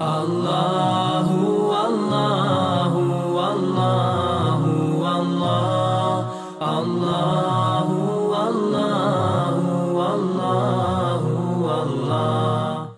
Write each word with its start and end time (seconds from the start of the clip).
الله 0.00 1.28
والله 1.72 2.96
والله 3.38 4.62
والله 5.00 6.20
الله 6.80 7.88
والله 8.32 9.56
والله 9.94 11.22
والله 11.62 12.88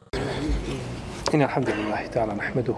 إن 1.34 1.42
الحمد 1.42 1.70
لله 1.70 2.06
تعالى 2.06 2.32
نحمده 2.34 2.74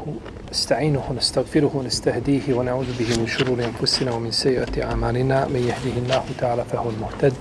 نستعينه 0.50 1.02
ونستغفره 1.10 1.70
ونستهديه 1.74 2.54
ونعوذ 2.54 2.86
به 2.98 3.20
من 3.20 3.26
شرور 3.26 3.64
أنفسنا 3.64 4.12
ومن 4.12 4.30
سيئات 4.30 4.78
أعمالنا 4.78 5.48
من 5.48 5.60
يهده 5.60 5.96
الله 5.98 6.24
تعالى 6.38 6.64
فهو 6.64 6.90
المهتد 6.90 7.32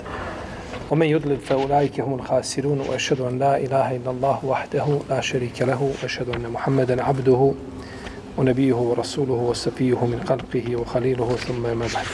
ومن 0.90 1.06
يضلل 1.08 1.38
فأولئك 1.38 2.00
هم 2.00 2.14
الخاسرون 2.14 2.80
وأشهد 2.80 3.22
أن 3.22 3.40
لا 3.40 3.58
إله 3.58 3.96
إلا 3.96 4.12
الله 4.12 4.46
وحده 4.46 5.00
لا 5.10 5.22
شريك 5.22 5.62
له 5.62 5.94
وأشهد 6.02 6.30
أن 6.30 6.50
محمدا 6.50 7.04
عبده 7.04 7.54
ونبيه 8.38 8.74
ورسوله 8.74 9.34
وصفيه 9.34 10.06
من 10.06 10.24
خلقه 10.28 10.76
وخليله 10.76 11.36
ثم 11.36 11.62
ما 11.62 11.88
بعد 11.94 12.06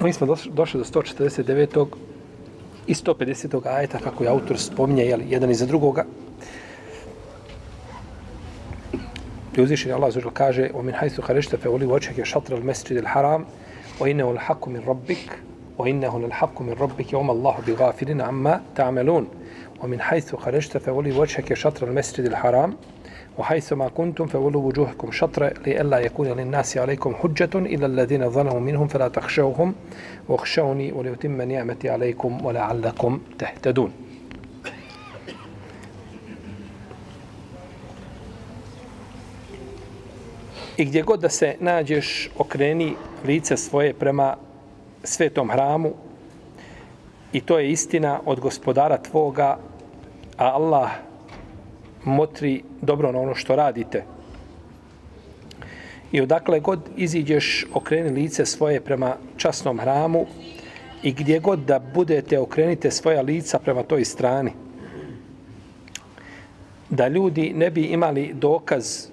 Mi 0.00 0.12
smo 0.12 0.26
došli 0.26 0.78
do 0.78 0.84
149. 0.84 1.86
i 2.86 2.94
150. 2.94 3.66
ajeta 3.66 3.98
kako 3.98 4.24
je 4.24 4.30
autor 4.30 4.58
spominje 4.58 5.04
jedan 5.28 5.50
iza 5.50 5.66
drugoga. 5.66 6.04
I 9.58 9.62
uzvišen 9.62 9.92
Allah 9.92 10.10
zađer 10.12 10.30
kaže 10.34 10.70
وَمِنْ 10.74 10.94
حَيْثُ 10.94 11.20
خَرِشْتَ 11.20 11.56
فَوْلِ 11.56 11.82
وَجْهَكَ 11.84 12.22
شَطْرَ 12.22 12.54
الْمَسْجِدِ 12.58 12.96
الْحَرَامِ 12.96 13.44
وَإِنَّهُ 14.00 14.30
الْحَقُّ 14.30 14.68
مِنْ 14.68 14.80
رَبِّكَ 14.86 15.30
وَإِنَّهُ 15.78 16.16
الْحَقُّ 16.16 16.62
مِنْ 16.62 16.72
رَبِّكَ 16.72 17.12
وَمَا 17.12 17.32
اللَّهُ 17.32 17.56
بِغَافِلٍ 17.66 18.22
عَمَّا 18.22 18.62
تَعْمَلُونَ. 18.74 19.28
وَمِنْ 19.82 20.00
حَيْثُ 20.00 20.34
خَرِشْتَ 20.34 20.78
فَوْلِ 20.78 21.12
وَجْهَكَ 21.12 21.54
شَطْرَ 21.54 21.88
الْمَسْجِدِ 21.88 22.26
الْحَرَامِ 22.26 22.76
وحيث 23.38 23.72
ما 23.72 23.88
كنتم 23.88 24.26
فولوا 24.26 24.62
وجوهكم 24.62 25.10
شطر 25.12 25.42
لئلا 25.66 25.98
يكون 25.98 26.28
للناس 26.28 26.78
عليكم 26.78 27.14
حجة 27.14 27.54
إلا 27.54 27.86
الذين 27.86 28.30
ظلموا 28.30 28.60
منهم 28.60 28.86
فلا 28.88 29.08
تخشوهم 29.08 29.74
واخشوني 30.28 30.92
وليتم 30.92 31.42
نعمتي 31.42 31.88
عليكم 31.90 32.46
ولعلكم 32.46 33.20
تهتدون. 33.38 34.07
I 40.78 40.84
gdje 40.84 41.02
god 41.02 41.20
da 41.20 41.28
se 41.28 41.56
nađeš, 41.60 42.30
okreni 42.38 42.94
lice 43.26 43.56
svoje 43.56 43.94
prema 43.94 44.36
svetom 45.04 45.50
hramu 45.50 45.92
i 47.32 47.40
to 47.40 47.58
je 47.58 47.70
istina 47.70 48.20
od 48.24 48.40
gospodara 48.40 48.98
tvoga, 48.98 49.58
a 50.36 50.46
Allah 50.46 50.90
motri 52.04 52.62
dobro 52.80 53.12
na 53.12 53.20
ono 53.20 53.34
što 53.34 53.56
radite. 53.56 54.04
I 56.12 56.20
odakle 56.20 56.60
god 56.60 56.80
iziđeš, 56.96 57.66
okreni 57.74 58.10
lice 58.10 58.46
svoje 58.46 58.80
prema 58.80 59.16
časnom 59.36 59.78
hramu 59.80 60.26
i 61.02 61.12
gdje 61.12 61.38
god 61.38 61.58
da 61.58 61.78
budete, 61.78 62.38
okrenite 62.38 62.90
svoja 62.90 63.22
lica 63.22 63.58
prema 63.58 63.82
toj 63.82 64.04
strani. 64.04 64.52
Da 66.90 67.08
ljudi 67.08 67.52
ne 67.56 67.70
bi 67.70 67.82
imali 67.82 68.32
dokaz 68.34 69.08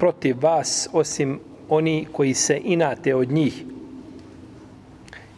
protiv 0.00 0.36
vas 0.42 0.88
osim 0.92 1.40
oni 1.68 2.06
koji 2.12 2.34
se 2.34 2.60
inate 2.64 3.14
od 3.14 3.30
njih. 3.30 3.64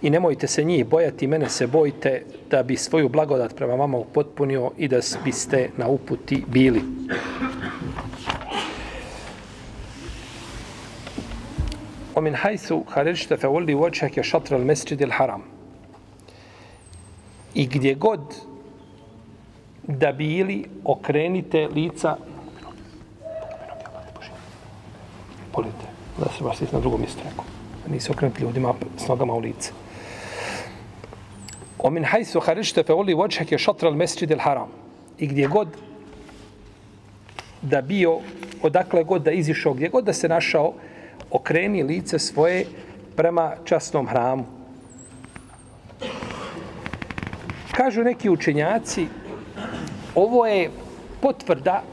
I 0.03 0.11
nemojte 0.11 0.47
se 0.47 0.65
njih 0.65 0.87
bojati, 0.87 1.27
mene 1.27 1.49
se 1.49 1.67
bojite 1.67 2.23
da 2.51 2.63
bi 2.63 2.77
svoju 2.77 3.09
blagodat 3.09 3.57
prema 3.57 3.75
vama 3.75 3.99
upotpunio 3.99 4.71
i 4.79 4.89
da 4.89 5.01
biste 5.25 5.71
na 5.77 5.89
uputi 5.89 6.45
bili. 6.47 6.83
ومن 12.19 12.37
حيث 12.37 12.73
خرجت 12.87 13.35
فولي 13.35 13.75
وجهك 13.75 14.21
شطر 14.21 14.57
المسجد 14.57 15.03
الحرام 15.03 15.43
i 17.55 17.67
gdje 17.67 17.95
god 17.95 18.21
da 19.83 20.13
bili 20.13 20.65
okrenite 20.85 21.69
lica 21.75 22.17
molite. 25.54 25.86
Da 26.18 26.26
se 26.38 26.44
baš 26.44 26.60
na 26.72 26.80
drugom 26.80 27.00
mjestu 27.02 27.22
neko. 27.26 27.46
Da 27.86 27.94
nisi 27.94 28.12
okrenut 28.12 28.40
ljudima 28.40 28.74
s 28.98 29.08
nogama 29.08 29.34
u 29.34 29.40
lice. 29.40 29.72
O 31.80 31.90
min 31.90 32.06
hajsu 32.06 32.40
harište 32.40 32.84
fe 32.84 32.94
oli 32.94 33.14
vođhek 33.14 33.52
je 33.52 33.58
šatra 33.58 33.90
al 33.90 33.96
mesjid 33.96 34.32
il 34.32 34.40
haram. 34.40 34.70
I 35.18 35.28
gdje 35.28 35.48
god 35.48 35.68
da 37.62 37.82
bio, 37.82 38.20
odakle 38.62 39.04
god 39.04 39.24
da 39.24 39.32
izišao, 39.32 39.74
gdje 39.74 39.90
god 39.90 40.06
da 40.06 40.14
se 40.14 40.30
našao, 40.30 40.74
okreni 41.32 41.84
lice 41.84 42.20
svoje 42.20 42.66
prema 43.16 43.52
časnom 43.66 44.08
hramu. 44.08 44.46
Kažu 47.72 48.04
neki 48.04 48.30
učenjaci, 48.30 49.08
ovo 50.16 50.46
je 50.46 50.70
potvrda 51.22 51.84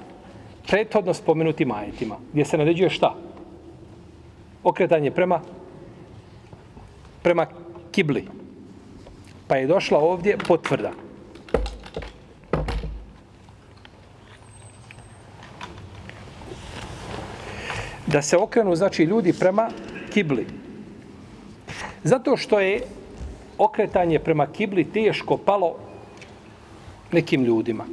prethodno 0.69 1.15
spomenutim 1.15 1.73
ajetima, 1.73 2.17
gdje 2.33 2.45
se 2.45 2.59
naređuje 2.59 2.91
šta? 2.91 3.15
Okretanje 4.65 5.11
prema 5.11 5.41
prema 7.23 7.47
kibli 7.91 8.27
Pa 9.51 9.57
je 9.57 9.67
došla 9.67 9.99
ovdje 9.99 10.37
potvrda. 10.39 10.93
Da 18.07 18.23
se 18.23 18.37
okrenu, 18.37 18.77
znači, 18.77 19.03
ljudi 19.05 19.33
prema 19.33 19.71
kibli. 20.13 20.47
Zato 22.05 22.37
što 22.37 22.61
je 22.61 22.81
okretanje 23.59 24.19
prema 24.19 24.47
kibli 24.47 24.85
teško 24.85 25.37
palo 25.37 25.75
nekim 27.13 27.45
ljudima. 27.45 27.85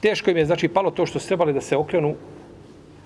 Teško 0.00 0.30
im 0.30 0.36
je, 0.36 0.46
znači, 0.46 0.68
palo 0.68 0.90
to 0.90 1.06
što 1.06 1.18
su 1.18 1.28
trebali 1.28 1.52
da 1.52 1.60
se 1.60 1.76
okrenu 1.76 2.14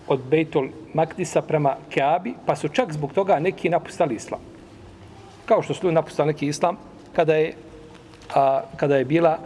od 0.08 0.20
Bejtol 0.30 0.68
Makdisa 0.94 1.42
prema 1.42 1.76
Keabi, 1.90 2.34
pa 2.46 2.56
su 2.56 2.68
čak 2.68 2.92
zbog 2.92 3.12
toga 3.12 3.38
neki 3.38 3.68
napustali 3.68 4.14
islam 4.14 4.40
kao 5.48 5.62
što 5.62 5.74
su 5.74 5.86
ljudi 5.86 5.94
napustali 5.94 6.26
neki 6.26 6.46
islam, 6.46 6.76
kada 7.12 7.34
je, 7.34 7.54
a, 8.34 8.60
kada 8.76 8.96
je 8.96 9.04
bila 9.04 9.38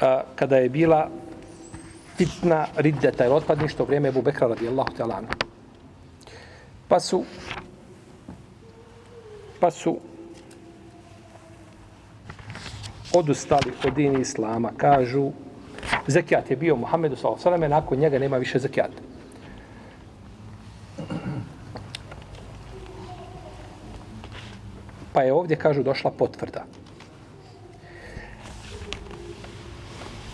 a, 0.00 0.22
kada 0.34 0.56
je 0.56 0.68
bila 0.68 1.08
fitna 2.16 2.66
riddeta 2.76 3.24
ili 3.24 3.34
otpadništvo 3.34 3.84
u 3.84 3.86
vrijeme 3.86 4.08
Ebu 4.08 4.22
Bekra 4.22 4.48
radijallahu 4.48 4.88
ta'ala. 4.98 5.22
Pa 6.88 7.00
su 7.00 7.24
pa 9.60 9.70
su 9.70 9.98
odustali 13.14 13.72
od 13.86 13.94
dini 13.94 14.20
islama. 14.20 14.70
Kažu, 14.76 15.30
zekijat 16.06 16.50
je 16.50 16.56
bio 16.56 16.76
Muhammedu 16.76 17.16
s.a.v. 17.16 17.68
nakon 17.68 17.98
njega 17.98 18.18
nema 18.18 18.36
više 18.36 18.58
zekijata. 18.58 19.07
Pa 25.18 25.22
je 25.22 25.32
ovdje, 25.32 25.56
kažu, 25.56 25.82
došla 25.82 26.10
potvrda. 26.10 26.62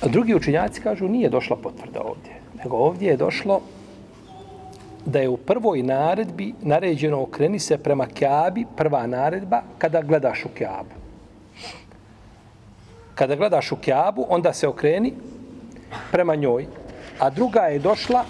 A 0.03 0.09
drugi 0.09 0.35
učinjaci 0.35 0.81
kažu, 0.81 1.09
nije 1.09 1.31
došla 1.31 1.57
potvrda 1.57 2.03
ovdje. 2.03 2.33
Nego 2.65 2.77
ovdje 2.77 3.09
je 3.11 3.17
došlo 3.17 3.61
da 5.07 5.21
je 5.21 5.29
u 5.29 5.37
prvoj 5.37 5.83
naredbi 5.83 6.53
naređeno 6.61 7.23
okreni 7.23 7.59
se 7.59 7.79
prema 7.79 8.07
Kjabi, 8.07 8.67
prva 8.77 9.07
naredba, 9.07 9.63
kada 9.79 10.03
gledaš 10.03 10.45
u 10.45 10.49
Kjabu. 10.49 10.95
Kada 13.15 13.37
gledaš 13.37 13.73
u 13.73 13.77
Kjabu, 13.77 14.27
onda 14.29 14.53
se 14.53 14.69
okreni 14.69 15.15
prema 16.13 16.35
njoj. 16.35 16.67
A 17.19 17.31
druga 17.31 17.61
je 17.61 17.79
došla 17.79 18.25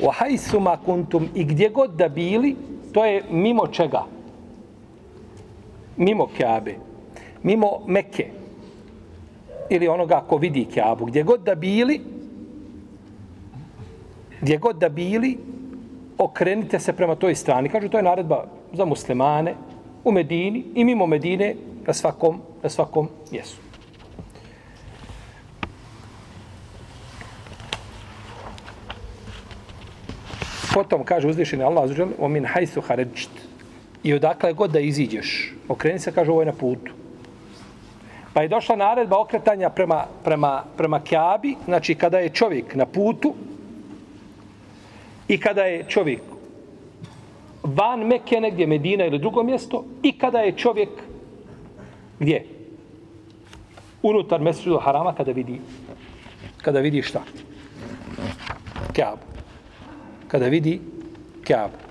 u 0.00 0.10
hajsuma 0.10 0.78
kuntum 0.84 1.28
i 1.34 1.44
gdje 1.44 1.68
god 1.68 1.94
da 1.94 2.08
bili, 2.08 2.56
to 2.92 3.04
je 3.04 3.22
mimo 3.30 3.66
čega? 3.66 4.19
Mimo 6.00 6.26
Kjabe, 6.36 6.74
mimo 7.42 7.84
Mekke, 7.86 8.26
ili 9.70 9.88
onoga 9.88 10.20
ko 10.28 10.36
vidi 10.36 10.64
Kjabu, 10.64 11.06
gdje 11.06 11.22
god 11.22 11.42
da 11.44 11.54
bili, 11.54 12.00
gdje 14.40 14.56
god 14.56 14.78
da 14.78 14.88
bili, 14.88 15.38
okrenite 16.18 16.78
se 16.78 16.92
prema 16.92 17.14
toj 17.14 17.34
strani. 17.34 17.68
Kažu, 17.68 17.88
to 17.88 17.96
je 17.96 18.02
naredba 18.02 18.44
za 18.72 18.84
muslimane 18.84 19.54
u 20.04 20.12
Medini 20.12 20.64
i 20.74 20.84
mimo 20.84 21.06
Medine 21.06 21.54
na 21.86 21.92
svakom, 21.92 22.40
na 22.62 22.68
svakom 22.68 23.08
mjestu. 23.32 23.60
Potom 30.74 31.04
kaže 31.04 31.28
uzvišeni 31.28 31.64
Allah, 31.64 31.90
o 32.18 32.28
min 32.28 32.44
hajsu 32.44 32.80
haređt, 32.80 33.49
I 34.02 34.14
odakle 34.14 34.52
god 34.52 34.70
da 34.70 34.80
iziđeš, 34.80 35.52
okreni 35.68 35.98
se, 35.98 36.12
kaže, 36.12 36.30
ovo 36.30 36.42
je 36.42 36.46
na 36.46 36.52
putu. 36.52 36.92
Pa 38.32 38.42
je 38.42 38.48
došla 38.48 38.76
naredba 38.76 39.18
okretanja 39.18 39.70
prema, 39.70 40.04
prema, 40.24 40.64
prema 40.76 41.00
Kjabi, 41.00 41.54
znači 41.64 41.94
kada 41.94 42.18
je 42.18 42.28
čovjek 42.28 42.74
na 42.74 42.86
putu 42.86 43.34
i 45.28 45.38
kada 45.40 45.62
je 45.62 45.84
čovjek 45.88 46.20
van 47.62 48.00
Mekke, 48.06 48.40
negdje 48.40 48.66
Medina 48.66 49.06
ili 49.06 49.18
drugo 49.18 49.42
mjesto, 49.42 49.84
i 50.02 50.12
kada 50.18 50.38
je 50.38 50.56
čovjek 50.56 50.88
gdje? 52.18 52.44
Unutar 54.02 54.40
Mesridu 54.40 54.78
Harama 54.78 55.14
kada 55.14 55.32
vidi 55.32 55.60
kada 56.62 56.80
vidi 56.80 57.02
šta? 57.02 57.22
Kjabu. 58.92 59.22
Kada 60.28 60.46
vidi 60.46 60.80
Kjabu. 61.44 61.89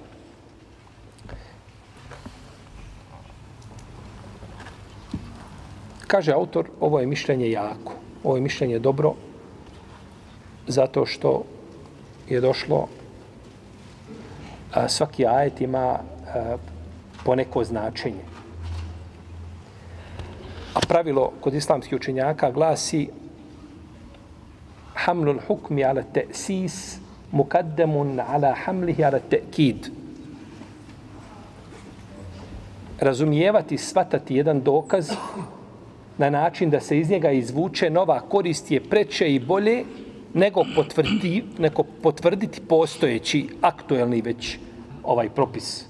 Kaže 6.09 6.33
autor, 6.33 6.69
ovo 6.79 6.99
je 6.99 7.05
mišljenje 7.05 7.51
jako. 7.51 7.93
Ovo 8.23 8.35
je 8.35 8.41
mišljenje 8.41 8.79
dobro 8.79 9.13
zato 10.67 11.05
što 11.05 11.43
je 12.29 12.41
došlo 12.41 12.87
a, 14.73 14.87
svaki 14.89 15.25
ajet 15.25 15.61
ima 15.61 15.99
a, 15.99 16.57
poneko 17.25 17.63
značenje. 17.63 18.25
A 20.73 20.79
pravilo 20.87 21.31
kod 21.41 21.53
islamskih 21.53 21.95
učenjaka 21.95 22.51
glasi 22.51 23.09
hamlul 24.93 25.39
hukmi 25.47 25.85
ala 25.85 26.01
te'sis 26.13 26.97
mukaddemun 27.31 28.19
ala 28.19 28.55
hamlihi 28.65 29.03
ala 29.03 29.19
te'kid. 29.29 29.89
Razumijevati, 32.99 33.77
svatati 33.77 34.35
jedan 34.35 34.61
dokaz 34.61 35.11
na 36.19 36.29
način 36.29 36.69
da 36.69 36.79
se 36.79 36.99
iz 36.99 37.09
njega 37.09 37.31
izvuče 37.31 37.89
nova 37.89 38.19
korist 38.19 38.71
je 38.71 38.79
preče 38.83 39.33
i 39.33 39.39
bolje 39.39 39.83
nego 40.33 40.63
potvrditi, 40.75 41.43
neko 41.57 41.83
potvrditi 41.83 42.61
postojeći 42.61 43.47
aktuelni 43.61 44.21
već 44.21 44.57
ovaj 45.03 45.29
propis. 45.29 45.85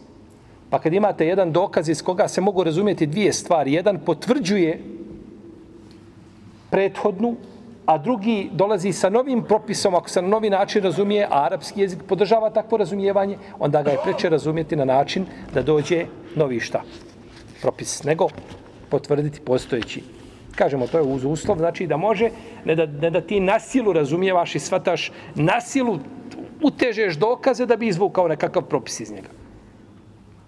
Pa 0.70 0.80
kad 0.80 0.94
imate 0.94 1.28
jedan 1.28 1.52
dokaz 1.52 1.90
iz 1.90 2.04
koga 2.04 2.28
se 2.28 2.42
mogu 2.42 2.64
razumjeti 2.64 3.06
dvije 3.06 3.34
stvari, 3.34 3.74
jedan 3.74 4.00
potvrđuje 4.06 4.80
prethodnu, 6.70 7.36
a 7.86 7.98
drugi 7.98 8.50
dolazi 8.54 8.94
sa 8.94 9.10
novim 9.10 9.44
propisom, 9.44 9.96
ako 9.96 10.10
se 10.10 10.22
na 10.22 10.28
novi 10.28 10.50
način 10.50 10.84
razumije, 10.84 11.26
a 11.26 11.44
arapski 11.46 11.82
jezik 11.82 12.04
podržava 12.08 12.50
takvo 12.50 12.78
razumijevanje, 12.78 13.38
onda 13.60 13.82
ga 13.84 13.92
je 13.92 13.98
preče 14.04 14.30
razumjeti 14.30 14.76
na 14.76 14.86
način 14.86 15.26
da 15.54 15.62
dođe 15.62 16.06
novi 16.36 16.60
šta? 16.60 16.84
Propis, 17.62 18.04
nego 18.04 18.28
potvrditi 18.90 19.40
postojeći 19.42 20.19
kažemo 20.60 20.88
to 20.88 20.98
je 21.00 21.04
uz 21.04 21.24
uslov, 21.26 21.58
znači 21.58 21.88
da 21.88 21.98
može, 21.98 22.30
ne 22.66 22.76
da, 22.76 22.86
ne 22.86 23.10
da 23.10 23.22
ti 23.22 23.40
nasilu 23.40 23.94
razumijevaš 23.94 24.56
i 24.56 24.60
svataš, 24.60 25.12
nasilu 25.36 26.00
utežeš 26.62 27.16
dokaze 27.16 27.66
da 27.66 27.78
bi 27.80 27.88
izvukao 27.88 28.28
nekakav 28.28 28.68
propis 28.68 29.00
iz 29.00 29.12
njega. 29.12 29.32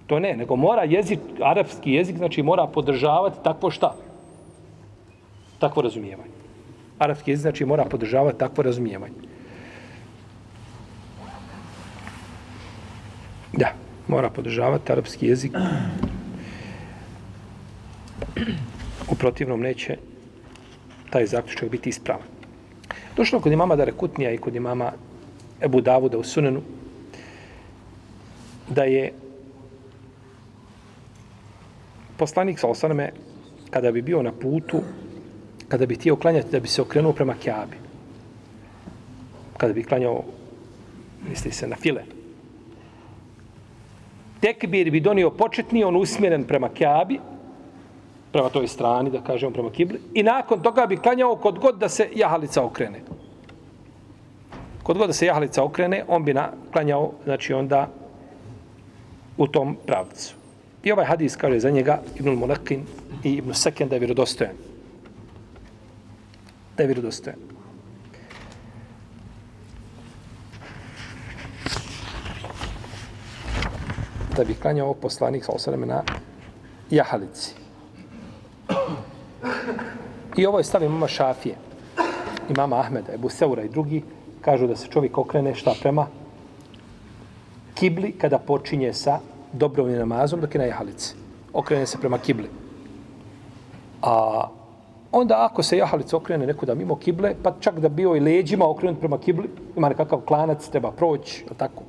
To 0.07 0.19
ne, 0.19 0.33
nego 0.35 0.55
mora 0.59 0.83
jezik, 0.83 1.19
arapski 1.39 1.93
jezik, 1.93 2.17
znači 2.17 2.43
mora 2.43 2.67
podržavati 2.67 3.39
takvo 3.43 3.71
šta? 3.71 3.93
Takvo 5.59 5.81
razumijevanje. 5.81 6.35
Arapski 6.99 7.31
jezik 7.31 7.41
znači 7.41 7.65
mora 7.65 7.85
podržavati 7.85 8.39
takvo 8.39 8.63
razumijevanje. 8.63 9.31
Da, 13.53 13.71
mora 14.07 14.29
podržavati 14.29 14.91
arapski 14.91 15.27
jezik 15.27 15.55
U 19.09 19.15
protivnom 19.15 19.61
neće 19.61 19.97
taj 21.09 21.25
zaključak 21.25 21.69
biti 21.69 21.89
ispravan. 21.89 22.27
Došlo 23.17 23.39
kod 23.39 23.51
imama 23.51 23.75
Darekutnija 23.75 24.31
i 24.31 24.37
kod 24.37 24.55
imama 24.55 24.91
Ebu 25.61 25.81
Davuda 25.81 26.17
u 26.17 26.23
Sunenu 26.23 26.61
da 28.69 28.83
je 28.83 29.13
poslanik 32.17 32.59
sa 32.59 32.67
osaname 32.67 33.11
kada 33.69 33.91
bi 33.91 34.01
bio 34.01 34.21
na 34.23 34.31
putu 34.31 34.81
kada 35.67 35.85
bi 35.85 35.95
tijelo 35.95 36.19
klanjati 36.19 36.51
da 36.51 36.59
bi 36.59 36.67
se 36.67 36.81
okrenuo 36.81 37.13
prema 37.13 37.35
Kjabi 37.43 37.77
kada 39.57 39.73
bi 39.73 39.83
klanjao 39.83 40.23
misli 41.29 41.51
se 41.51 41.67
na 41.67 41.75
file 41.75 42.03
tekbir 44.39 44.91
bi 44.91 44.99
donio 44.99 45.29
početni 45.29 45.83
on 45.83 45.95
usmjeren 45.95 46.43
prema 46.43 46.69
Kjabi 46.69 47.19
prema 48.31 48.49
toj 48.49 48.67
strani, 48.67 49.09
da 49.09 49.21
kažemo 49.21 49.51
prema 49.51 49.69
kibli, 49.69 49.99
i 50.13 50.23
nakon 50.23 50.61
toga 50.61 50.85
bi 50.85 50.97
klanjao 50.97 51.35
kod 51.35 51.59
god 51.59 51.77
da 51.77 51.89
se 51.89 52.09
jahalica 52.15 52.63
okrene. 52.63 53.01
Kod 54.83 54.97
god 54.97 55.07
da 55.07 55.13
se 55.13 55.25
jahalica 55.25 55.63
okrene, 55.63 56.03
on 56.07 56.25
bi 56.25 56.33
na, 56.33 56.49
klanjao, 56.71 57.11
znači 57.23 57.53
onda 57.53 57.87
u 59.37 59.47
tom 59.47 59.77
pravcu. 59.85 60.35
I 60.83 60.91
ovaj 60.91 61.05
hadis 61.05 61.35
kaže 61.35 61.59
za 61.59 61.69
njega 61.69 62.01
Ibn 62.15 62.29
Mulekin 62.29 62.85
i 63.23 63.33
Ibn 63.33 63.53
Seken 63.53 63.89
da 63.89 63.95
je 63.95 63.99
vjerodostojan. 63.99 64.53
Da 66.77 66.83
je 66.83 66.87
vjerodostojan. 66.87 67.39
Da 74.37 74.43
bi 74.43 74.53
klanjao 74.53 74.93
poslanik 74.93 75.45
sa 75.45 75.51
osaleme 75.51 75.85
na 75.85 76.03
jahalici. 76.89 77.60
I 80.37 80.45
ovo 80.45 80.57
je 80.57 80.63
stav 80.63 80.83
imama 80.83 81.07
Šafije, 81.07 81.55
imama 82.49 82.79
Ahmeda, 82.79 83.13
Ebu 83.13 83.29
Seura 83.29 83.63
i 83.63 83.69
drugi, 83.69 84.03
kažu 84.41 84.67
da 84.67 84.75
se 84.75 84.87
čovjek 84.87 85.17
okrene 85.17 85.55
šta 85.55 85.73
prema 85.81 86.07
kibli 87.73 88.11
kada 88.11 88.37
počinje 88.37 88.93
sa 88.93 89.19
dobrovnim 89.53 89.99
namazom 89.99 90.41
dok 90.41 90.55
je 90.55 90.59
na 90.59 90.65
jahalici. 90.65 91.15
Okrene 91.53 91.85
se 91.85 91.97
prema 91.97 92.17
kibli. 92.17 92.49
A 94.01 94.47
onda 95.11 95.45
ako 95.45 95.63
se 95.63 95.77
jahalica 95.77 96.17
okrene 96.17 96.47
nekuda 96.47 96.75
mimo 96.75 96.95
kible, 96.95 97.33
pa 97.43 97.53
čak 97.59 97.79
da 97.79 97.89
bio 97.89 98.15
i 98.15 98.19
leđima 98.19 98.69
okrenut 98.69 98.99
prema 98.99 99.17
kibli, 99.17 99.49
ima 99.75 99.89
nekakav 99.89 100.21
klanac, 100.21 100.67
treba 100.69 100.91
proći, 100.91 101.45
tako. 101.57 101.83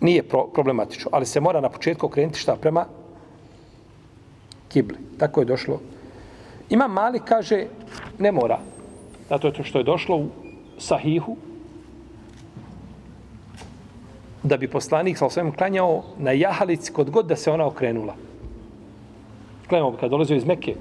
Nije 0.00 0.22
pro 0.22 0.46
problematično, 0.46 1.10
ali 1.12 1.26
se 1.26 1.40
mora 1.40 1.60
na 1.60 1.68
početku 1.68 2.06
okrenuti 2.06 2.38
šta 2.38 2.56
prema 2.56 2.84
kibli. 4.68 4.98
Tako 5.18 5.40
je 5.40 5.44
došlo. 5.44 5.80
Ima 6.70 6.88
mali 6.88 7.20
kaže 7.24 7.66
ne 8.18 8.32
mora. 8.32 8.58
Zato 9.28 9.46
je 9.46 9.52
to 9.52 9.64
što 9.64 9.78
je 9.78 9.84
došlo 9.84 10.16
u 10.16 10.28
sahihu 10.78 11.36
da 14.42 14.56
bi 14.56 14.68
poslanik 14.68 15.18
sa 15.18 15.26
osvijem 15.26 15.52
klanjao 15.52 16.02
na 16.18 16.32
jahalici 16.32 16.92
kod 16.92 17.10
god 17.10 17.26
da 17.26 17.36
se 17.36 17.50
ona 17.50 17.66
okrenula. 17.66 18.14
Klanjao 19.68 19.90
bi 19.90 19.96
kad 19.96 20.10
dolazio 20.10 20.36
iz 20.36 20.44
Mekke 20.44 20.74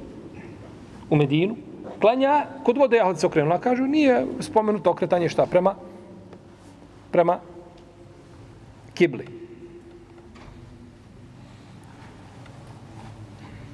u 1.09 1.15
Medinu, 1.15 1.55
klanja 2.01 2.45
kod 2.63 2.77
god 2.77 2.89
da 2.89 2.95
jahalica 2.95 3.27
okrenula. 3.27 3.59
Kažu 3.59 3.83
nije 3.83 4.25
spomenuto 4.39 4.91
okretanje 4.91 5.29
šta 5.29 5.45
prema 5.45 5.75
prema 7.11 7.39
kibli. 8.93 9.46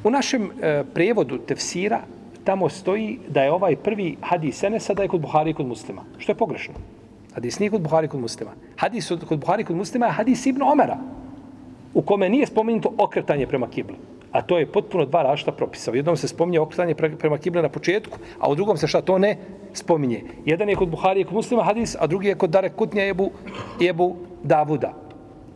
U 0.03 0.09
našem 0.09 0.51
e, 0.61 0.83
prevodu 0.93 1.37
tefsira 1.37 2.01
tamo 2.43 2.69
stoji 2.69 3.19
da 3.29 3.43
je 3.43 3.51
ovaj 3.51 3.75
prvi 3.75 4.15
hadis 4.21 4.63
Enesa 4.63 4.93
da 4.93 5.03
je 5.03 5.07
kod 5.07 5.21
Buhari 5.21 5.49
i 5.49 5.53
kod 5.53 5.65
muslima. 5.67 6.01
Što 6.17 6.31
je 6.31 6.35
pogrešno. 6.35 6.73
Hadis 7.33 7.59
nije 7.59 7.71
kod 7.71 7.81
Buhari 7.81 8.05
i 8.05 8.09
kod 8.09 8.19
muslima. 8.19 8.51
Hadis 8.77 9.11
kod 9.27 9.39
Buhari 9.39 9.61
i 9.61 9.65
kod 9.65 9.75
muslima 9.75 10.05
je 10.05 10.11
hadis 10.11 10.45
Ibn 10.45 10.61
Omera 10.61 10.97
u 11.93 12.01
kome 12.01 12.29
nije 12.29 12.45
spomenuto 12.45 12.93
okretanje 12.97 13.47
prema 13.47 13.67
kibli. 13.67 13.95
A 14.31 14.41
to 14.41 14.57
je 14.57 14.65
potpuno 14.65 15.05
dva 15.05 15.23
rašta 15.23 15.51
propisa. 15.51 15.91
U 15.91 15.95
jednom 15.95 16.17
se 16.17 16.27
spominje 16.27 16.59
okretanje 16.59 16.95
prema 16.95 17.37
kibli 17.37 17.61
na 17.61 17.69
početku, 17.69 18.17
a 18.39 18.49
u 18.49 18.55
drugom 18.55 18.77
se 18.77 18.87
šta 18.87 19.01
to 19.01 19.17
ne 19.17 19.37
spominje. 19.73 20.23
Jedan 20.45 20.69
je 20.69 20.75
kod 20.75 20.89
Buhari 20.89 21.21
i 21.21 21.23
kod 21.23 21.33
muslima 21.33 21.63
hadis, 21.63 21.95
a 21.99 22.07
drugi 22.07 22.27
je 22.27 22.35
kod 22.35 22.49
Dare 22.49 22.69
Kutnja 22.69 23.07
Ebu, 23.07 23.31
Ebu 23.89 24.15
Davuda 24.43 25.02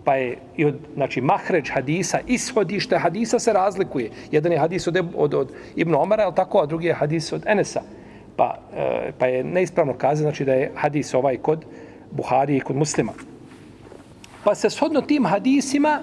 pa 0.08 0.16
je 0.16 0.38
i 0.56 0.66
od 0.66 0.76
znači 0.96 1.22
mahređ 1.22 1.70
hadisa 1.72 2.20
ishodište 2.28 2.98
hadisa 2.98 3.40
se 3.40 3.54
razlikuje. 3.54 4.12
Jedan 4.32 4.52
je 4.52 4.60
hadis 4.60 4.88
od, 4.88 4.98
od, 5.16 5.34
od 5.34 5.52
Ibn 5.76 5.96
Omara 5.96 6.24
ali 6.24 6.36
tako 6.36 6.60
a 6.60 6.66
drugi 6.66 6.88
je 6.88 6.94
hadis 6.94 7.34
od 7.34 7.44
Enesa. 7.46 7.82
Pa, 8.36 8.56
e, 8.78 9.12
pa 9.20 9.26
je 9.28 9.44
neispravno 9.44 9.94
kazati 9.94 10.22
znači 10.22 10.46
da 10.46 10.54
je 10.54 10.72
hadis 10.76 11.14
ovaj 11.14 11.38
kod 11.38 11.66
Buhari 12.12 12.58
i 12.58 12.60
kod 12.60 12.76
muslima. 12.76 13.12
Pa 14.44 14.56
se 14.56 14.70
shodno 14.70 15.02
tim 15.02 15.26
hadisima 15.26 16.00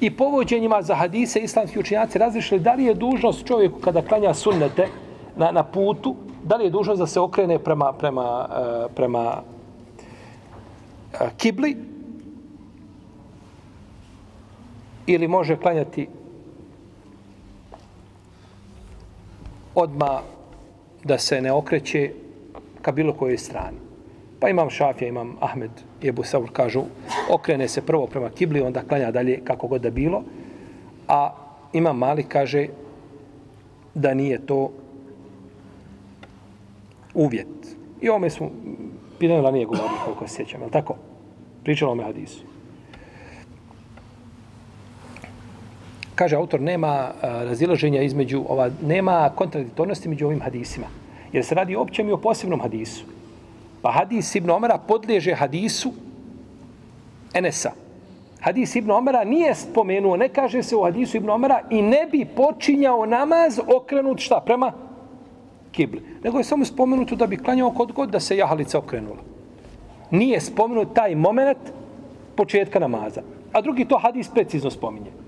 i 0.00 0.10
povođenjima 0.10 0.82
za 0.82 0.94
hadise 0.94 1.40
islamski 1.40 1.78
učinjaci 1.78 2.18
razlišili 2.18 2.60
da 2.60 2.72
li 2.74 2.84
je 2.84 2.94
dužnost 2.94 3.46
čovjeku 3.46 3.80
kada 3.80 4.02
klanja 4.02 4.34
sunnete 4.34 4.88
na, 5.36 5.50
na 5.50 5.62
putu 5.62 6.16
da 6.42 6.56
li 6.56 6.64
je 6.64 6.70
dužnost 6.70 7.00
da 7.00 7.06
se 7.06 7.20
okrene 7.20 7.58
prema 7.58 7.92
prema, 7.92 8.48
e, 8.48 8.94
prema 8.94 9.42
e, 11.20 11.28
kibli 11.36 11.91
ili 15.06 15.28
može 15.28 15.56
klanjati 15.56 16.08
odma 19.74 20.20
da 21.04 21.18
se 21.18 21.40
ne 21.40 21.52
okreće 21.52 22.10
ka 22.82 22.92
bilo 22.92 23.12
kojoj 23.12 23.38
strani. 23.38 23.76
Pa 24.40 24.48
imam 24.48 24.70
Šafija, 24.70 25.08
imam 25.08 25.36
Ahmed 25.40 25.70
i 26.02 26.08
Ebu 26.08 26.24
Savur 26.24 26.50
kažu, 26.52 26.82
okrene 27.30 27.68
se 27.68 27.86
prvo 27.86 28.06
prema 28.06 28.30
kibli, 28.30 28.60
onda 28.60 28.82
klanja 28.82 29.10
dalje 29.10 29.40
kako 29.44 29.66
god 29.66 29.82
da 29.82 29.90
bilo, 29.90 30.22
a 31.08 31.34
imam 31.72 31.98
Mali 31.98 32.22
kaže 32.22 32.66
da 33.94 34.14
nije 34.14 34.46
to 34.46 34.70
uvjet. 37.14 37.76
I 38.00 38.08
ome 38.08 38.30
smo, 38.30 38.50
pitanje 39.18 39.42
ranije 39.42 39.66
govorili 39.66 39.98
koliko 40.04 40.28
se 40.28 40.34
sjećam, 40.34 40.60
je 40.60 40.66
li 40.66 40.72
tako? 40.72 40.94
Pričalo 41.62 41.94
me 41.94 42.02
hadisu. 42.02 42.51
Kaže 46.14 46.36
autor, 46.36 46.60
nema 46.60 47.10
razilaženja 47.22 48.02
između, 48.02 48.44
ova, 48.48 48.70
nema 48.82 49.30
kontradiktornosti 49.34 50.08
među 50.08 50.26
ovim 50.26 50.40
hadisima. 50.40 50.86
Jer 51.32 51.44
se 51.44 51.54
radi 51.54 51.76
o 51.76 51.80
općem 51.80 52.08
i 52.08 52.12
o 52.12 52.16
posebnom 52.16 52.60
hadisu. 52.60 53.04
Pa 53.82 53.90
hadis 53.90 54.34
Ibn 54.34 54.50
Omara 54.50 54.78
podliježe 54.78 55.34
hadisu 55.34 55.92
Enesa. 57.34 57.72
Hadis 58.40 58.76
Ibn 58.76 58.90
Omara 58.90 59.24
nije 59.24 59.54
spomenuo, 59.54 60.16
ne 60.16 60.28
kaže 60.28 60.62
se 60.62 60.76
u 60.76 60.82
hadisu 60.82 61.16
Ibn 61.16 61.30
Omara 61.30 61.60
i 61.70 61.82
ne 61.82 62.08
bi 62.12 62.24
počinjao 62.24 63.06
namaz 63.06 63.60
okrenut 63.76 64.18
šta 64.20 64.40
prema 64.46 64.72
kibli. 65.72 66.02
Nego 66.24 66.38
je 66.38 66.44
samo 66.44 66.64
spomenuto 66.64 67.16
da 67.16 67.26
bi 67.26 67.36
klanjao 67.36 67.70
kod 67.70 67.92
god 67.92 68.10
da 68.10 68.20
se 68.20 68.36
jahalica 68.36 68.78
okrenula. 68.78 69.22
Nije 70.10 70.40
spomenut 70.40 70.94
taj 70.94 71.14
moment 71.14 71.58
početka 72.36 72.78
namaza. 72.78 73.22
A 73.52 73.60
drugi 73.60 73.84
to 73.84 73.98
hadis 73.98 74.28
precizno 74.28 74.70
spominje. 74.70 75.21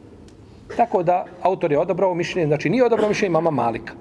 Tako 0.77 1.03
da 1.03 1.25
autor 1.43 1.73
je 1.73 1.79
odabrao 1.79 2.15
mišljenje, 2.15 2.47
znači 2.47 2.71
nije 2.71 2.85
odabrao 2.85 3.09
mišljenje 3.09 3.33
mama 3.33 3.51
Malika 3.51 3.93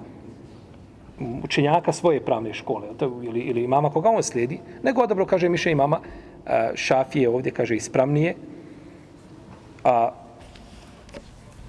učenjaka 1.20 1.92
svoje 1.92 2.20
pravne 2.20 2.54
škole 2.54 2.88
ili, 3.22 3.40
ili 3.40 3.66
mama 3.66 3.90
koga 3.90 4.10
on 4.10 4.22
slijedi, 4.22 4.58
nego 4.82 5.02
odabrao, 5.02 5.26
kaže 5.26 5.48
mišljenje 5.48 5.76
mama, 5.76 6.00
e, 6.46 6.70
Šafije 6.74 7.28
ovdje 7.28 7.52
kaže 7.52 7.76
ispravnije, 7.76 8.34
a 9.84 10.12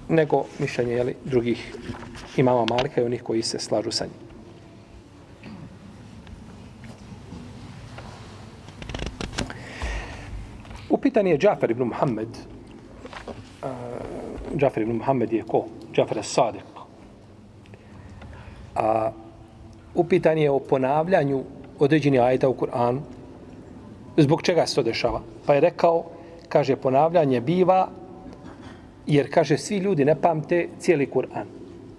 nego 0.08 0.44
mišljenje 0.58 0.92
jeli, 0.92 1.14
drugih 1.24 1.74
imama 2.36 2.66
Malika 2.70 3.00
i 3.00 3.04
onih 3.04 3.22
koji 3.22 3.42
se 3.42 3.58
slažu 3.58 3.90
sa 3.90 4.04
njim. 4.04 4.26
Upitan 10.90 11.26
je 11.26 11.38
Džafer 11.38 11.70
ibn 11.70 11.82
Muhammed. 11.82 12.28
Uh, 14.52 14.58
Džafer 14.58 14.82
ibn 14.82 14.92
Muhammed 14.92 15.32
je 15.32 15.42
ko? 15.42 15.64
Džafer 15.94 16.18
Sadiq. 16.18 16.76
A 18.74 19.10
upitan 19.94 20.38
je 20.38 20.50
o 20.50 20.58
ponavljanju 20.58 21.42
određenih 21.78 22.20
ajeta 22.20 22.48
u 22.48 22.54
Kur'anu. 22.54 23.00
Zbog 24.16 24.42
čega 24.42 24.66
se 24.66 24.74
to 24.74 24.82
dešava? 24.82 25.20
Pa 25.46 25.54
je 25.54 25.60
rekao, 25.60 26.04
kaže, 26.48 26.76
ponavljanje 26.76 27.40
biva, 27.40 27.88
jer, 29.06 29.30
kaže, 29.34 29.58
svi 29.58 29.76
ljudi 29.76 30.04
ne 30.04 30.14
pamte 30.20 30.68
cijeli 30.78 31.06
Kur'an. 31.14 31.46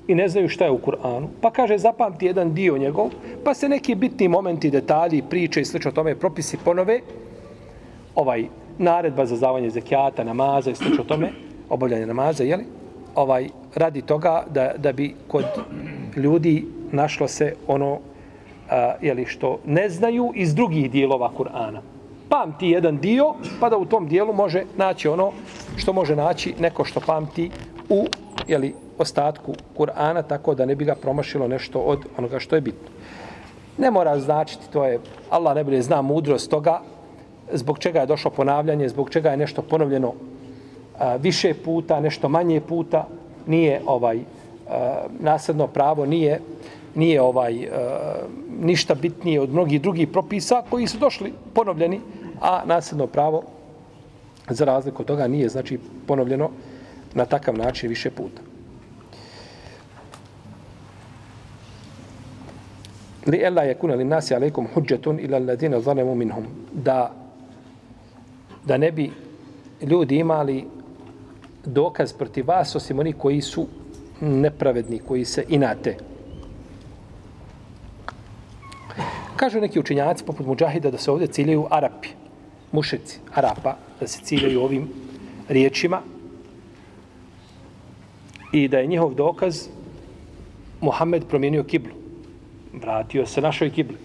I 0.08 0.16
ne 0.16 0.28
znaju 0.28 0.50
šta 0.50 0.66
je 0.66 0.72
u 0.72 0.78
Kur'anu. 0.78 1.28
Pa 1.42 1.52
kaže, 1.52 1.78
zapamti 1.78 2.26
jedan 2.26 2.54
dio 2.54 2.78
njegov, 2.78 3.10
pa 3.44 3.54
se 3.54 3.70
neki 3.70 3.96
bitni 3.96 4.28
momenti, 4.28 4.72
detalji, 4.72 5.22
priče 5.30 5.62
i 5.62 5.66
slično 5.66 5.92
tome, 5.92 6.16
propisi 6.16 6.58
ponove, 6.58 7.02
ovaj, 8.16 8.48
naredba 8.78 9.26
za 9.26 9.36
zavanje 9.36 9.70
zekijata, 9.70 10.24
namaza 10.24 10.72
i 10.72 10.76
slično 10.76 11.04
tome, 11.04 11.32
obavljanje 11.70 12.06
namaza, 12.06 12.44
jeli? 12.44 12.66
Ovaj, 13.16 13.50
radi 13.76 14.02
toga 14.02 14.44
da, 14.50 14.72
da 14.78 14.92
bi 14.92 15.16
kod 15.28 15.46
ljudi 16.16 16.66
našlo 16.92 17.28
se 17.28 17.56
ono 17.68 18.00
a, 18.70 18.94
jeli, 19.02 19.26
što 19.26 19.60
ne 19.66 19.90
znaju 19.90 20.32
iz 20.36 20.56
drugih 20.56 20.92
dijelova 20.92 21.32
Kur'ana. 21.38 21.80
Pamti 22.30 22.68
jedan 22.68 22.98
dio, 22.98 23.34
pa 23.60 23.70
da 23.70 23.78
u 23.78 23.86
tom 23.86 24.08
dijelu 24.08 24.34
može 24.34 24.64
naći 24.78 25.08
ono 25.08 25.32
što 25.78 25.94
može 25.94 26.16
naći 26.16 26.54
neko 26.60 26.84
što 26.84 27.00
pamti 27.00 27.52
u 27.90 28.06
jeli, 28.48 28.74
ostatku 28.98 29.54
Kur'ana, 29.78 30.24
tako 30.28 30.56
da 30.56 30.66
ne 30.66 30.76
bi 30.76 30.86
ga 30.86 30.96
promašilo 30.96 31.48
nešto 31.48 31.80
od 31.80 32.06
onoga 32.18 32.40
što 32.40 32.56
je 32.56 32.62
bitno. 32.62 32.90
Ne 33.78 33.92
mora 33.92 34.20
značiti, 34.20 34.72
to 34.74 34.86
je, 34.86 35.00
Allah 35.30 35.56
ne 35.56 35.64
bude 35.64 35.82
zna 35.82 36.02
mudrost 36.02 36.50
toga, 36.50 36.82
zbog 37.54 37.80
čega 37.80 38.00
je 38.00 38.06
došlo 38.06 38.32
ponavljanje, 38.32 38.90
zbog 38.90 39.10
čega 39.10 39.30
je 39.30 39.38
nešto 39.38 39.62
ponovljeno 39.62 40.14
a, 41.00 41.16
više 41.16 41.54
puta, 41.54 42.00
nešto 42.00 42.30
manje 42.30 42.62
puta, 42.62 43.08
nije 43.48 43.82
ovaj 43.86 44.20
a, 44.70 45.04
nasadno 45.20 45.68
pravo, 45.68 46.06
nije 46.06 46.40
nije 46.98 47.22
ovaj 47.22 47.68
ništa 48.60 48.96
bitnije 48.96 49.42
od 49.42 49.54
mnogih 49.54 49.82
drugih 49.82 50.08
propisa 50.08 50.64
koji 50.70 50.88
su 50.88 50.98
došli 50.98 51.34
ponovljeni, 51.54 52.02
a 52.42 52.62
nasljedno 52.66 53.08
pravo 53.08 53.44
za 54.50 54.66
razliku 54.66 55.02
od 55.02 55.08
toga 55.08 55.28
nije 55.28 55.50
znači 55.50 55.80
ponovljeno 56.08 56.50
na 57.14 57.26
takav 57.26 57.58
način 57.58 57.90
više 57.90 58.10
puta. 58.10 58.42
Li 63.26 63.42
ella 63.44 63.62
yakuna 63.62 63.96
lin 63.96 64.08
nasi 64.08 64.34
alaykum 64.34 64.68
hujjatun 64.74 65.20
ila 65.20 65.38
alladhina 65.38 65.82
zalamu 65.82 66.16
minhum 66.16 66.46
da 66.74 67.12
da 68.66 68.78
ne 68.78 68.92
bi 68.92 69.12
ljudi 69.82 70.18
imali 70.18 70.66
dokaz 71.68 72.14
protiv 72.14 72.48
vas 72.48 72.76
osim 72.76 73.00
oni 73.00 73.14
koji 73.14 73.42
su 73.42 73.68
nepravedni, 74.22 75.00
koji 75.00 75.26
se 75.26 75.46
inate. 75.50 75.98
Kažu 79.36 79.60
neki 79.62 79.80
učinjaci, 79.80 80.24
poput 80.26 80.46
Mujahida 80.46 80.92
da 80.92 80.98
se 80.98 81.12
ovdje 81.12 81.28
ciljaju 81.28 81.68
Arapi, 81.70 82.10
mušici 82.72 83.20
Arapa, 83.34 83.76
da 84.00 84.08
se 84.08 84.22
ciljaju 84.24 84.62
ovim 84.62 84.90
riječima 85.50 86.02
i 88.52 88.68
da 88.68 88.80
je 88.80 88.88
njihov 88.88 89.14
dokaz 89.14 89.68
Muhammed 90.82 91.26
promijenio 91.30 91.64
kiblu. 91.64 91.94
Vratio 92.74 93.26
se 93.26 93.42
našoj 93.42 93.70
kibli. 93.70 93.98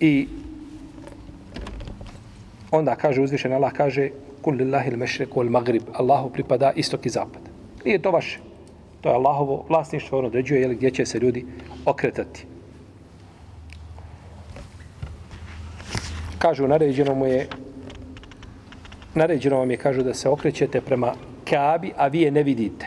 I 0.00 0.28
onda 2.70 2.96
kaže 2.96 3.22
uzvišen 3.22 3.52
Allah 3.52 3.72
kaže 3.72 4.10
kul 4.42 4.54
lillahi 4.54 4.90
al-mashriq 4.90 5.28
wal 5.34 5.50
maghrib 5.50 5.82
Allahu 5.92 6.30
pripada 6.30 6.72
istok 6.76 7.06
i 7.06 7.08
zapad. 7.08 7.42
Nije 7.84 8.02
to 8.02 8.10
vaše. 8.10 8.38
To 9.00 9.08
je 9.08 9.14
Allahovo 9.14 9.64
vlasništvo, 9.68 10.18
on 10.18 10.24
određuje 10.24 10.74
gdje 10.74 10.90
će 10.90 11.06
se 11.06 11.18
ljudi 11.18 11.46
okretati. 11.86 12.46
kažu 16.38 16.68
naređeno 16.68 17.14
mu 17.14 17.26
je 17.26 17.46
naređeno 19.14 19.58
vam 19.58 19.70
je 19.70 19.76
kažu 19.76 20.02
da 20.02 20.14
se 20.14 20.28
okrećete 20.28 20.80
prema 20.80 21.12
Kaabi, 21.44 21.92
a 21.96 22.06
vi 22.06 22.20
je 22.20 22.30
ne 22.30 22.42
vidite. 22.42 22.86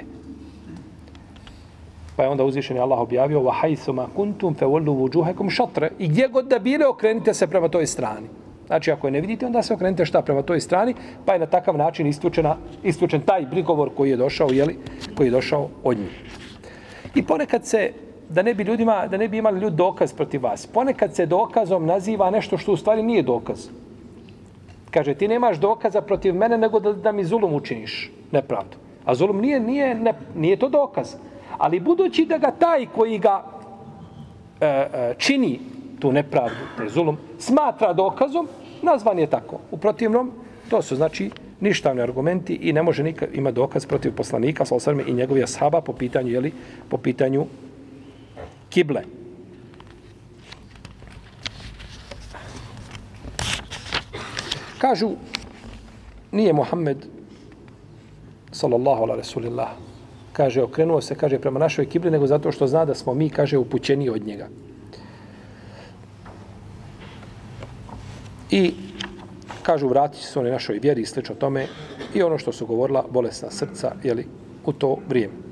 Pa 2.15 2.23
je 2.23 2.29
onda 2.29 2.43
uzvišen 2.43 2.77
je 2.77 2.81
Allah 2.81 2.99
objavio 2.99 3.39
wa 3.39 3.53
كُنْتُمْ 3.61 4.07
kuntum 4.15 4.55
وُجُهَكُمْ 4.55 5.49
wujuhakum 5.49 5.89
i 5.99 6.07
gdje 6.07 6.27
god 6.27 6.47
da 6.47 6.59
bile 6.59 6.87
okrenite 6.87 7.33
se 7.33 7.47
prema 7.47 7.69
toj 7.69 7.87
strani. 7.87 8.27
Znači 8.71 8.91
ako 8.91 9.07
je 9.07 9.11
ne 9.11 9.21
vidite 9.21 9.45
onda 9.45 9.61
se 9.63 9.73
okrenite 9.73 10.05
šta 10.05 10.21
prema 10.21 10.41
toj 10.41 10.59
strani, 10.61 10.93
pa 11.25 11.33
je 11.33 11.39
na 11.39 11.45
takav 11.45 11.77
način 11.77 12.07
istučena 12.07 12.55
istučen 12.83 13.21
taj 13.21 13.49
prigovor 13.49 13.89
koji 13.97 14.09
je 14.09 14.17
došao 14.17 14.49
je 14.51 14.65
li 14.65 14.77
koji 15.17 15.27
je 15.27 15.31
došao 15.31 15.69
od 15.83 15.97
njih. 15.97 16.21
I 17.15 17.23
ponekad 17.23 17.65
se 17.65 17.91
da 18.29 18.41
ne 18.41 18.53
bi 18.53 18.63
ljudima, 18.63 19.07
da 19.07 19.17
ne 19.17 19.27
bi 19.27 19.37
imali 19.37 19.59
ljudi 19.59 19.75
dokaz 19.75 20.13
protiv 20.13 20.43
vas. 20.43 20.67
Ponekad 20.67 21.15
se 21.15 21.25
dokazom 21.25 21.85
naziva 21.85 22.29
nešto 22.29 22.57
što 22.57 22.71
u 22.71 22.77
stvari 22.77 23.03
nije 23.03 23.23
dokaz. 23.23 23.67
Kaže, 24.91 25.13
ti 25.13 25.27
nemaš 25.27 25.57
dokaza 25.57 26.01
protiv 26.01 26.35
mene 26.35 26.57
nego 26.57 26.79
da, 26.79 26.93
da 26.93 27.11
mi 27.11 27.23
zulum 27.23 27.53
učiniš 27.53 28.11
nepravdu. 28.31 28.77
A 29.05 29.15
zulum 29.15 29.41
nije, 29.41 29.59
nije, 29.59 29.95
ne, 29.95 30.13
nije 30.35 30.59
to 30.59 30.69
dokaz. 30.69 31.15
Ali 31.57 31.79
budući 31.79 32.25
da 32.25 32.37
ga 32.37 32.51
taj 32.51 32.85
koji 32.95 33.19
ga 33.19 33.43
e, 34.61 34.65
e, 34.65 35.13
čini 35.17 35.59
tu 35.99 36.11
nepravdu, 36.11 36.55
taj 36.77 36.89
zulum, 36.89 37.17
smatra 37.37 37.93
dokazom, 37.93 38.47
nazvan 38.83 39.19
je 39.19 39.27
tako. 39.27 39.59
U 39.71 39.77
protivnom, 39.77 40.31
to 40.69 40.81
su 40.81 40.95
znači 40.95 41.31
ništavni 41.59 42.01
argumenti 42.01 42.53
i 42.53 42.73
ne 42.73 42.83
može 42.83 43.03
nikad 43.03 43.29
ima 43.33 43.51
dokaz 43.51 43.85
protiv 43.85 44.15
poslanika, 44.15 44.65
sa 44.65 44.91
i 45.07 45.13
njegovih 45.13 45.43
ashaba 45.43 45.81
po 45.81 45.93
pitanju, 45.93 46.29
jeli, 46.29 46.53
po 46.89 46.97
pitanju 46.97 47.45
kible. 48.69 49.01
Kažu, 54.77 55.11
nije 56.31 56.53
Muhammed, 56.53 57.05
sallallahu 58.51 59.03
ala 59.03 59.15
rasulillah, 59.15 59.69
kaže, 60.33 60.63
okrenuo 60.63 61.01
se, 61.01 61.15
kaže, 61.15 61.39
prema 61.39 61.59
našoj 61.59 61.85
kibli, 61.85 62.11
nego 62.11 62.27
zato 62.27 62.51
što 62.51 62.67
zna 62.67 62.85
da 62.85 62.95
smo 62.95 63.13
mi, 63.13 63.29
kaže, 63.29 63.57
upućeni 63.57 64.09
od 64.09 64.25
njega. 64.25 64.47
I 68.51 68.73
kažu, 69.63 69.87
vratit 69.87 70.21
se 70.21 70.39
oni 70.39 70.51
našoj 70.51 70.79
vjeri 70.79 71.01
i 71.01 71.05
slično 71.05 71.35
tome 71.35 71.67
i 72.13 72.23
ono 72.23 72.37
što 72.37 72.51
su 72.51 72.65
govorila, 72.65 73.05
bolesna 73.09 73.51
srca, 73.51 73.95
jeli, 74.03 74.27
u 74.65 74.73
to 74.73 74.97
vrijeme. 75.09 75.51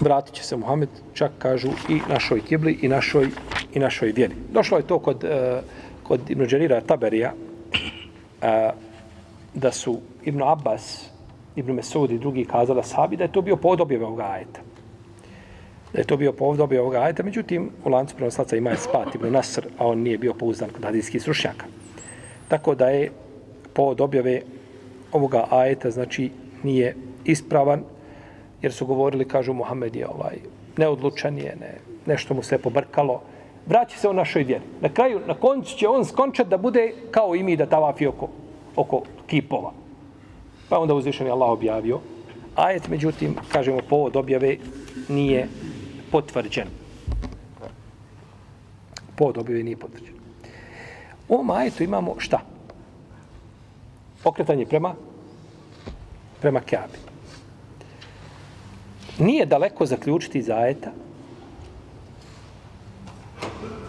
vratit 0.00 0.34
će 0.34 0.44
se 0.44 0.56
Muhammed, 0.56 0.88
čak 1.14 1.32
kažu 1.38 1.68
i 1.88 2.00
našoj 2.08 2.40
kibli 2.40 2.78
i 2.82 2.88
našoj, 2.88 3.28
i 3.74 3.78
našoj 3.78 4.12
vjeri. 4.12 4.34
Došlo 4.52 4.78
je 4.78 4.86
to 4.86 4.98
kod, 4.98 5.24
eh, 5.24 5.60
kod 6.02 6.30
Ibn 6.30 6.46
Đerira 6.46 6.80
Taberija, 6.80 7.32
eh, 8.42 8.70
da 9.54 9.72
su 9.72 9.98
Ibn 10.24 10.42
Abbas, 10.42 11.10
Ibn 11.56 11.72
Mesud 11.72 12.10
i 12.10 12.18
drugi 12.18 12.44
kazala 12.44 12.82
sahabi 12.82 13.16
da 13.16 13.24
je 13.24 13.32
to 13.32 13.42
bio 13.42 13.56
povod 13.56 13.80
objave 13.80 14.04
ovoga 14.04 14.24
ajeta. 14.24 14.60
Da 15.92 15.98
je 15.98 16.04
to 16.04 16.16
bio 16.16 16.32
povod 16.32 16.60
obje 16.60 16.80
ovoga 16.80 16.98
ajeta, 16.98 17.22
međutim, 17.22 17.70
u 17.84 17.88
lancu 17.88 18.16
prenoslaca 18.16 18.56
ima 18.56 18.70
je 18.70 18.76
spat 18.76 19.14
Ibn 19.14 19.32
Nasr, 19.32 19.66
a 19.78 19.86
on 19.86 19.98
nije 19.98 20.18
bio 20.18 20.34
pouzdan 20.34 20.70
kod 20.70 20.84
hadijskih 20.84 21.22
srušnjaka. 21.22 21.66
Tako 22.48 22.74
da 22.74 22.88
je 22.88 23.10
povod 23.72 24.00
objave 24.00 24.40
ovoga 25.12 25.46
ajeta, 25.50 25.90
znači, 25.90 26.30
nije 26.62 26.96
ispravan, 27.24 27.82
jer 28.62 28.72
su 28.72 28.86
govorili, 28.86 29.28
kažu, 29.28 29.52
Muhammed 29.52 29.96
je 29.96 30.08
ovaj, 30.08 30.36
neodlučan 30.76 31.38
je, 31.38 31.56
ne, 31.60 31.74
nešto 32.06 32.34
mu 32.34 32.42
se 32.42 32.58
pobrkalo, 32.58 33.22
vraća 33.66 33.98
se 33.98 34.08
u 34.08 34.12
našoj 34.12 34.42
vjeri. 34.42 34.64
Na 34.80 34.88
kraju, 34.88 35.20
na 35.26 35.34
koncu 35.34 35.76
će 35.76 35.88
on 35.88 36.04
skončati 36.04 36.50
da 36.50 36.56
bude 36.56 36.92
kao 37.10 37.34
i 37.34 37.42
mi 37.42 37.56
da 37.56 37.66
tavafi 37.66 38.06
oko, 38.06 38.28
oko 38.76 39.02
kipova. 39.26 39.72
Pa 40.68 40.78
onda 40.78 40.94
uzvišen 40.94 41.26
je 41.26 41.32
Allah 41.32 41.50
objavio. 41.50 42.00
Ajet, 42.56 42.88
međutim, 42.88 43.36
kažemo, 43.52 43.78
povod 43.88 44.16
objave 44.16 44.56
nije 45.08 45.48
potvrđen. 46.12 46.68
Povod 49.16 49.38
objave 49.38 49.62
nije 49.62 49.76
potvrđen. 49.76 50.14
U 51.28 51.34
ovom 51.34 51.50
ajetu 51.50 51.82
imamo 51.82 52.14
šta? 52.18 52.40
Okretanje 54.24 54.66
prema 54.66 54.94
prema 56.40 56.60
Kjabi. 56.60 56.98
Nije 59.18 59.46
daleko 59.46 59.86
zaključiti 59.86 60.38
iz 60.38 60.50
ajeta 60.50 60.90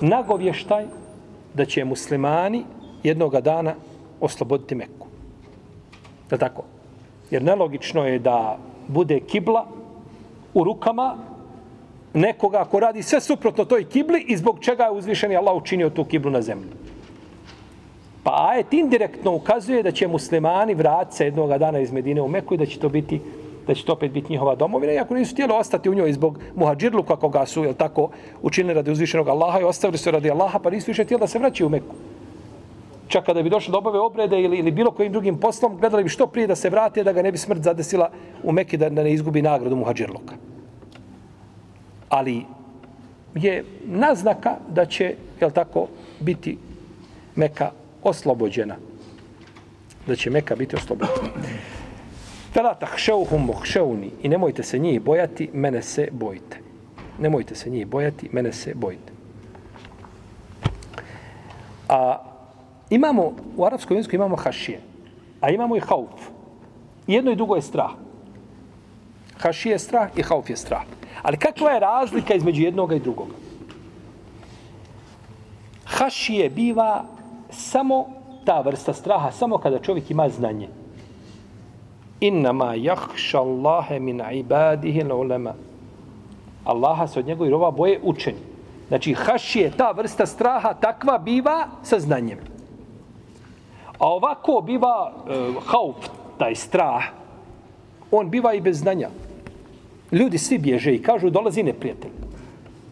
nagovještaj 0.02 0.86
da 1.54 1.66
će 1.66 1.86
muslimani 1.86 2.64
jednoga 3.04 3.42
dana 3.42 3.76
osloboditi 4.22 4.76
Meku. 4.76 5.08
Da 6.30 6.38
tako? 6.38 6.64
Jer 7.32 7.44
nelogično 7.44 8.06
je 8.06 8.20
da 8.20 8.58
bude 8.88 9.20
kibla 9.20 9.68
u 10.54 10.64
rukama 10.64 11.18
nekoga 12.14 12.66
ko 12.66 12.80
radi 12.80 13.04
sve 13.04 13.22
suprotno 13.22 13.66
toj 13.66 13.84
kibli 13.84 14.26
i 14.28 14.38
zbog 14.38 14.60
čega 14.60 14.84
je 14.84 14.92
uzvišeni 14.92 15.36
Allah 15.36 15.56
učinio 15.56 15.90
tu 15.90 16.04
kiblu 16.04 16.32
na 16.32 16.42
zemlju. 16.42 16.70
Pa 18.24 18.50
ajet 18.52 18.74
indirektno 18.74 19.36
ukazuje 19.36 19.84
da 19.84 19.92
će 19.92 20.08
muslimani 20.08 20.74
vratiti 20.74 21.18
se 21.18 21.26
jednoga 21.26 21.58
dana 21.58 21.80
iz 21.80 21.92
Medine 21.92 22.22
u 22.22 22.28
Meku 22.28 22.54
i 22.54 22.58
da 22.58 22.66
će 22.66 22.80
to 22.80 22.90
biti 22.90 23.22
da 23.70 23.76
će 23.76 23.86
to 23.86 23.94
opet 23.94 24.12
biti 24.12 24.34
njihova 24.34 24.56
domovina, 24.56 24.94
iako 24.94 25.14
nisu 25.14 25.34
htjeli 25.34 25.54
ostati 25.54 25.90
u 25.90 25.94
njoj 25.94 26.14
zbog 26.14 26.40
muhađirlu 26.56 27.04
kako 27.04 27.30
ga 27.30 27.46
su, 27.46 27.64
jel 27.64 27.74
tako, 27.74 28.10
učinili 28.42 28.74
radi 28.74 28.92
uzvišenog 28.92 29.28
Allaha 29.28 29.60
i 29.60 29.64
ostavili 29.64 29.98
su 29.98 30.12
radi 30.12 30.32
Allaha, 30.32 30.60
pa 30.60 30.70
nisu 30.70 30.92
više 30.92 31.04
htjeli 31.04 31.22
da 31.22 31.28
se 31.28 31.40
vraćaju 31.40 31.68
u 31.68 31.70
Meku. 31.70 31.96
Čak 33.08 33.26
kada 33.26 33.44
bi 33.44 33.50
došli 33.50 33.72
do 33.72 33.78
obave 33.78 34.00
obrede 34.00 34.42
ili, 34.42 34.58
ili 34.58 34.72
bilo 34.72 34.92
kojim 34.92 35.12
drugim 35.12 35.38
poslom, 35.38 35.78
gledali 35.78 36.04
bi 36.04 36.10
što 36.10 36.28
prije 36.28 36.48
da 36.48 36.56
se 36.56 36.70
vrate, 36.70 37.04
da 37.04 37.14
ga 37.14 37.22
ne 37.22 37.32
bi 37.32 37.38
smrt 37.38 37.62
zadesila 37.64 38.10
u 38.44 38.52
Meki, 38.52 38.78
da, 38.78 38.90
da 38.90 39.04
ne 39.04 39.14
izgubi 39.14 39.42
nagradu 39.42 39.76
muhađirluka. 39.76 40.49
Ali 42.10 42.46
je 43.36 43.66
naznaka 43.86 44.56
da 44.70 44.86
će, 44.86 45.16
jel 45.42 45.52
tako, 45.52 45.88
biti 46.20 46.58
Meka 47.36 47.72
oslobođena. 48.04 48.76
Da 50.08 50.16
će 50.16 50.30
Meka 50.30 50.56
biti 50.56 50.76
oslobođena. 50.76 51.30
Fela 52.54 52.74
tahšeuhum 52.74 53.46
mohšeuni 53.46 54.12
i 54.22 54.30
nemojte 54.30 54.64
se 54.64 54.80
njih 54.80 55.02
bojati, 55.02 55.50
mene 55.54 55.82
se 55.82 56.08
bojite. 56.12 56.58
Nemojte 57.20 57.56
se 57.56 57.70
njih 57.70 57.88
bojati, 57.88 58.30
mene 58.32 58.54
se 58.54 58.74
bojite. 58.76 59.14
A 61.90 62.24
imamo, 62.90 63.34
u 63.58 63.66
arapskom 63.66 63.98
jeziku 63.98 64.16
imamo 64.16 64.36
hašije, 64.36 64.80
a 65.42 65.50
imamo 65.50 65.76
i 65.76 65.80
hauf. 65.80 66.30
Jedno 67.08 67.32
i 67.32 67.36
drugo 67.36 67.56
je 67.56 67.62
strah. 67.62 67.92
Hašije 69.38 69.74
je 69.74 69.80
strah 69.80 70.10
i 70.18 70.22
hauf 70.22 70.50
je 70.50 70.58
strah. 70.58 70.84
Ali 71.22 71.38
kakva 71.38 71.72
je 71.72 71.80
razlika 71.80 72.34
između 72.34 72.62
jednoga 72.62 72.96
i 72.96 73.00
drugoga? 73.00 73.34
Hašije 75.86 76.50
biva 76.50 77.04
samo 77.50 78.06
ta 78.46 78.62
vrsta 78.62 78.94
straha, 78.94 79.32
samo 79.32 79.58
kada 79.58 79.80
čovjek 79.80 80.12
ima 80.12 80.30
znanje. 80.30 80.68
Innama 82.20 82.74
jahša 82.76 83.40
Allahe 83.40 84.00
min 84.00 84.22
ibadihi 84.34 85.04
ulema. 85.04 85.54
Allaha 86.66 87.08
se 87.08 87.20
od 87.20 87.28
njegovih 87.28 87.52
roba 87.52 87.72
boje 87.72 88.00
učeni. 88.04 88.38
Znači, 88.88 89.14
hašije, 89.14 89.72
ta 89.78 89.92
vrsta 89.92 90.26
straha 90.26 90.74
takva 90.74 91.18
biva 91.18 91.68
sa 91.84 92.00
znanjem. 92.00 92.40
A 94.00 94.08
ovako 94.08 94.62
biva 94.62 95.12
e, 95.12 95.34
hauf, 95.66 95.96
taj 96.38 96.56
strah, 96.56 97.04
on 98.12 98.30
biva 98.30 98.54
i 98.54 98.62
bez 98.62 98.80
znanja. 98.80 99.10
Ljudi 100.12 100.38
svi 100.38 100.58
bježe 100.58 100.96
i 100.96 101.02
kažu 101.02 101.30
dolazi 101.30 101.64
neprijatelj. 101.64 102.12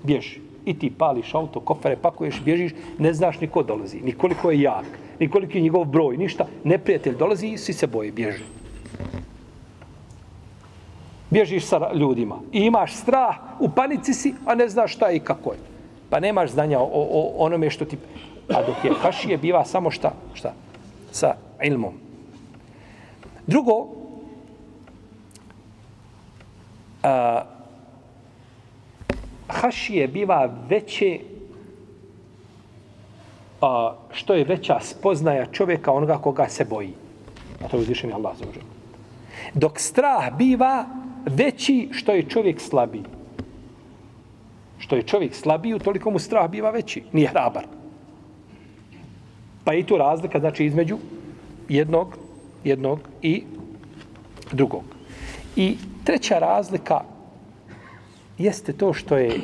Bježi 0.04 0.40
i 0.68 0.80
ti 0.80 0.90
pališ 0.98 1.36
auto, 1.36 1.60
kofere, 1.60 1.96
pakuješ, 1.96 2.42
bježiš, 2.46 2.72
ne 3.00 3.14
znaš 3.14 3.40
ni 3.40 3.48
ko 3.48 3.64
dolazi, 3.64 4.02
ni 4.04 4.12
koliko 4.12 4.52
je 4.52 4.62
jak, 4.62 4.86
ni 5.20 5.30
koliko 5.30 5.58
je 5.58 5.62
njegov 5.62 5.86
broj, 5.86 6.18
ništa. 6.18 6.48
Neprijatelj 6.64 7.16
dolazi 7.16 7.48
i 7.48 7.58
svi 7.58 7.74
se 7.74 7.88
boje, 7.88 8.12
bježi. 8.12 8.44
Bježiš 11.30 11.66
sa 11.66 11.94
ljudima 11.94 12.40
i 12.52 12.60
imaš 12.60 12.96
strah, 12.96 13.36
u 13.60 13.70
panici 13.70 14.14
si, 14.14 14.34
a 14.46 14.56
ne 14.56 14.70
znaš 14.70 14.96
šta 14.96 15.12
i 15.12 15.20
kako 15.20 15.52
je. 15.52 15.60
Pa 16.10 16.20
nemaš 16.20 16.52
znanja 16.52 16.80
o, 16.80 16.84
o, 16.84 17.08
o 17.12 17.34
onome 17.38 17.70
što 17.70 17.86
ti... 17.86 17.98
A 18.50 18.64
dok 18.64 18.84
je 18.84 18.92
hašije, 19.02 19.38
biva 19.38 19.66
samo 19.66 19.92
šta? 19.92 20.12
Šta? 20.34 20.54
Sa 21.12 21.36
ilmom. 21.64 21.94
Drugo, 23.48 23.88
a, 27.08 27.44
hašije 29.48 30.08
biva 30.08 30.50
veće 30.70 31.20
a, 33.62 33.94
što 34.12 34.34
je 34.34 34.44
veća 34.44 34.80
spoznaja 34.82 35.46
čovjeka 35.46 35.92
onoga 35.92 36.18
koga 36.18 36.50
se 36.50 36.66
boji. 36.66 36.94
A 37.64 37.68
to 37.68 37.78
je 37.78 37.82
uzvišen 37.82 38.14
Allah 38.14 38.38
za 38.38 38.46
užel. 38.50 38.64
Dok 39.54 39.80
strah 39.80 40.38
biva 40.38 40.86
veći 41.26 41.90
što 41.92 42.12
je 42.12 42.30
čovjek 42.30 42.62
slabiji. 42.62 43.04
Što 44.78 44.96
je 44.96 45.04
čovjek 45.04 45.36
slabiji, 45.36 45.80
toliko 45.80 46.12
mu 46.12 46.20
strah 46.20 46.50
biva 46.50 46.72
veći. 46.72 47.04
Nije 47.14 47.28
hrabar. 47.28 47.66
Pa 49.64 49.74
i 49.74 49.84
tu 49.84 49.98
razlika, 49.98 50.40
znači, 50.40 50.66
između 50.66 50.98
jednog, 51.70 52.18
jednog 52.64 53.00
i 53.22 53.44
drugog. 54.52 54.84
I 55.56 55.78
treća 56.08 56.40
razlika 56.40 57.02
jeste 58.38 58.74
to 58.74 58.94
što 58.94 59.18
je 59.18 59.42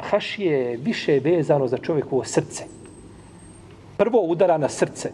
hašije 0.00 0.76
više 0.76 1.20
vezano 1.24 1.68
za 1.68 1.78
čovjekovo 1.78 2.24
srce. 2.24 2.64
Prvo 3.96 4.20
udara 4.20 4.58
na 4.58 4.68
srce. 4.68 5.10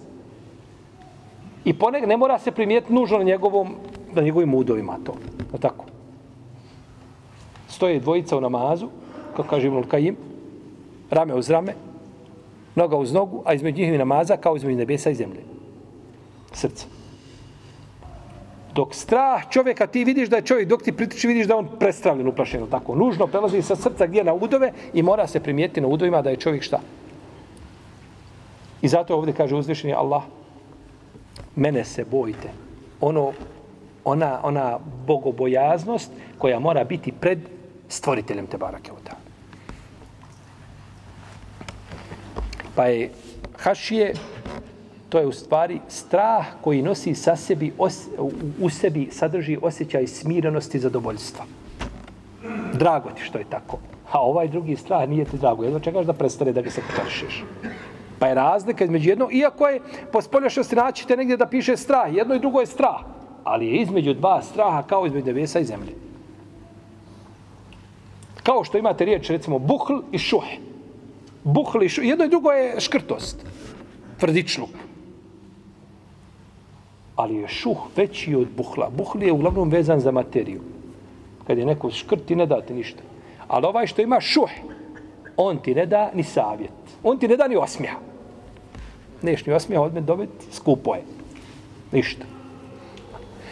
I 1.64 1.74
poneg 1.78 2.06
ne 2.06 2.16
mora 2.16 2.38
se 2.38 2.50
primijeti 2.50 2.92
nužno 2.92 3.18
na 3.18 3.24
njegovom 3.24 3.74
na 4.14 4.22
njegovim 4.22 4.54
udovima 4.54 4.98
to. 5.04 5.14
No 5.52 5.58
tako. 5.58 5.84
Stoje 7.68 8.00
dvojica 8.00 8.36
u 8.36 8.40
namazu, 8.40 8.88
kao 9.36 9.44
kaže 9.44 9.66
Ibn 9.66 9.82
Kajim, 9.82 10.16
rame 11.10 11.34
uz 11.34 11.50
rame, 11.50 11.74
noga 12.74 12.96
uz 12.96 13.12
nogu, 13.12 13.42
a 13.44 13.54
između 13.54 13.78
njihovi 13.78 13.98
namaza 13.98 14.36
kao 14.36 14.56
između 14.56 14.78
nebesa 14.78 15.10
i 15.10 15.14
zemlje. 15.14 15.40
Srce 16.52 16.99
dok 18.74 18.94
strah 18.94 19.50
čovjeka 19.50 19.86
ti 19.86 20.04
vidiš 20.04 20.28
da 20.28 20.36
je 20.36 20.42
čovjek, 20.42 20.68
dok 20.68 20.82
ti 20.82 20.92
pritiči 20.92 21.28
vidiš 21.28 21.46
da 21.46 21.56
on 21.56 21.68
prestravljen, 21.78 22.28
uplašen, 22.28 22.66
tako. 22.70 22.94
Nužno 22.94 23.26
prelazi 23.26 23.62
sa 23.62 23.76
srca 23.76 24.06
gdje 24.06 24.24
na 24.24 24.34
udove 24.34 24.72
i 24.94 25.02
mora 25.02 25.26
se 25.26 25.40
primijetiti 25.40 25.80
na 25.80 25.88
udovima 25.88 26.22
da 26.22 26.30
je 26.30 26.36
čovjek 26.36 26.62
šta. 26.62 26.80
I 28.82 28.88
zato 28.88 29.16
ovdje 29.16 29.34
kaže 29.34 29.56
uzvišeni 29.56 29.94
Allah, 29.94 30.22
mene 31.56 31.84
se 31.84 32.04
bojite. 32.04 32.48
Ono, 33.00 33.32
ona, 34.04 34.40
ona 34.42 34.78
bogobojaznost 35.06 36.12
koja 36.38 36.58
mora 36.58 36.84
biti 36.84 37.12
pred 37.12 37.38
stvoriteljem 37.88 38.46
te 38.46 38.58
barake 38.58 38.92
od 38.92 39.10
Pa 42.74 42.86
je 42.86 43.10
Hašije 43.58 44.14
to 45.10 45.18
je 45.18 45.26
u 45.26 45.32
stvari 45.32 45.80
strah 45.88 46.46
koji 46.60 46.82
nosi 46.82 47.14
sa 47.14 47.36
sebi, 47.36 47.72
os, 47.78 48.08
u 48.60 48.70
sebi 48.70 49.08
sadrži 49.10 49.58
osjećaj 49.62 50.06
smirenosti 50.06 50.78
i 50.78 50.80
zadovoljstva. 50.80 51.44
Drago 52.72 53.10
ti 53.10 53.22
što 53.22 53.38
je 53.38 53.44
tako. 53.50 53.78
A 54.12 54.20
ovaj 54.20 54.48
drugi 54.48 54.76
strah 54.76 55.08
nije 55.08 55.24
ti 55.24 55.38
drago. 55.38 55.64
Jedno 55.64 55.80
čekaš 55.80 56.06
da 56.06 56.12
prestane 56.12 56.52
da 56.52 56.62
ga 56.62 56.70
se 56.70 56.82
potršiš. 56.96 57.44
Pa 58.18 58.26
je 58.26 58.34
razlika 58.34 58.84
između 58.84 59.08
jedno, 59.08 59.28
iako 59.32 59.68
je 59.68 59.80
po 60.12 60.22
spoljašnosti 60.22 60.76
naćite 60.76 61.16
negdje 61.16 61.36
da 61.36 61.46
piše 61.46 61.76
strah, 61.76 62.14
jedno 62.14 62.34
i 62.34 62.40
drugo 62.40 62.60
je 62.60 62.66
strah. 62.66 63.00
Ali 63.44 63.66
je 63.66 63.82
između 63.82 64.14
dva 64.14 64.42
straha 64.42 64.82
kao 64.82 65.06
između 65.06 65.26
nebesa 65.26 65.60
i 65.60 65.64
zemlje. 65.64 65.94
Kao 68.42 68.64
što 68.64 68.78
imate 68.78 69.04
riječ, 69.04 69.30
recimo, 69.30 69.58
buhl 69.58 70.02
i 70.12 70.18
šuh. 70.18 70.44
Buhl 71.44 71.82
i 71.82 71.88
šuh. 71.88 72.04
Jedno 72.04 72.24
i 72.24 72.28
drugo 72.28 72.50
je 72.50 72.80
škrtost. 72.80 73.46
Tvrdičluk. 74.18 74.89
Ali 77.20 77.36
je 77.36 77.48
šuh 77.48 77.78
veći 77.96 78.34
od 78.34 78.48
buhla. 78.56 78.88
Buhli 78.96 79.26
je 79.26 79.32
uglavnom 79.32 79.68
vezan 79.68 80.00
za 80.00 80.10
materiju. 80.10 80.60
Kad 81.46 81.58
je 81.58 81.66
neko 81.66 81.90
škrt, 81.90 82.24
ti 82.24 82.36
ne 82.36 82.46
da 82.46 82.60
ti 82.60 82.74
ništa. 82.74 83.02
Ali 83.48 83.66
ovaj 83.66 83.86
što 83.86 84.02
ima 84.02 84.20
šuh, 84.20 84.48
on 85.36 85.58
ti 85.58 85.74
ne 85.74 85.86
da 85.86 86.10
ni 86.14 86.24
savjet. 86.24 86.72
On 87.02 87.18
ti 87.18 87.28
ne 87.28 87.36
da 87.36 87.48
ni 87.48 87.56
osmija. 87.56 87.98
Neš 89.22 89.46
ni 89.46 89.52
osmijeha 89.52 89.84
odme 89.84 90.00
dobiti, 90.00 90.46
skupo 90.52 90.94
je. 90.94 91.02
Ništa. 91.92 92.24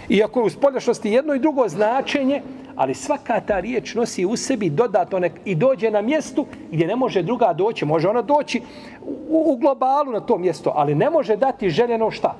Iako 0.09 0.41
je 0.41 0.47
u 0.47 0.51
spoljašnosti 0.51 1.11
jedno 1.11 1.35
i 1.35 1.39
drugo 1.39 1.69
značenje, 1.69 2.43
ali 2.77 2.95
svaka 2.95 3.41
ta 3.41 3.61
riječ 3.61 3.95
nosi 3.95 4.25
u 4.25 4.37
sebi 4.37 4.71
dodatno 4.71 5.19
nek 5.19 5.33
i 5.45 5.55
dođe 5.55 5.91
na 5.91 6.03
mjestu 6.03 6.47
gdje 6.73 6.87
ne 6.87 6.97
može 6.97 7.23
druga 7.23 7.53
doći. 7.53 7.85
Može 7.85 8.09
ona 8.09 8.23
doći 8.23 8.63
u, 9.29 9.53
u 9.53 9.57
globalu 9.57 10.13
na 10.13 10.21
to 10.21 10.39
mjesto, 10.39 10.73
ali 10.75 10.95
ne 10.95 11.11
može 11.11 11.37
dati 11.37 11.71
željeno 11.71 12.11
šta? 12.11 12.37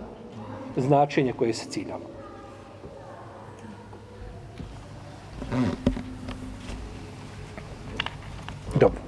Značenje 0.77 1.33
koje 1.33 1.55
se 1.55 1.71
ciljalo. 1.71 2.05
Dobro. 8.81 9.01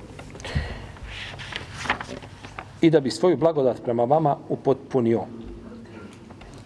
I 2.81 2.91
da 2.91 3.01
bi 3.01 3.11
svoju 3.11 3.37
blagodat 3.37 3.83
prema 3.85 4.05
vama 4.05 4.37
upotpunio. 4.49 5.21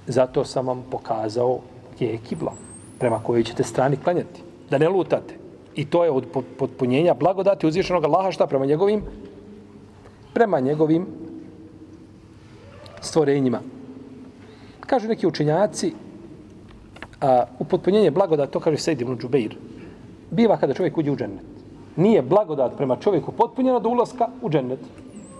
Zato 0.06 0.44
sam 0.44 0.66
vam 0.66 0.84
pokazao 0.90 1.60
gdje 1.94 2.06
je 2.06 2.18
kibla 2.18 2.52
prema 2.98 3.18
kojoj 3.22 3.44
ćete 3.44 3.64
strani 3.64 3.96
klanjati. 3.96 4.42
Da 4.70 4.78
ne 4.78 4.88
lutate. 4.88 5.34
I 5.74 5.84
to 5.84 6.04
je 6.04 6.10
od 6.10 6.26
potpunjenja 6.58 7.14
blagodati 7.14 7.66
uzvišenog 7.66 8.04
Allaha 8.04 8.32
šta 8.32 8.46
prema 8.46 8.66
njegovim 8.66 9.02
prema 10.34 10.60
njegovim 10.60 11.06
stvorenjima. 13.00 13.60
Kažu 14.94 15.08
neki 15.08 15.26
učenjaci 15.26 15.92
a, 17.20 17.44
u 17.58 17.64
potpunjenje 17.64 18.12
to 18.50 18.60
kaže 18.60 18.78
Sejdi 18.78 19.02
ibn 19.02 19.16
Džubeir, 19.18 19.56
biva 20.30 20.56
kada 20.56 20.74
čovjek 20.74 20.98
uđe 20.98 21.10
u 21.10 21.16
džennet. 21.16 21.44
Nije 21.96 22.22
blagodat 22.22 22.76
prema 22.76 22.96
čovjeku 22.96 23.32
potpunjena 23.32 23.78
do 23.78 23.88
ulaska 23.88 24.28
u 24.42 24.50
džennet. 24.50 24.78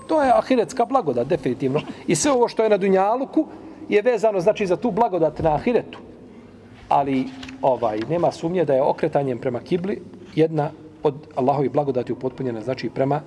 To 0.07 0.23
je 0.23 0.33
ahiretska 0.35 0.85
blagodat, 0.85 1.27
definitivno. 1.27 1.81
I 2.07 2.15
sve 2.15 2.33
ovo 2.33 2.49
što 2.49 2.63
je 2.63 2.71
na 2.71 2.77
Dunjaluku 2.77 3.47
je 3.89 4.03
vezano, 4.03 4.41
znači, 4.41 4.67
za 4.67 4.77
tu 4.77 4.91
blagodat 4.91 5.39
na 5.39 5.55
ahiretu 5.55 5.99
ali 6.89 7.27
ovaj 7.63 7.99
nema 8.09 8.33
sumnje 8.33 8.65
da 8.65 8.75
je 8.75 8.83
okretanjem 8.83 9.39
prema 9.39 9.61
kibli 9.61 10.03
jedna 10.35 10.71
od 11.03 11.15
Allahovi 11.35 11.69
blagodati 11.69 12.13
upotpunjena 12.13 12.61
znači 12.61 12.91
prema 12.91 13.21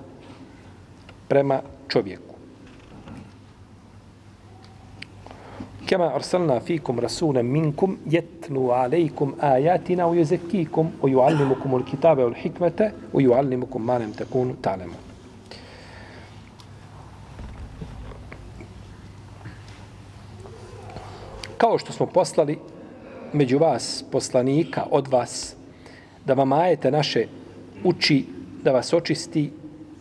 prema 1.28 1.60
čovjeku. 1.88 2.27
Kema 5.88 6.14
arsalna 6.14 6.60
fikum 6.60 6.98
rasulan 6.98 7.46
minkum 7.46 7.96
yatlu 8.06 8.72
alejkum 8.72 9.34
ajatina 9.40 10.08
u 10.08 10.14
jezekikum 10.14 10.90
u 11.02 11.08
juallimukum 11.08 11.74
ul 11.74 11.84
kitabe 11.84 12.24
ul 12.24 12.34
hikmete 12.34 12.90
u 13.12 13.20
juallimukum 13.20 13.84
manem 13.84 14.12
takunu 14.12 14.54
talemu. 14.62 14.92
Kao 21.56 21.78
što 21.78 21.92
smo 21.92 22.06
poslali 22.06 22.58
među 23.32 23.58
vas 23.58 24.04
poslanika 24.12 24.86
od 24.90 25.08
vas 25.08 25.56
da 26.24 26.34
vam 26.34 26.52
ajete 26.52 26.90
naše 26.90 27.26
uči, 27.84 28.24
da 28.62 28.72
vas 28.72 28.92
očisti 28.92 29.50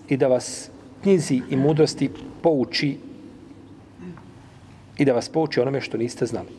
i 0.09 0.17
da 0.17 0.27
vas 0.27 0.69
knjizi 1.03 1.41
i 1.49 1.55
mudrosti 1.55 2.09
pouči 2.41 3.06
i 4.97 5.05
da 5.05 5.13
vas 5.13 5.29
pouči 5.29 5.61
onome 5.61 5.81
što 5.81 5.97
niste 5.97 6.25
znali. 6.25 6.49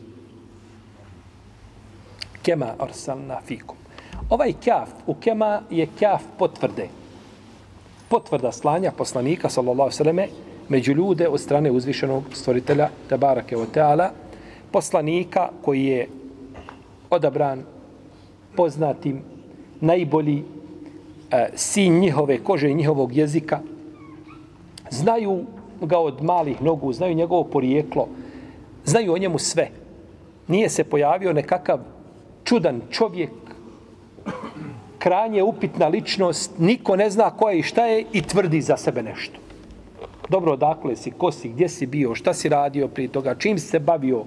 Kema 2.41 2.73
arsalna 2.79 3.41
fikum. 3.45 3.77
Ovaj 4.29 4.53
kjaf 4.63 4.89
u 5.07 5.13
kema 5.13 5.61
je 5.69 5.87
kjaf 5.99 6.21
potvrde. 6.37 6.87
Potvrda 8.09 8.51
slanja 8.51 8.91
poslanika, 8.91 9.49
sallallahu 9.49 9.91
sallame, 9.91 10.27
među 10.69 10.93
ljude 10.93 11.27
od 11.27 11.41
strane 11.41 11.71
uzvišenog 11.71 12.23
stvoritelja, 12.33 12.89
Tebarake 13.09 13.57
o 13.57 13.65
teala, 13.65 14.11
poslanika 14.71 15.49
koji 15.61 15.85
je 15.85 16.07
odabran 17.09 17.63
poznatim 18.55 19.21
najbolji 19.81 20.43
e, 21.31 21.49
sin 21.55 21.99
njihove 21.99 22.37
kože 22.43 22.69
i 22.69 22.73
njihovog 22.73 23.15
jezika 23.15 23.59
znaju 24.91 25.43
ga 25.81 25.97
od 25.97 26.23
malih 26.23 26.61
nogu 26.61 26.93
znaju 26.93 27.13
njegovo 27.13 27.43
porijeklo 27.43 28.07
znaju 28.89 29.13
o 29.13 29.17
njemu 29.17 29.39
sve 29.39 29.69
nije 30.47 30.69
se 30.69 30.83
pojavio 30.83 31.33
nekakav 31.33 31.79
čudan 32.43 32.81
čovjek 32.91 33.29
kranje 34.99 35.43
upitna 35.43 35.87
ličnost 35.87 36.51
niko 36.59 36.95
ne 36.95 37.09
zna 37.09 37.29
ko 37.29 37.49
je 37.49 37.59
i 37.59 37.63
šta 37.63 37.85
je 37.85 38.05
i 38.13 38.21
tvrdi 38.21 38.61
za 38.61 38.77
sebe 38.77 39.03
nešto 39.03 39.49
dobro 40.29 40.53
odakle 40.53 40.95
si, 40.95 41.11
ko 41.11 41.31
si, 41.31 41.49
gdje 41.49 41.69
si 41.69 41.85
bio, 41.85 42.15
šta 42.15 42.33
si 42.33 42.49
radio 42.49 42.87
prije 42.87 43.07
toga, 43.07 43.35
čim 43.35 43.59
si 43.59 43.67
se 43.67 43.79
bavio, 43.79 44.23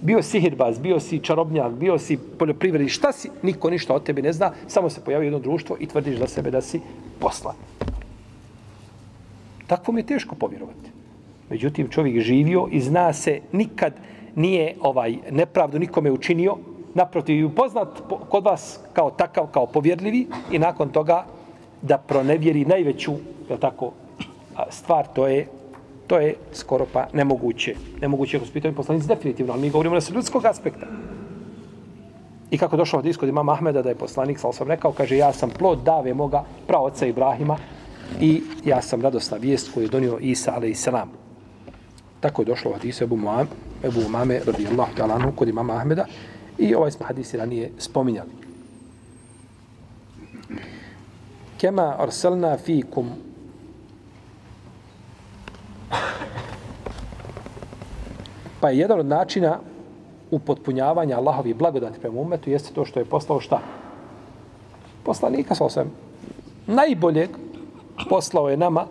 bio 0.00 0.22
si 0.22 0.40
hirbaz, 0.40 0.78
bio 0.78 1.00
si 1.00 1.18
čarobnjak, 1.18 1.72
bio 1.72 1.98
si 1.98 2.18
poljoprivrednik, 2.38 2.92
šta 2.92 3.12
si, 3.12 3.30
niko 3.42 3.70
ništa 3.70 3.94
o 3.94 4.00
tebi 4.00 4.22
ne 4.22 4.32
zna, 4.32 4.52
samo 4.66 4.90
se 4.90 5.00
pojavi 5.00 5.26
jedno 5.26 5.38
društvo 5.38 5.76
i 5.80 5.86
tvrdiš 5.86 6.18
za 6.18 6.26
sebe 6.26 6.50
da 6.50 6.60
si 6.60 6.80
poslan. 7.20 7.54
Takvo 9.66 9.92
mi 9.94 10.00
je 10.00 10.06
teško 10.06 10.34
povjerovati. 10.34 10.97
Međutim, 11.50 11.88
čovjek 11.88 12.20
živio 12.20 12.68
i 12.70 12.80
zna 12.80 13.12
se 13.12 13.40
nikad 13.52 13.92
nije 14.34 14.74
ovaj 14.80 15.16
nepravdu 15.30 15.78
nikome 15.78 16.10
učinio, 16.10 16.56
naprotiv 16.94 17.36
je 17.36 17.54
poznat 17.54 17.88
kod 18.28 18.44
vas 18.44 18.80
kao 18.92 19.10
takav, 19.10 19.46
kao 19.46 19.66
povjerljivi 19.66 20.26
i 20.52 20.58
nakon 20.58 20.88
toga 20.88 21.24
da 21.82 21.98
pronevjeri 21.98 22.64
najveću 22.64 23.12
je 23.50 23.60
tako, 23.60 23.92
stvar, 24.70 25.06
to 25.14 25.26
je 25.26 25.46
to 26.08 26.18
je 26.18 26.34
skoro 26.52 26.86
pa 26.92 27.06
nemoguće. 27.12 27.74
Nemoguće 28.00 28.36
je 28.36 28.40
hospitalni 28.40 28.76
poslanic 28.76 29.04
definitivno, 29.04 29.52
ali 29.52 29.62
mi 29.62 29.70
govorimo 29.70 29.94
na 29.94 30.00
ljudskog 30.14 30.44
aspekta. 30.44 30.86
I 32.50 32.58
kako 32.58 32.76
došlo 32.76 32.98
od 32.98 33.06
iskod 33.06 33.28
imama 33.28 33.52
Ahmeda 33.52 33.82
da 33.82 33.88
je 33.88 33.94
poslanik, 33.94 34.38
sal 34.38 34.52
sam 34.52 34.68
rekao, 34.68 34.92
kaže, 34.92 35.16
ja 35.16 35.32
sam 35.32 35.50
plod 35.50 35.78
dave 35.84 36.14
moga 36.14 36.44
praoca 36.66 37.06
Ibrahima 37.06 37.56
i 38.20 38.42
ja 38.64 38.82
sam 38.82 39.02
radosna 39.02 39.36
vijest 39.36 39.74
koju 39.74 39.84
je 39.84 39.88
donio 39.88 40.18
Isa, 40.20 40.52
ale 40.56 40.70
i 40.70 40.74
selam. 40.74 41.27
Tako 42.20 42.42
je 42.42 42.46
došlo 42.46 42.70
od 42.70 42.76
hadisu 42.76 43.04
Ebu 43.04 43.16
Muam, 43.16 43.48
Ebu 43.84 44.00
Umame 44.06 44.40
radijallahu 44.46 44.92
ta'ala, 44.96 45.32
kod 45.36 45.48
imama 45.48 45.76
Ahmeda, 45.76 46.06
i 46.58 46.74
ovaj 46.74 46.90
smo 46.90 47.06
hadisi 47.06 47.36
ranije 47.36 47.70
spominjali. 47.78 48.30
Kema 51.58 51.94
arsalna 51.98 52.56
fikum 52.56 53.10
Pa 58.60 58.70
je 58.70 58.78
jedan 58.78 59.00
od 59.00 59.06
načina 59.06 59.58
upotpunjavanja 60.30 61.16
Allahovi 61.16 61.54
blagodati 61.54 62.00
prema 62.00 62.20
umetu 62.20 62.50
jeste 62.50 62.74
to 62.74 62.84
što 62.84 63.00
je 63.00 63.04
poslao 63.04 63.40
šta? 63.40 63.60
Poslanika 65.04 65.54
sa 65.54 65.64
osvijem. 65.64 65.90
Najboljeg 66.66 67.30
poslao 68.08 68.48
je 68.48 68.56
nama 68.56 68.86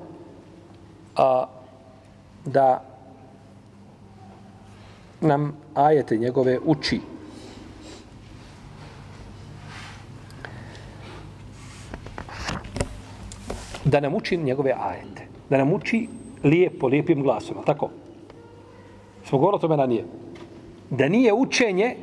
a, 1.16 1.46
da 2.46 2.84
nam 5.22 5.58
ajete 5.74 6.18
njegove 6.18 6.60
uči. 6.66 7.00
Da 13.86 14.00
nam 14.00 14.16
uči 14.16 14.38
njegove 14.38 14.74
ajete. 14.80 15.28
Da 15.50 15.58
nam 15.58 15.74
uči 15.74 16.08
lijepo, 16.44 16.88
lijepim 16.88 17.24
glasom. 17.24 17.56
Tako? 17.66 17.90
Smo 19.26 19.38
govorili 19.38 19.56
o 19.56 19.60
tome 19.62 19.76
ranije. 19.76 20.06
Da 20.90 21.08
nije 21.08 21.34
učenje 21.34 21.96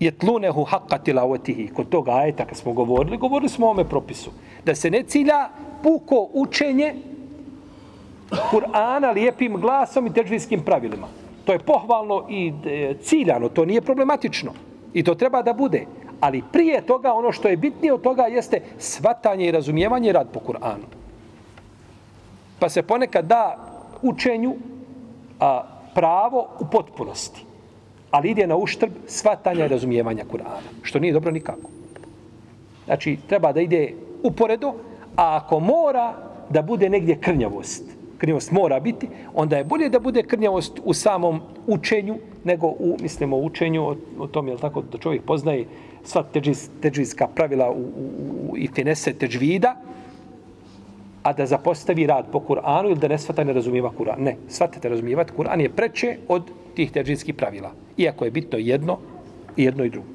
je 0.00 0.10
tlunehu 0.10 0.64
haqqa 0.64 1.02
tilavatihi. 1.04 1.68
Kod 1.68 1.88
toga 1.88 2.12
ajeta 2.12 2.46
kad 2.46 2.56
smo 2.56 2.72
govorili, 2.72 3.16
govorili 3.16 3.48
smo 3.48 3.66
o 3.66 3.70
ome 3.70 3.84
propisu. 3.84 4.30
Da 4.64 4.74
se 4.74 4.90
ne 4.90 5.02
cilja 5.02 5.48
puko 5.82 6.28
učenje 6.32 6.94
Kur'ana 8.30 9.12
lijepim 9.14 9.56
glasom 9.60 10.06
i 10.06 10.12
težvijskim 10.12 10.60
pravilima. 10.64 11.06
To 11.44 11.52
je 11.52 11.58
pohvalno 11.58 12.26
i 12.28 12.52
e, 12.66 12.94
ciljano, 13.02 13.48
to 13.48 13.64
nije 13.64 13.80
problematično. 13.80 14.52
I 14.94 15.02
to 15.02 15.14
treba 15.14 15.42
da 15.42 15.52
bude. 15.52 15.86
Ali 16.20 16.42
prije 16.52 16.82
toga, 16.86 17.12
ono 17.12 17.32
što 17.32 17.48
je 17.48 17.56
bitnije 17.56 17.92
od 17.92 18.02
toga 18.02 18.22
jeste 18.22 18.60
svatanje 18.78 19.46
i 19.46 19.50
razumijevanje 19.50 20.12
rad 20.12 20.28
po 20.32 20.40
Kur'anu. 20.40 20.86
Pa 22.58 22.68
se 22.68 22.82
ponekad 22.82 23.24
da 23.24 23.56
učenju 24.02 24.54
a, 25.40 25.62
pravo 25.94 26.48
u 26.60 26.66
potpunosti. 26.66 27.44
Ali 28.10 28.30
ide 28.30 28.46
na 28.46 28.56
uštrb 28.56 28.92
svatanja 29.06 29.64
i 29.64 29.68
razumijevanja 29.68 30.24
Kur'ana. 30.32 30.70
Što 30.82 30.98
nije 30.98 31.12
dobro 31.12 31.30
nikako. 31.30 31.70
znači 32.84 33.18
treba 33.26 33.52
da 33.52 33.60
ide 33.60 33.94
uporedo, 34.22 34.74
a 35.16 35.36
ako 35.36 35.60
mora 35.60 36.14
da 36.50 36.62
bude 36.62 36.88
negdje 36.88 37.20
krnjavost, 37.20 37.99
krnjavost 38.20 38.52
mora 38.52 38.80
biti, 38.80 39.08
onda 39.34 39.56
je 39.56 39.64
bolje 39.64 39.88
da 39.88 39.98
bude 39.98 40.22
krnjavost 40.22 40.80
u 40.84 40.94
samom 40.94 41.40
učenju, 41.66 42.18
nego 42.44 42.66
u, 42.66 42.96
mislimo, 43.02 43.36
učenju 43.36 43.82
o, 43.82 43.96
o 44.18 44.26
tom, 44.26 44.48
je 44.48 44.56
tako, 44.56 44.82
da 44.92 44.98
čovjek 44.98 45.22
poznaje 45.24 45.66
sva 46.04 46.22
teđiz, 46.22 46.68
teđizka 46.82 47.28
pravila 47.34 47.70
u, 47.70 47.80
u, 47.80 48.06
u, 48.50 48.56
i 48.56 48.68
finese 48.74 49.12
teđvida, 49.12 49.76
a 51.22 51.32
da 51.32 51.46
zapostavi 51.46 52.06
rad 52.06 52.26
po 52.32 52.40
Kur'anu 52.40 52.90
ili 52.90 53.00
da 53.00 53.08
ne 53.08 53.18
svata 53.18 53.44
ne 53.44 53.52
razumijeva 53.52 53.92
Kur'an. 53.98 54.18
Ne, 54.18 54.36
svatate 54.48 54.88
razumijevati 54.88 55.32
Kur'an 55.36 55.60
je 55.60 55.68
preče 55.68 56.16
od 56.28 56.50
tih 56.74 56.92
teđinskih 56.92 57.34
pravila. 57.34 57.72
Iako 57.96 58.24
je 58.24 58.30
bitno 58.30 58.58
jedno 58.58 58.98
i 59.56 59.64
jedno 59.64 59.84
i 59.84 59.90
drugo. 59.90 60.08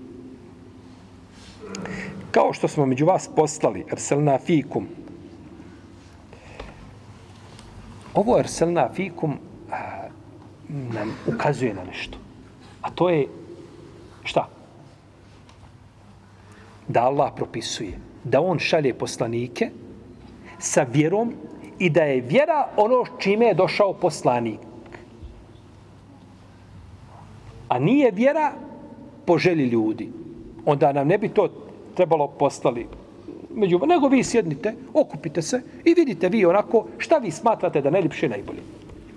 Kao 2.32 2.54
što 2.54 2.68
smo 2.68 2.86
među 2.86 3.06
vas 3.06 3.30
poslali, 3.36 3.86
Erselna 3.92 4.38
Fikum, 4.38 4.88
ovo 8.16 8.40
Erselna 8.40 8.90
Fikum 8.94 9.38
a, 9.72 10.08
nam 10.70 11.16
ukazuje 11.28 11.74
na 11.74 11.84
nešto. 11.84 12.18
A 12.82 12.92
to 12.92 13.10
je 13.10 13.28
šta? 14.24 14.48
Da 16.88 17.04
Allah 17.04 17.32
propisuje. 17.36 18.00
Da 18.24 18.42
on 18.42 18.60
šalje 18.60 18.94
poslanike, 18.94 19.70
sa 20.60 20.84
vjerom 20.84 21.34
i 21.80 21.90
da 21.90 22.04
je 22.04 22.22
vjera 22.22 22.68
ono 22.78 23.04
čime 23.20 23.46
je 23.46 23.54
došao 23.54 23.94
poslanik. 23.94 24.60
A 27.70 27.80
nije 27.80 28.12
vjera 28.12 28.52
po 29.26 29.38
želji 29.38 29.66
ljudi. 29.66 30.10
Onda 30.66 30.92
nam 30.92 31.08
ne 31.08 31.18
bi 31.18 31.30
to 31.30 31.50
trebalo 31.96 32.28
postali 32.28 32.88
među 33.56 33.80
nego 33.88 34.08
vi 34.08 34.24
sjednite, 34.24 34.74
okupite 34.94 35.42
se 35.42 35.62
i 35.84 35.94
vidite 35.94 36.30
vi 36.30 36.46
onako 36.46 36.86
šta 36.98 37.18
vi 37.18 37.32
smatrate 37.32 37.82
da 37.82 37.90
najljepše 37.90 38.30
najbolje. 38.30 38.62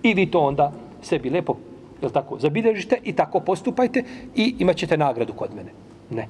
I 0.02 0.14
vi 0.14 0.30
to 0.30 0.40
onda 0.40 0.72
sebi 1.02 1.30
lepo 1.30 1.56
jel 2.02 2.10
tako, 2.10 2.38
zabilježite 2.38 2.98
i 3.04 3.12
tako 3.12 3.40
postupajte 3.40 4.04
i 4.34 4.54
imat 4.58 4.76
ćete 4.76 4.96
nagradu 4.96 5.32
kod 5.32 5.54
mene. 5.54 5.70
Ne 6.10 6.28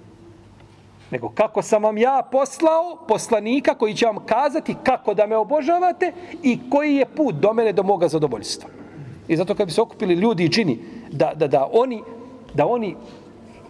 nego 1.11 1.29
kako 1.29 1.63
sam 1.63 1.83
vam 1.83 1.99
ja 1.99 2.23
poslao 2.33 2.99
poslanika 3.09 3.75
koji 3.75 3.95
će 3.95 4.07
vam 4.07 4.17
kazati 4.27 4.75
kako 4.83 5.15
da 5.15 5.27
me 5.27 5.37
obožavate 5.37 6.13
i 6.43 6.59
koji 6.71 6.95
je 6.95 7.07
put 7.07 7.35
do 7.35 7.53
mene 7.53 7.73
do 7.73 7.83
moga 7.83 8.09
zadovoljstva. 8.09 8.69
I 9.29 9.37
zato 9.37 9.55
kad 9.55 9.67
bi 9.67 9.73
se 9.73 9.83
okupili 9.83 10.15
ljudi 10.15 10.45
i 10.45 10.53
čini 10.53 10.79
da, 11.11 11.33
da, 11.35 11.47
da 11.47 11.69
oni 11.73 12.03
da 12.55 12.67
oni 12.67 12.95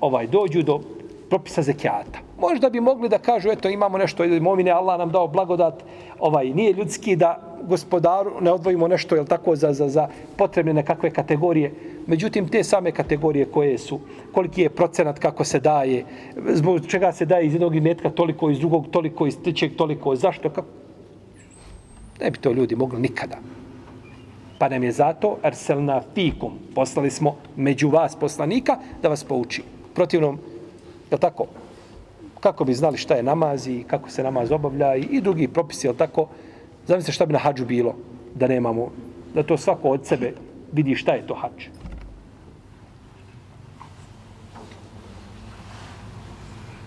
ovaj 0.00 0.26
dođu 0.26 0.62
do 0.62 0.80
propisa 1.28 1.62
zekijata. 1.62 2.18
Možda 2.38 2.70
bi 2.70 2.80
mogli 2.80 3.08
da 3.08 3.18
kažu, 3.18 3.50
eto, 3.50 3.68
imamo 3.68 3.98
nešto, 3.98 4.24
imovine, 4.24 4.70
Allah 4.70 4.98
nam 4.98 5.10
dao 5.10 5.28
blagodat, 5.28 5.84
ovaj, 6.18 6.50
nije 6.50 6.72
ljudski 6.72 7.16
da 7.16 7.48
gospodaru 7.62 8.40
ne 8.40 8.52
odvojimo 8.52 8.88
nešto, 8.88 9.14
jel 9.14 9.26
tako, 9.26 9.56
za, 9.56 9.72
za, 9.72 9.88
za 9.88 10.08
potrebne 10.36 10.72
nekakve 10.72 11.10
kategorije. 11.10 11.72
Međutim, 12.06 12.48
te 12.48 12.64
same 12.64 12.92
kategorije 12.92 13.44
koje 13.44 13.78
su, 13.78 14.00
koliki 14.32 14.62
je 14.62 14.70
procenat 14.70 15.18
kako 15.18 15.44
se 15.44 15.60
daje, 15.60 16.04
zbog 16.48 16.86
čega 16.86 17.12
se 17.12 17.26
daje 17.26 17.46
iz 17.46 17.54
jednog 17.54 17.76
imetka 17.76 18.10
toliko, 18.10 18.50
iz 18.50 18.58
drugog 18.58 18.86
toliko, 18.90 19.26
iz 19.26 19.36
trećeg 19.42 19.76
toliko, 19.76 20.16
zašto, 20.16 20.50
kako? 20.50 20.68
Ne 22.20 22.30
bi 22.30 22.38
to 22.38 22.52
ljudi 22.52 22.76
mogli 22.76 23.00
nikada. 23.00 23.36
Pa 24.58 24.68
nam 24.68 24.84
je 24.84 24.92
zato 24.92 25.36
Arselna 25.42 26.02
Fikum, 26.14 26.52
poslali 26.74 27.10
smo 27.10 27.36
među 27.56 27.88
vas 27.88 28.16
poslanika 28.16 28.76
da 29.02 29.08
vas 29.08 29.24
pouči. 29.24 29.62
Protivnom, 29.94 30.38
je 31.10 31.18
tako, 31.18 31.46
kako 32.40 32.64
bi 32.64 32.74
znali 32.74 32.98
šta 32.98 33.14
je 33.14 33.22
namaz 33.22 33.68
i 33.68 33.84
kako 33.86 34.10
se 34.10 34.22
namaz 34.22 34.52
obavlja 34.52 34.96
i, 34.96 35.00
i 35.00 35.20
drugi 35.20 35.48
propisi, 35.48 35.86
je 35.86 35.96
tako, 35.96 36.28
zamislite 36.86 37.12
šta 37.12 37.26
bi 37.26 37.32
na 37.32 37.38
hađu 37.38 37.66
bilo 37.66 37.94
da 38.34 38.48
nemamo, 38.48 38.90
da 39.34 39.42
to 39.42 39.56
svako 39.56 39.88
od 39.88 40.06
sebe 40.06 40.34
vidi 40.72 40.94
šta 40.94 41.12
je 41.12 41.26
to 41.26 41.34
hađ. 41.34 41.68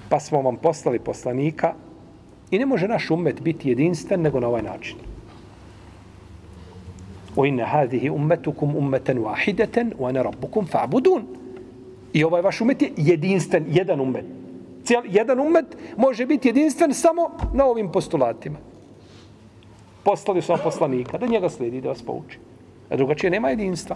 Pa 0.10 0.20
smo 0.20 0.42
vam 0.42 0.56
poslali 0.56 1.00
poslanika 1.00 1.74
i 2.52 2.60
ne 2.60 2.66
može 2.66 2.88
naš 2.88 3.12
umet 3.12 3.42
biti 3.42 3.70
jedinstven 3.70 4.22
nego 4.22 4.40
na 4.40 4.48
ovaj 4.48 4.62
način. 4.62 4.98
O 7.36 7.46
inne 7.46 7.64
hadihi 7.64 8.10
ummetukum 8.10 8.76
ummeten 8.76 9.18
wahideten 9.18 9.94
wa 10.00 10.10
ana 10.10 10.22
rabbukum 10.22 10.68
fa'budun. 10.68 11.41
I 12.14 12.24
ovaj 12.24 12.42
vaš 12.42 12.62
umet 12.62 12.82
je 12.82 12.92
jedinstven, 12.98 13.66
jedan 13.70 14.02
umet. 14.02 14.26
Cijel, 14.84 15.04
jedan 15.10 15.40
umet 15.40 15.66
može 15.98 16.26
biti 16.26 16.48
jedinstven 16.48 16.94
samo 16.94 17.32
na 17.54 17.66
ovim 17.66 17.92
postulatima. 17.92 18.58
Poslali 20.04 20.42
su 20.42 20.52
vam 20.52 20.62
poslanika, 20.64 21.18
da 21.18 21.28
njega 21.28 21.50
slijedi, 21.50 21.82
da 21.82 21.90
vas 21.90 22.02
pouči. 22.04 22.40
A 22.90 22.96
drugačije 22.96 23.30
nema 23.30 23.50
jedinstva. 23.50 23.96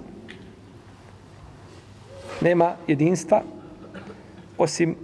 Nema 2.42 2.76
jedinstva 2.88 3.42
osim 4.58 4.96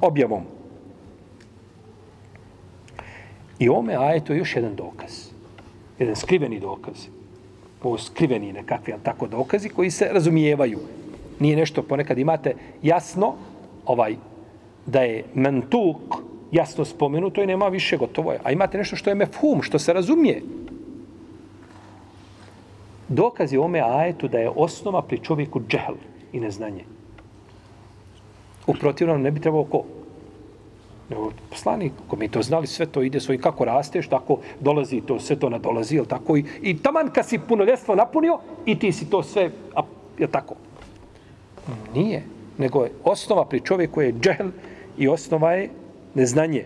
objavom. 0.00 0.42
I 3.58 3.68
ome 3.68 3.96
ajeto 3.96 4.32
je 4.32 4.38
još 4.38 4.56
jedan 4.56 4.76
dokaz. 4.76 5.10
Jedan 5.98 6.16
skriveni 6.16 6.60
dokaz. 6.60 7.06
Ovo 7.82 7.98
skriveni 7.98 8.52
nekakvi, 8.52 8.94
tako 9.02 9.26
dokazi 9.26 9.68
koji 9.68 9.90
se 9.90 10.08
razumijevaju. 10.12 10.78
Nije 11.40 11.56
nešto, 11.56 11.82
ponekad 11.82 12.18
imate 12.18 12.54
jasno, 12.82 13.34
ovaj, 13.86 14.16
da 14.86 15.00
je 15.00 15.24
mentuk 15.34 16.22
jasno 16.52 16.84
spomenuto 16.84 17.42
i 17.42 17.46
nema 17.46 17.68
više 17.68 17.96
gotovo 17.96 18.32
je. 18.32 18.40
A 18.44 18.52
imate 18.52 18.78
nešto 18.78 18.96
što 18.96 19.10
je 19.10 19.14
mefhum, 19.14 19.62
što 19.62 19.78
se 19.78 19.92
razumije. 19.92 20.42
Dokaz 23.08 23.52
je 23.52 23.60
ome 23.60 23.80
ajetu 23.80 24.28
da 24.28 24.38
je 24.38 24.50
osnova 24.56 25.02
pri 25.02 25.18
čovjeku 25.18 25.60
džehl 25.68 25.94
i 26.32 26.40
neznanje. 26.40 26.84
U 28.66 28.74
protivnom 28.74 29.22
ne 29.22 29.30
bi 29.30 29.40
trebalo 29.40 29.64
ko? 29.64 29.84
Nego 31.10 31.30
poslanik, 31.50 31.92
ko 32.08 32.16
mi 32.16 32.28
to 32.28 32.42
znali, 32.42 32.66
sve 32.66 32.86
to 32.86 33.02
ide 33.02 33.20
svoj 33.20 33.38
kako 33.38 33.64
rasteš, 33.64 34.08
tako 34.08 34.38
dolazi 34.60 35.00
to, 35.00 35.20
sve 35.20 35.36
to 35.36 35.48
nadolazi, 35.48 35.96
jel 35.96 36.04
tako? 36.04 36.36
I, 36.36 36.44
i 36.62 36.78
taman 36.78 37.10
kad 37.12 37.26
si 37.28 37.38
punoljestvo 37.38 37.94
napunio, 37.94 38.38
i 38.66 38.78
ti 38.78 38.92
si 38.92 39.10
to 39.10 39.22
sve, 39.22 39.50
a, 39.74 39.82
jel 40.18 40.28
tako? 40.28 40.54
Nije, 41.94 42.22
nego 42.58 42.84
je 42.84 42.92
osnova 43.04 43.44
pri 43.44 43.60
čovjeku 43.60 44.02
je 44.02 44.12
džehl 44.12 44.48
i 44.98 45.08
osnova 45.08 45.52
je 45.52 45.70
neznanje. 46.14 46.64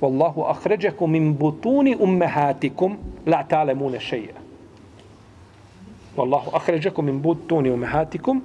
Wallahu 0.00 0.44
akhrajakum 0.46 1.10
min 1.10 1.34
butuni 1.36 1.96
ummehatikum 2.00 2.96
la 3.26 3.44
talemune 3.44 4.00
šeja. 4.00 4.34
Wallahu 6.16 6.50
akhrajakum 6.54 7.04
min 7.04 7.20
butuni 7.22 7.70
ummehatikum 7.70 8.42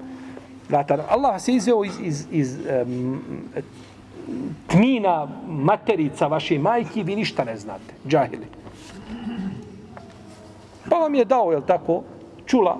la 0.70 0.84
talemune 0.84 1.14
Allah 1.14 1.42
se 1.42 1.54
izveo 1.54 1.84
iz, 1.84 2.00
iz, 2.02 2.26
iz 2.32 2.58
um, 2.58 3.22
tmina 4.68 5.28
materica 5.48 6.28
vaše 6.28 6.60
majke, 6.60 7.04
vi 7.04 7.16
ništa 7.16 7.44
ne 7.44 7.58
znate. 7.58 7.94
Džahili. 8.08 8.48
Pa 10.90 10.96
vam 10.96 11.16
je 11.16 11.26
dao, 11.26 11.52
jel 11.52 11.62
tako, 11.62 12.04
čula, 12.46 12.78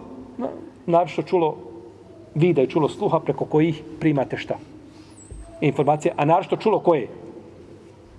naravno 0.86 1.24
čulo 1.24 1.58
vida 2.36 2.62
i 2.62 2.70
čulo 2.70 2.90
sluha 2.90 3.20
preko 3.20 3.46
kojih 3.46 3.84
primate 4.00 4.38
šta? 4.38 4.58
informacije, 5.66 6.14
a 6.18 6.26
naravno 6.26 6.58
čulo 6.58 6.80
koje? 6.80 7.08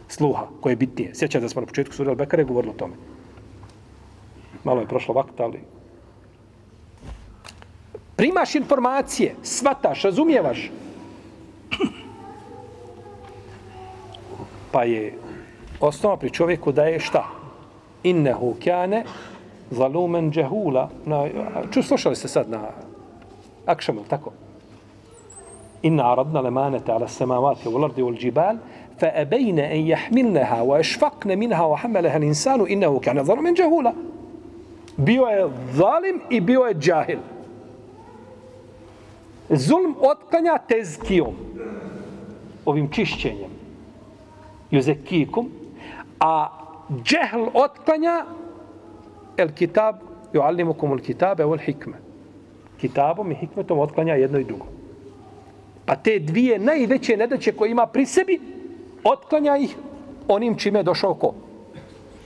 Sluha, 0.09 0.47
koje 0.61 0.73
je 0.73 0.77
bitnije. 0.77 1.15
Sjećam 1.15 1.41
da 1.41 1.49
smo 1.49 1.61
na 1.61 1.67
početku 1.67 1.95
sura 1.95 2.13
Al-Bekare 2.13 2.45
govorili 2.45 2.71
o 2.71 2.79
tome. 2.79 2.95
Malo 4.65 4.81
je 4.81 4.89
prošlo 4.89 5.15
vakta, 5.15 5.45
ali... 5.45 5.61
Primaš 8.17 8.55
informacije, 8.55 9.35
svataš, 9.43 10.03
razumijevaš. 10.03 10.71
Pa 14.73 14.85
je 14.85 15.19
osnova 15.81 16.17
pri 16.17 16.31
čovjeku 16.31 16.73
da 16.73 16.85
je 16.85 17.01
šta? 17.01 17.25
Innehu 18.03 18.55
kjane 18.61 19.05
zalumen 19.71 20.33
džehula. 20.33 20.91
Na, 21.05 21.29
ču, 21.71 21.83
slušali 21.83 22.17
ste 22.17 22.29
sad 22.29 22.51
na 22.51 22.69
أكشمل 23.69 24.05
تكو. 24.11 24.31
إن 25.85 26.01
عرضنا 26.01 26.41
الأمانة 26.41 26.83
على 26.89 27.05
السماوات 27.05 27.67
والأرض 27.67 27.99
والجبال 27.99 28.59
فأبين 28.99 29.59
أن 29.59 29.77
يحملنها 29.77 30.61
وأشفقن 30.61 31.39
منها 31.39 31.65
وحملها 31.65 32.17
الإنسان 32.17 32.67
إنه 32.67 32.99
كان 32.99 33.25
ظلما 33.25 33.55
جهولا. 33.55 33.93
بيو 34.99 35.51
ظالم 35.73 36.21
إبيو 36.33 36.71
جاهل. 36.71 37.19
Zulm 39.51 39.95
otklanja 40.01 40.59
tezkijom, 40.69 41.35
ovim 42.65 42.89
čišćenjem, 42.89 43.51
يزكيكم. 44.73 45.49
a 46.21 46.49
džehl 47.05 47.45
otklanja 47.55 48.25
el 49.37 49.53
kitab, 49.53 49.95
joallimukum 50.33 50.93
el. 50.93 52.04
Kitabom 52.81 53.33
i 53.33 53.35
hikmetom 53.35 53.79
otklanja 53.79 54.15
jedno 54.15 54.39
i 54.39 54.45
drugo. 54.45 54.67
Pa 55.87 55.97
te 55.97 56.19
dvije 56.19 56.59
najveće 56.59 57.17
nedaće 57.17 57.53
koje 57.53 57.71
ima 57.71 57.87
pri 57.87 58.07
sebi, 58.07 58.41
otklanja 59.05 59.57
ih 59.57 59.77
onim 60.29 60.57
čime 60.59 60.79
je 60.79 60.83
došao 60.83 61.15
ko? 61.15 61.35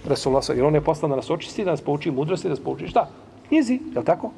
Rasulullah 0.08 0.44
sa, 0.44 0.52
jer 0.52 0.64
on 0.64 0.74
je 0.74 0.80
poslan 0.80 1.10
da 1.10 1.16
nas 1.16 1.30
očisti, 1.30 1.64
da 1.64 1.70
nas 1.70 1.80
pouči 1.80 2.10
mudrosti, 2.10 2.48
da 2.48 2.54
nas 2.54 2.64
pouči 2.64 2.88
šta? 2.88 3.08
Knjizi, 3.48 3.74
je 3.74 3.98
li 3.98 4.04
tako? 4.04 4.30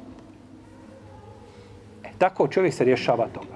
E, 2.03 2.09
tako 2.17 2.47
čovjek 2.47 2.73
se 2.73 2.85
rješava 2.85 3.27
toga. 3.27 3.55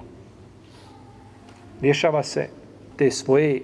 Rješava 1.80 2.22
se 2.22 2.48
te 2.96 3.10
svoje 3.10 3.62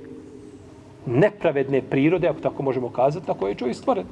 nepravedne 1.07 1.83
prirode, 1.83 2.29
ako 2.29 2.41
tako 2.41 2.63
možemo 2.63 2.91
kazati, 2.91 3.29
na 3.29 3.35
koje 3.35 3.51
je 3.51 3.55
čovjek 3.55 3.77
stvoren. 3.77 4.07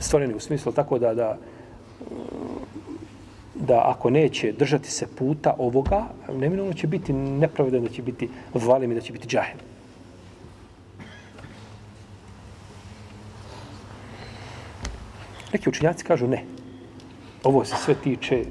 Stvoreni 0.00 0.34
u 0.34 0.40
smislu 0.40 0.72
tako 0.72 0.98
da, 0.98 1.14
da 1.14 1.38
da 3.54 3.82
ako 3.84 4.10
neće 4.10 4.52
držati 4.52 4.90
se 4.90 5.06
puta 5.18 5.54
ovoga, 5.58 6.04
neminovno 6.32 6.72
će 6.72 6.86
biti 6.86 7.12
nepravedan, 7.12 7.82
da 7.82 7.88
će 7.88 8.02
biti 8.02 8.28
valim 8.54 8.92
i 8.92 8.94
da 8.94 9.00
će 9.00 9.12
biti 9.12 9.28
džahil. 9.28 9.56
Neki 15.52 15.68
učinjaci 15.68 16.04
kažu 16.04 16.26
ne. 16.26 16.44
Ovo 17.44 17.64
se 17.64 17.76
sve 17.76 17.94
tiče 17.94 18.44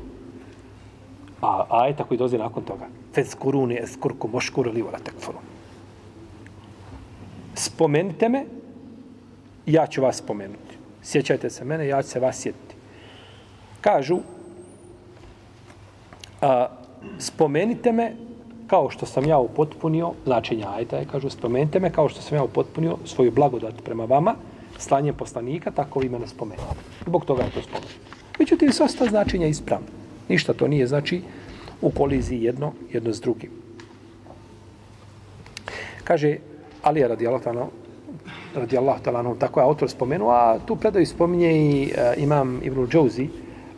a 1.42 1.66
ajeta 1.70 2.04
koji 2.04 2.18
dozi 2.18 2.38
nakon 2.38 2.64
toga. 2.64 2.88
Fez 3.14 3.36
kuruni 3.36 3.78
es 3.80 3.96
kurku 4.00 4.28
moškuru 4.28 4.72
li 4.72 4.82
vola 4.82 5.00
tekfuru. 5.00 5.38
Spomenite 7.56 8.30
me, 8.30 8.46
ja 9.66 9.88
ću 9.88 10.02
vas 10.02 10.18
spomenuti. 10.18 10.69
Sjećajte 11.04 11.50
se 11.50 11.66
mene, 11.66 11.88
ja 11.88 12.02
ću 12.02 12.10
se 12.10 12.20
vas 12.20 12.42
sjetiti. 12.42 12.76
Kažu, 13.82 14.20
a, 16.42 16.68
spomenite 17.20 17.92
me 17.92 18.14
kao 18.68 18.90
što 18.90 19.06
sam 19.06 19.26
ja 19.26 19.38
upotpunio, 19.38 20.12
značenja 20.26 20.70
ajta 20.76 20.98
je, 20.98 21.06
kažu, 21.12 21.30
spomenite 21.30 21.80
me 21.80 21.90
kao 21.90 22.10
što 22.10 22.22
sam 22.22 22.38
ja 22.38 22.44
upotpunio 22.44 22.98
svoju 23.06 23.32
blagodat 23.32 23.74
prema 23.84 24.06
vama, 24.06 24.36
slanjem 24.78 25.16
poslanika, 25.16 25.72
tako 25.72 26.00
vi 26.00 26.10
mene 26.10 26.28
spomenite. 26.28 26.76
Zbog 27.06 27.26
toga 27.26 27.44
je 27.44 27.52
to 27.52 27.62
spomenuto. 27.62 27.94
Međutim, 28.40 28.72
sva 28.72 28.88
sta 28.88 29.06
značenja 29.06 29.48
ispravna. 29.48 29.88
Ništa 30.30 30.54
to 30.54 30.68
nije, 30.68 30.88
znači, 30.88 31.22
u 31.82 31.92
koliziji 31.92 32.44
jedno, 32.44 32.74
jedno 32.92 33.14
s 33.14 33.22
drugim. 33.22 33.52
Kaže, 36.04 36.38
Alija 36.82 37.08
radi 37.08 37.28
Allah 37.28 37.42
radi 38.56 38.78
Allah 38.78 39.02
talano, 39.02 39.36
tako 39.36 39.60
je 39.60 39.64
autor 39.64 39.90
spomenuo, 39.90 40.32
a 40.32 40.60
tu 40.66 40.76
predaju 40.76 41.06
spominje 41.06 41.52
i 41.52 41.92
uh, 41.92 42.24
imam 42.24 42.60
Ibn 42.64 42.88
Džouzi 42.88 43.28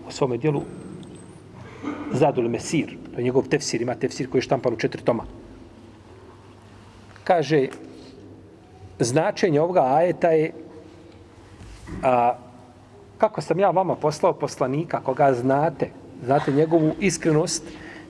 u 0.07 0.11
svome 0.11 0.37
dijelu 0.37 0.61
Zadul 2.13 2.49
Mesir, 2.49 2.95
to 3.13 3.19
je 3.19 3.23
njegov 3.23 3.47
tefsir, 3.47 3.81
ima 3.81 3.95
tefsir 3.95 4.29
koji 4.29 4.39
je 4.39 4.43
štampan 4.43 4.73
u 4.73 4.77
četiri 4.77 5.01
toma. 5.03 5.23
Kaže, 7.23 7.67
značenje 8.99 9.61
ovoga 9.61 9.81
ajeta 9.81 10.29
je 10.29 10.51
a, 12.03 12.35
kako 13.17 13.41
sam 13.41 13.59
ja 13.59 13.69
vama 13.69 13.95
poslao 13.95 14.33
poslanika, 14.33 14.99
koga 14.99 15.33
znate, 15.33 15.89
znate 16.25 16.51
njegovu 16.51 16.91
iskrenost, 16.99 17.63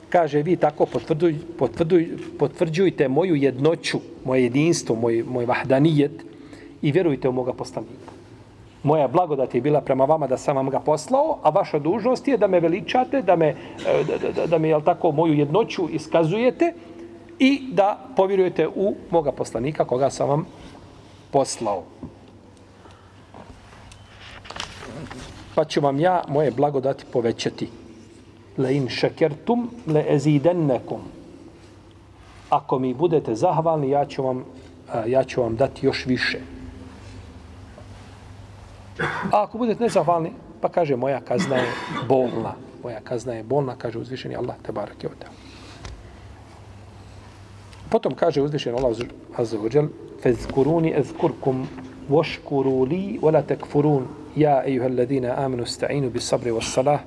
kaže, 0.10 0.41
vi 0.41 0.56
tako 0.56 0.86
potvrduj, 0.86 1.36
potvrduj, 1.60 2.10
potvrđujte 2.39 3.08
moju 3.08 3.36
jednoću, 3.36 4.00
moje 4.26 4.43
jedinstvo, 4.43 4.95
moj, 4.95 5.24
moj 5.28 5.45
vahdanijet 5.45 6.31
i 6.82 6.91
vjerujte 6.91 7.30
u 7.30 7.32
moga 7.32 7.54
poslanika 7.54 8.12
moja 8.84 9.08
blagodat 9.08 9.56
je 9.56 9.62
bila 9.62 9.82
prema 9.82 10.06
vama 10.06 10.28
da 10.28 10.38
sam 10.38 10.56
vam 10.56 10.70
ga 10.70 10.80
poslao, 10.80 11.38
a 11.44 11.50
vaša 11.50 11.80
dužnost 11.80 12.28
je 12.28 12.38
da 12.38 12.48
me 12.48 12.60
veličate, 12.60 13.22
da 13.22 13.36
me, 13.36 13.48
e, 13.48 14.04
da, 14.04 14.32
da, 14.32 14.48
da 14.48 14.58
me 14.58 14.70
jel 14.70 14.82
tako, 14.82 15.12
moju 15.12 15.34
jednoću 15.34 15.89
iskazujete 15.89 16.74
i 17.39 17.62
da 17.72 18.00
povjerujete 18.15 18.67
u 18.67 18.96
moga 19.12 19.32
poslanika 19.32 19.86
koga 19.86 20.10
sam 20.10 20.30
vam 20.30 20.46
poslao. 21.32 21.84
Pa 25.56 25.65
ću 25.65 25.82
vam 25.82 26.00
ja 26.00 26.24
moje 26.28 26.52
blagodati 26.52 27.06
povećati. 27.13 27.70
Le 28.58 28.76
in 28.76 28.89
šekertum 28.89 29.70
le 29.88 30.06
ezidennekum. 30.10 31.02
Ako 32.50 32.80
mi 32.80 32.94
budete 32.94 33.36
zahvalni, 33.36 33.89
ja 33.89 34.06
ću 34.06 34.24
vam, 34.24 34.46
e, 34.94 35.10
ja 35.12 35.24
ću 35.24 35.41
vam 35.41 35.56
dati 35.56 35.86
još 35.86 36.06
više. 36.06 36.39
A 39.32 39.44
ako 39.44 39.58
budete 39.58 39.84
nezahvalni, 39.84 40.34
pa 40.62 40.70
kaže 40.70 40.96
moja 40.96 41.22
kazna 41.22 41.56
je 41.56 41.72
bolna. 42.08 42.56
Moja 42.84 43.02
kazna 43.04 43.34
je 43.34 43.44
bolna, 43.44 43.76
kaže 43.76 44.00
uzvišeni 44.00 44.36
Allah, 44.36 44.56
te 44.64 44.72
barak 44.72 45.04
je 45.04 45.10
od 45.10 45.26
Potom 47.90 48.16
kaže 48.16 48.42
uzvišeni 48.42 48.78
Allah 48.78 48.96
azza 49.38 49.58
wa 49.58 49.70
jal, 49.74 49.90
fezkuruni 50.24 50.94
ezkurkum 50.96 51.68
voškuru 52.10 52.84
li 52.84 53.20
wala 53.22 53.42
tekfurun 53.42 54.08
ja 54.36 54.64
ejuha 54.66 54.88
alladina 54.88 55.36
aminu 55.38 55.66
sta'inu 55.66 56.10
bis 56.10 56.28
sabri 56.28 56.52
was 56.52 56.74
salah 56.74 57.00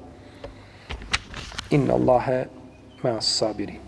inna 1.71 1.95
Allahe 1.95 2.47
ma 3.03 3.21
sabiri. 3.21 3.81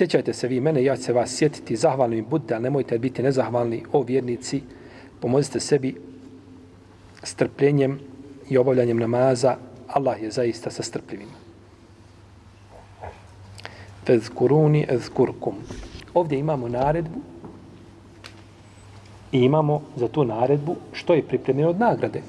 Sjećajte 0.00 0.32
se 0.32 0.48
vi 0.48 0.60
mene, 0.60 0.84
ja 0.84 0.96
ću 0.96 1.02
se 1.02 1.12
vas 1.12 1.36
sjetiti, 1.36 1.76
zahvalni 1.76 2.16
mi 2.16 2.22
budite, 2.22 2.54
ali 2.54 2.62
nemojte 2.62 2.98
biti 2.98 3.22
nezahvalni, 3.22 3.82
o 3.92 4.02
vjernici, 4.02 4.62
pomozite 5.20 5.60
sebi 5.60 5.94
strpljenjem 7.22 8.00
i 8.48 8.58
obavljanjem 8.58 8.98
namaza, 8.98 9.56
Allah 9.88 10.22
je 10.22 10.30
zaista 10.30 10.70
sa 10.70 10.82
strpljivima. 10.82 11.36
Fezkuruni 14.06 14.86
ezkurkum. 14.88 15.54
Ovdje 16.14 16.38
imamo 16.38 16.68
naredbu 16.68 17.20
i 19.32 19.38
imamo 19.38 19.82
za 19.96 20.08
tu 20.08 20.24
naredbu 20.24 20.76
što 20.92 21.14
je 21.14 21.28
pripremljeno 21.28 21.70
od 21.70 21.80
nagrade. 21.80 22.22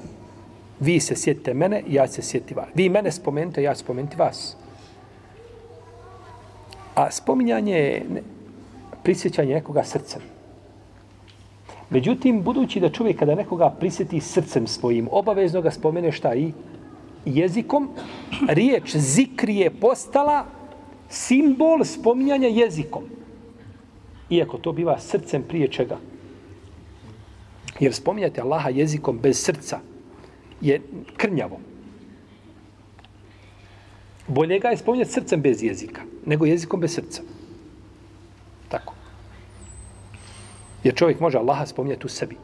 Vi 0.80 1.00
se 1.00 1.16
sjetite 1.16 1.54
mene, 1.54 1.82
ja 1.88 2.08
se 2.08 2.22
sjetiti 2.22 2.54
vas. 2.54 2.68
Vi 2.74 2.88
mene 2.88 3.12
spomenite, 3.12 3.62
ja 3.62 3.74
ću 3.74 3.80
spomenuti 3.80 4.16
vas. 4.16 4.56
A 6.94 7.10
spominjanje 7.10 7.74
je 7.74 8.22
prisjećanje 9.02 9.54
nekoga 9.54 9.84
srcem. 9.84 10.22
Međutim, 11.90 12.42
budući 12.42 12.80
da 12.80 12.90
čovjek 12.90 13.18
kada 13.18 13.34
nekoga 13.34 13.70
prisjeti 13.70 14.20
srcem 14.20 14.66
svojim, 14.66 15.08
obavezno 15.10 15.62
ga 15.62 15.70
spomene 15.70 16.12
šta 16.12 16.34
i 16.34 16.52
jezikom, 17.24 17.88
riječ 18.48 18.96
zikri 18.96 19.56
je 19.56 19.70
postala 19.70 20.46
simbol 21.08 21.84
spominjanja 21.84 22.48
jezikom. 22.48 23.02
Iako 24.30 24.58
to 24.58 24.72
biva 24.72 24.98
srcem 24.98 25.42
prije 25.42 25.68
čega. 25.68 25.98
Jer 27.80 27.94
spominjate 27.94 28.40
Allaha 28.40 28.68
jezikom 28.68 29.18
bez 29.18 29.44
srca 29.44 29.78
je 30.60 30.80
krnjavo. 31.16 31.60
Bolje 34.32 34.58
ga 34.58 34.68
je 34.68 34.76
spominjati 34.76 35.12
srcem 35.12 35.40
bez 35.40 35.62
jezika, 35.62 36.02
nego 36.26 36.46
jezikom 36.46 36.80
bez 36.80 36.94
srca. 36.94 37.22
Tako. 38.68 38.94
Jer 40.84 40.94
čovjek 40.94 41.20
može 41.20 41.38
Allaha 41.38 41.66
spominjati 41.66 42.06
u 42.06 42.08
sebi. 42.08 42.36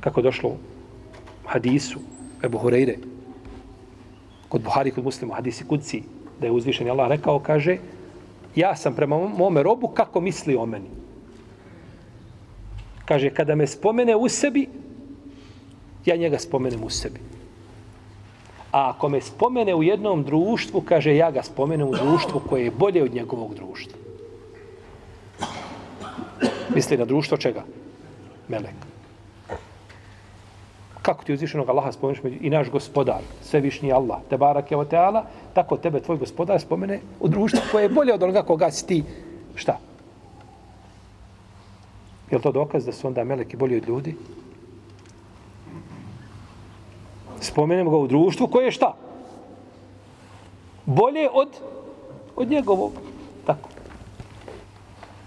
Kako 0.00 0.22
došlo 0.22 0.50
u 0.50 0.56
hadisu 1.46 2.00
Ebu 2.44 2.58
Hureyre, 2.58 2.96
kod 4.48 4.62
Buhari, 4.62 4.90
kod 4.90 5.04
muslima, 5.04 5.34
hadisi 5.34 5.64
kudci, 5.64 6.02
da 6.40 6.46
je 6.46 6.52
uzvišen 6.52 6.90
Allah 6.90 7.08
rekao, 7.08 7.38
kaže, 7.38 7.78
ja 8.56 8.76
sam 8.76 8.94
prema 8.94 9.16
mome 9.16 9.62
robu 9.62 9.88
kako 9.88 10.20
misli 10.20 10.56
o 10.56 10.66
meni. 10.66 10.90
Kaže, 13.04 13.30
kada 13.30 13.54
me 13.54 13.66
spomene 13.66 14.16
u 14.16 14.28
sebi, 14.28 14.68
ja 16.06 16.16
njega 16.16 16.38
spomenem 16.38 16.84
u 16.84 16.90
sebi. 16.90 17.20
A 18.72 18.88
ako 18.90 19.08
me 19.08 19.20
spomene 19.20 19.74
u 19.74 19.82
jednom 19.82 20.24
društvu, 20.24 20.80
kaže 20.80 21.16
ja 21.16 21.30
ga 21.30 21.42
spomenem 21.42 21.88
u 21.88 21.92
društvu 21.92 22.40
koje 22.48 22.64
je 22.64 22.70
bolje 22.70 23.02
od 23.02 23.14
njegovog 23.14 23.54
društva. 23.54 23.98
Misli 26.74 26.96
na 26.96 27.04
društvo 27.04 27.36
čega? 27.36 27.62
Melek. 28.48 28.74
Kako 31.02 31.24
ti 31.24 31.32
uzvišenog 31.32 31.68
Allaha 31.68 31.92
spomeneš 31.92 32.20
i 32.40 32.50
naš 32.50 32.70
gospodar, 32.70 33.20
svevišnji 33.42 33.92
Allah, 33.92 34.20
te 34.30 34.36
barak 34.36 34.70
je 34.70 34.76
o 34.76 34.84
teala, 34.84 35.24
tako 35.54 35.76
tebe 35.76 36.00
tvoj 36.00 36.16
gospodar 36.16 36.60
spomene 36.60 37.00
u 37.20 37.28
društvu 37.28 37.60
koje 37.72 37.82
je 37.82 37.88
bolje 37.88 38.14
od 38.14 38.22
onoga 38.22 38.42
koga 38.42 38.70
si 38.70 38.86
ti. 38.86 39.04
Šta? 39.54 39.78
Je 42.30 42.40
to 42.40 42.52
dokaz 42.52 42.86
da 42.86 42.92
su 42.92 43.06
onda 43.06 43.24
meleki 43.24 43.56
bolji 43.56 43.76
od 43.76 43.88
ljudi? 43.88 44.14
Spomenemo 47.42 47.90
ga 47.90 47.96
u 47.96 48.06
društvu 48.06 48.46
koje 48.46 48.64
je 48.64 48.70
šta? 48.70 48.94
Bolje 50.86 51.28
od, 51.32 51.48
od 52.36 52.50
njegovog. 52.50 52.92
Tako. 53.46 53.68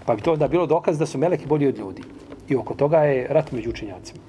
Pa 0.06 0.14
bi 0.14 0.22
to 0.22 0.32
onda 0.32 0.48
bilo 0.48 0.66
dokaz 0.66 0.98
da 0.98 1.06
su 1.06 1.18
meleki 1.18 1.46
bolji 1.46 1.68
od 1.68 1.78
ljudi. 1.78 2.02
I 2.48 2.56
oko 2.56 2.74
toga 2.74 2.98
je 2.98 3.26
rat 3.30 3.52
među 3.52 3.70
učenjacima. 3.70 4.20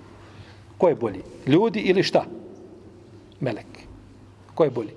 Ko 0.78 0.90
je 0.90 0.96
bolji? 0.96 1.22
Ljudi 1.48 1.80
ili 1.80 2.04
šta? 2.04 2.26
Melek. 3.40 3.88
Ko 4.56 4.64
je 4.64 4.70
bolji? 4.70 4.94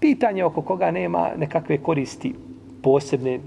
Pitanje 0.00 0.44
oko 0.44 0.62
koga 0.62 0.90
nema 0.90 1.30
nekakve 1.36 1.78
koristi 1.78 2.34
posebne, 2.82 3.40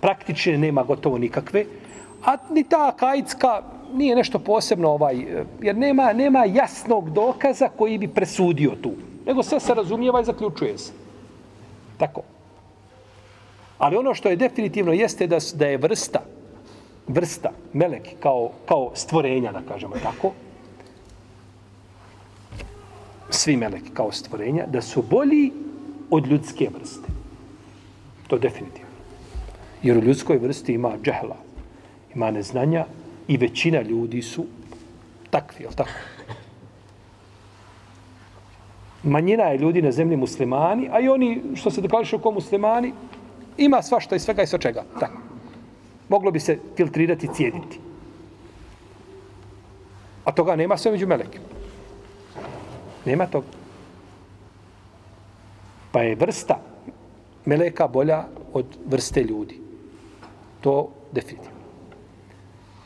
praktične 0.00 0.58
nema 0.58 0.82
gotovo 0.82 1.18
nikakve, 1.18 1.64
a 2.24 2.36
ni 2.50 2.64
ta 2.64 2.92
kajicka 2.96 3.62
nije 3.94 4.16
nešto 4.16 4.38
posebno 4.38 4.90
ovaj, 4.90 5.16
e, 5.16 5.44
jer 5.60 5.76
nema, 5.76 6.12
nema 6.12 6.44
jasnog 6.44 7.10
dokaza 7.10 7.68
koji 7.68 7.98
bi 7.98 8.08
presudio 8.08 8.70
tu. 8.82 8.92
Nego 9.26 9.42
sve 9.42 9.60
se 9.60 9.74
razumijeva 9.74 10.20
i 10.20 10.24
zaključuje 10.24 10.78
se. 10.78 10.92
Tako. 11.96 12.22
Ali 13.78 13.96
ono 13.96 14.14
što 14.14 14.28
je 14.28 14.36
definitivno 14.36 14.92
jeste 14.92 15.26
da, 15.26 15.38
da 15.54 15.66
je 15.66 15.76
vrsta, 15.76 16.20
vrsta, 17.08 17.50
melek 17.72 18.08
kao, 18.20 18.50
kao 18.68 18.90
stvorenja, 18.94 19.52
da 19.52 19.60
kažemo 19.68 19.96
tako, 20.02 20.32
svi 23.30 23.56
meleki 23.56 23.90
kao 23.94 24.12
stvorenja, 24.12 24.66
da 24.66 24.82
su 24.82 25.02
bolji 25.02 25.52
od 26.10 26.26
ljudske 26.26 26.68
vrste. 26.78 27.08
To 28.26 28.38
definitivno. 28.38 28.94
Jer 29.82 29.98
u 29.98 30.00
ljudskoj 30.00 30.38
vrsti 30.38 30.72
ima 30.72 30.92
džehla, 31.02 31.36
ima 32.14 32.30
neznanja 32.30 32.86
i 33.28 33.36
većina 33.36 33.82
ljudi 33.82 34.22
su 34.22 34.44
takvi, 35.30 35.64
jel 35.64 35.72
tako? 35.72 35.90
Manjina 39.02 39.42
je 39.44 39.58
ljudi 39.58 39.82
na 39.82 39.92
zemlji 39.92 40.16
muslimani, 40.16 40.88
a 40.92 41.00
i 41.00 41.08
oni 41.08 41.42
što 41.54 41.70
se 41.70 41.80
deklarišu 41.80 42.18
kao 42.18 42.32
muslimani, 42.32 42.92
ima 43.56 43.82
svašta 43.82 44.16
i 44.16 44.18
svega 44.18 44.42
i 44.42 44.58
čega. 44.58 44.84
Tako. 45.00 45.18
Moglo 46.08 46.30
bi 46.30 46.40
se 46.40 46.58
filtrirati 46.76 47.26
i 47.26 47.34
cijediti. 47.34 47.80
A 50.24 50.32
toga 50.32 50.56
nema 50.56 50.76
sve 50.76 50.92
među 50.92 51.06
melekima. 51.06 51.44
Nema 53.04 53.26
toga. 53.26 53.46
Pa 55.92 56.02
je 56.02 56.14
vrsta 56.14 56.60
meleka 57.44 57.88
bolja 57.88 58.24
od 58.52 58.66
vrste 58.86 59.22
ljudi. 59.22 59.60
To 60.60 60.88
definitivno. 61.12 61.53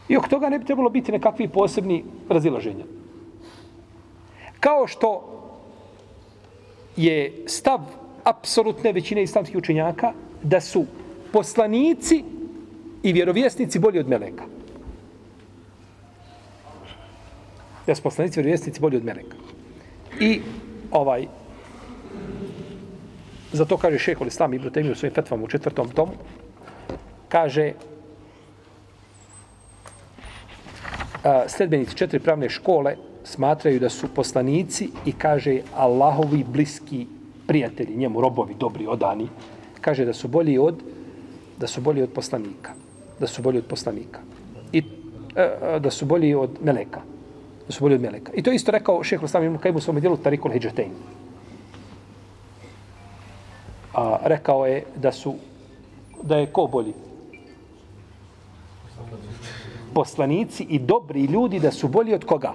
I 0.08 0.16
oko 0.16 0.28
toga 0.28 0.48
ne 0.48 0.58
bi 0.58 0.64
trebalo 0.64 0.90
biti 0.90 1.12
nekakvi 1.12 1.48
posebni 1.48 2.04
razilaženja. 2.28 2.84
Kao 4.60 4.86
što 4.86 5.10
je 6.96 7.44
stav 7.46 7.80
apsolutne 8.24 8.92
većine 8.92 9.22
islamskih 9.22 9.56
učenjaka 9.56 10.12
da 10.42 10.60
su 10.60 10.84
poslanici 11.32 12.24
i 13.02 13.12
vjerovjesnici 13.12 13.78
bolji 13.78 13.98
od 13.98 14.08
meleka. 14.08 14.44
Da 17.86 17.94
su 17.94 18.02
poslanici 18.02 18.40
i 18.40 18.42
vjerovjesnici 18.42 18.80
bolji 18.80 18.96
od 18.96 19.04
meleka. 19.04 19.36
I 20.20 20.40
ovaj 20.90 21.26
zato 23.52 23.76
kaže 23.76 23.98
šehol 23.98 24.26
Islam 24.26 24.54
Ibn 24.54 24.70
Taymi 24.70 24.92
u 24.92 24.94
svojim 24.94 25.14
fetvama 25.14 25.44
u 25.44 25.48
četvrtom 25.48 25.88
tomu 25.88 26.12
kaže 27.28 27.72
a, 31.02 31.07
sledbenici 31.46 31.96
četiri 31.96 32.20
pravne 32.20 32.48
škole 32.48 32.96
smatraju 33.24 33.80
da 33.80 33.88
su 33.88 34.08
poslanici 34.14 34.88
i 35.06 35.12
kaže 35.12 35.60
Allahovi 35.76 36.44
bliski 36.44 37.06
prijatelji, 37.46 37.96
njemu 37.96 38.20
robovi, 38.20 38.54
dobri, 38.58 38.86
odani, 38.86 39.28
kaže 39.80 40.04
da 40.04 40.12
su 40.12 40.28
bolji 40.28 40.58
od 40.58 40.82
da 41.58 41.66
su 41.66 41.80
bolji 41.80 42.02
od 42.02 42.10
poslanika. 42.14 42.72
Da 43.20 43.26
su 43.26 43.42
bolji 43.42 43.58
od 43.58 43.64
poslanika. 43.66 44.20
I 44.72 44.82
e, 45.36 45.42
e 45.42 45.80
da 45.80 45.90
su 45.90 46.06
bolji 46.06 46.34
od 46.34 46.50
meleka. 46.62 47.00
Da 47.66 47.72
su 47.72 47.80
bolji 47.80 47.94
od 47.94 48.00
meleka. 48.00 48.32
I 48.34 48.42
to 48.42 48.52
isto 48.52 48.72
rekao 48.72 49.02
Šejh 49.04 49.20
Rustam 49.20 49.44
ibn 49.44 49.58
Kajim 49.58 49.76
u 49.76 49.80
svom 49.80 50.00
dijelu 50.00 50.16
Tarikul 50.16 50.52
Hidžetein. 50.52 50.92
A 53.94 54.18
rekao 54.24 54.66
je 54.66 54.84
da 54.96 55.12
su 55.12 55.34
da 56.22 56.36
je 56.36 56.46
ko 56.46 56.66
bolji? 56.66 56.94
Poslanici 59.94 60.62
i 60.62 60.78
dobri 60.78 61.24
ljudi 61.24 61.60
da 61.60 61.70
su 61.72 61.88
bolji 61.88 62.14
od 62.14 62.24
koga? 62.24 62.54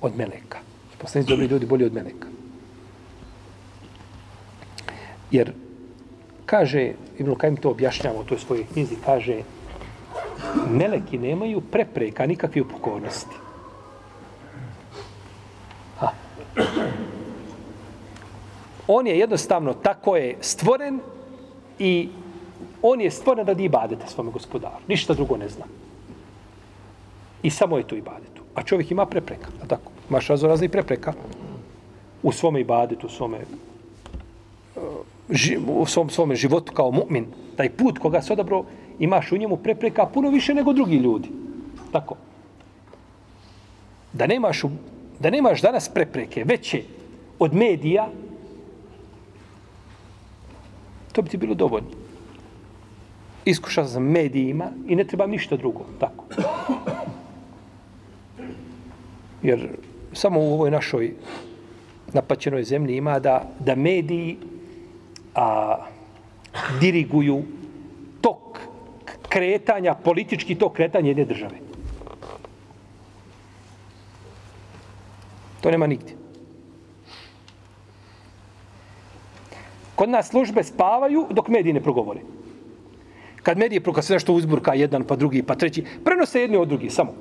Od 0.00 0.16
meleka. 0.16 0.58
Poslanici 0.98 1.30
dobri 1.30 1.46
ljudi 1.46 1.66
bolji 1.66 1.84
od 1.84 1.94
meleka. 1.94 2.26
Jer 5.30 5.52
kaže, 6.46 6.92
Ibn 7.18 7.34
Kajim 7.34 7.56
to 7.56 7.70
objašnjava 7.70 8.20
u 8.20 8.24
toj 8.24 8.38
svojoj 8.38 8.66
knjizi, 8.72 8.96
kaže, 9.04 9.42
meleki 10.70 11.18
nemaju 11.18 11.60
prepreka 11.60 12.26
nikakve 12.26 12.62
upokornosti. 12.62 13.36
Ha. 15.98 16.12
On 18.88 19.06
je 19.06 19.18
jednostavno 19.18 19.74
tako 19.74 20.16
je 20.16 20.36
stvoren 20.40 21.00
i 21.78 22.08
on 22.82 23.00
je 23.00 23.10
stvoren 23.10 23.46
radi 23.46 23.64
ibadete 23.64 24.06
svome 24.06 24.30
gospodaru. 24.30 24.82
Ništa 24.88 25.14
drugo 25.14 25.36
ne 25.36 25.48
zna. 25.48 25.64
I 27.42 27.50
samo 27.50 27.78
je 27.78 27.86
tu 27.86 27.96
ibadetu. 27.96 28.42
A 28.54 28.62
čovjek 28.62 28.90
ima 28.90 29.06
prepreka. 29.06 29.48
A 29.62 29.66
tako? 29.66 29.92
Imaš 30.10 30.28
raznorazne 30.28 30.68
prepreka 30.68 31.12
u 32.22 32.32
svome 32.32 32.60
ibadetu, 32.60 33.06
u 33.06 33.10
svome 33.10 33.38
eh, 34.76 34.80
u 35.68 35.86
svom 35.86 36.10
svome 36.10 36.34
životu 36.36 36.72
kao 36.72 36.90
mu'min, 36.90 37.26
taj 37.56 37.70
put 37.70 37.98
koga 37.98 38.22
se 38.22 38.32
odabro, 38.32 38.64
imaš 38.98 39.32
u 39.32 39.36
njemu 39.36 39.56
prepreka 39.56 40.06
puno 40.06 40.30
više 40.30 40.54
nego 40.54 40.72
drugi 40.72 40.96
ljudi. 40.96 41.28
Tako. 41.92 42.16
Da 44.12 44.26
nemaš, 44.26 44.62
da 45.20 45.30
nemaš 45.30 45.62
danas 45.62 45.88
prepreke 45.88 46.44
veće 46.44 46.82
od 47.38 47.54
medija, 47.54 48.08
to 51.12 51.22
bi 51.22 51.30
ti 51.30 51.36
bilo 51.36 51.54
dovoljno. 51.54 52.07
Iskušao 53.48 53.84
sam 53.84 54.02
medijima 54.02 54.66
i 54.88 54.96
ne 54.96 55.04
treba 55.04 55.26
ništa 55.26 55.56
drugo. 55.56 55.84
Tako. 56.00 56.24
Jer 59.42 59.68
samo 60.12 60.40
u 60.40 60.52
ovoj 60.52 60.70
našoj 60.70 61.14
napaćenoj 62.12 62.64
zemlji 62.64 62.96
ima 62.96 63.18
da, 63.18 63.48
da 63.58 63.74
mediji 63.74 64.36
a, 65.34 65.76
diriguju 66.80 67.42
tok 68.20 68.60
kretanja, 69.28 69.94
politički 69.94 70.54
tok 70.54 70.76
kretanja 70.76 71.08
jedne 71.08 71.24
države. 71.24 71.58
To 75.60 75.70
nema 75.70 75.86
nigdje. 75.86 76.16
Kod 79.94 80.08
nas 80.08 80.28
službe 80.28 80.64
spavaju 80.64 81.26
dok 81.30 81.48
mediji 81.48 81.72
ne 81.72 81.80
progovore. 81.80 82.20
Kad 83.42 83.58
mediji 83.58 83.80
proka 83.80 84.02
se 84.02 84.12
nešto 84.12 84.32
uzburka, 84.32 84.74
jedan 84.74 85.04
pa 85.04 85.16
drugi 85.16 85.42
pa 85.42 85.54
treći, 85.54 85.84
prenose 86.04 86.40
jedni 86.40 86.56
od 86.56 86.68
drugi, 86.68 86.90
samo. 86.90 87.14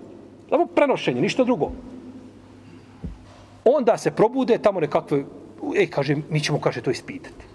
Samo 0.50 0.66
prenošenje, 0.66 1.22
ništa 1.22 1.44
drugo. 1.44 1.72
Onda 3.66 3.98
se 3.98 4.12
probude 4.12 4.58
tamo 4.58 4.80
nekakve, 4.80 5.24
e, 5.76 5.88
kaže, 5.88 6.16
mi 6.30 6.40
ćemo, 6.40 6.60
kaže, 6.60 6.82
to 6.82 6.92
ispitati. 6.92 7.46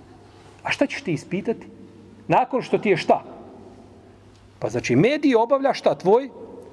A 0.62 0.70
šta 0.70 0.86
ćeš 0.86 1.02
ti 1.02 1.12
ispitati? 1.12 1.66
Nakon 2.28 2.62
što 2.62 2.78
ti 2.78 2.90
je 2.90 2.96
šta? 2.96 3.24
Pa 4.58 4.68
znači, 4.68 4.96
mediji 4.96 5.34
obavlja 5.34 5.74
šta 5.74 5.94
tvoj 5.94 6.28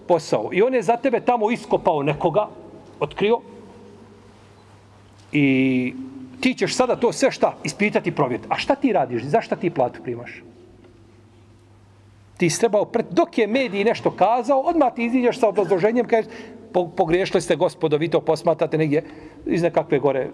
posao. 0.07 0.49
I 0.53 0.61
on 0.61 0.73
je 0.73 0.81
za 0.81 0.97
tebe 0.97 1.19
tamo 1.19 1.51
iskopao 1.51 2.03
nekoga, 2.03 2.47
otkrio. 2.99 3.39
I 5.31 5.93
ti 6.41 6.53
ćeš 6.53 6.75
sada 6.75 6.95
to 6.95 7.11
sve 7.13 7.31
šta 7.31 7.55
ispitati 7.63 8.09
i 8.09 8.15
provjeti. 8.15 8.47
A 8.49 8.57
šta 8.57 8.75
ti 8.75 8.93
radiš? 8.93 9.23
Zašta 9.23 9.55
ti 9.55 9.69
platu 9.69 10.03
primaš? 10.03 10.43
Ti 12.39 12.49
si 12.49 12.59
trebao, 12.59 12.85
pred, 12.87 13.11
dok 13.11 13.37
je 13.37 13.47
mediji 13.47 13.83
nešto 13.83 14.11
kazao, 14.15 14.59
odmah 14.59 14.93
ti 14.95 15.05
iziđeš 15.05 15.39
sa 15.39 15.51
obrazloženjem, 15.51 16.07
kažeš, 16.07 16.31
pogriješili 16.71 17.41
ste 17.41 17.55
gospodo, 17.55 17.97
vi 17.97 18.07
to 18.07 18.21
posmatate 18.21 18.77
negdje 18.77 19.03
iz 19.45 19.63
nekakve 19.63 19.99
gore 19.99 20.29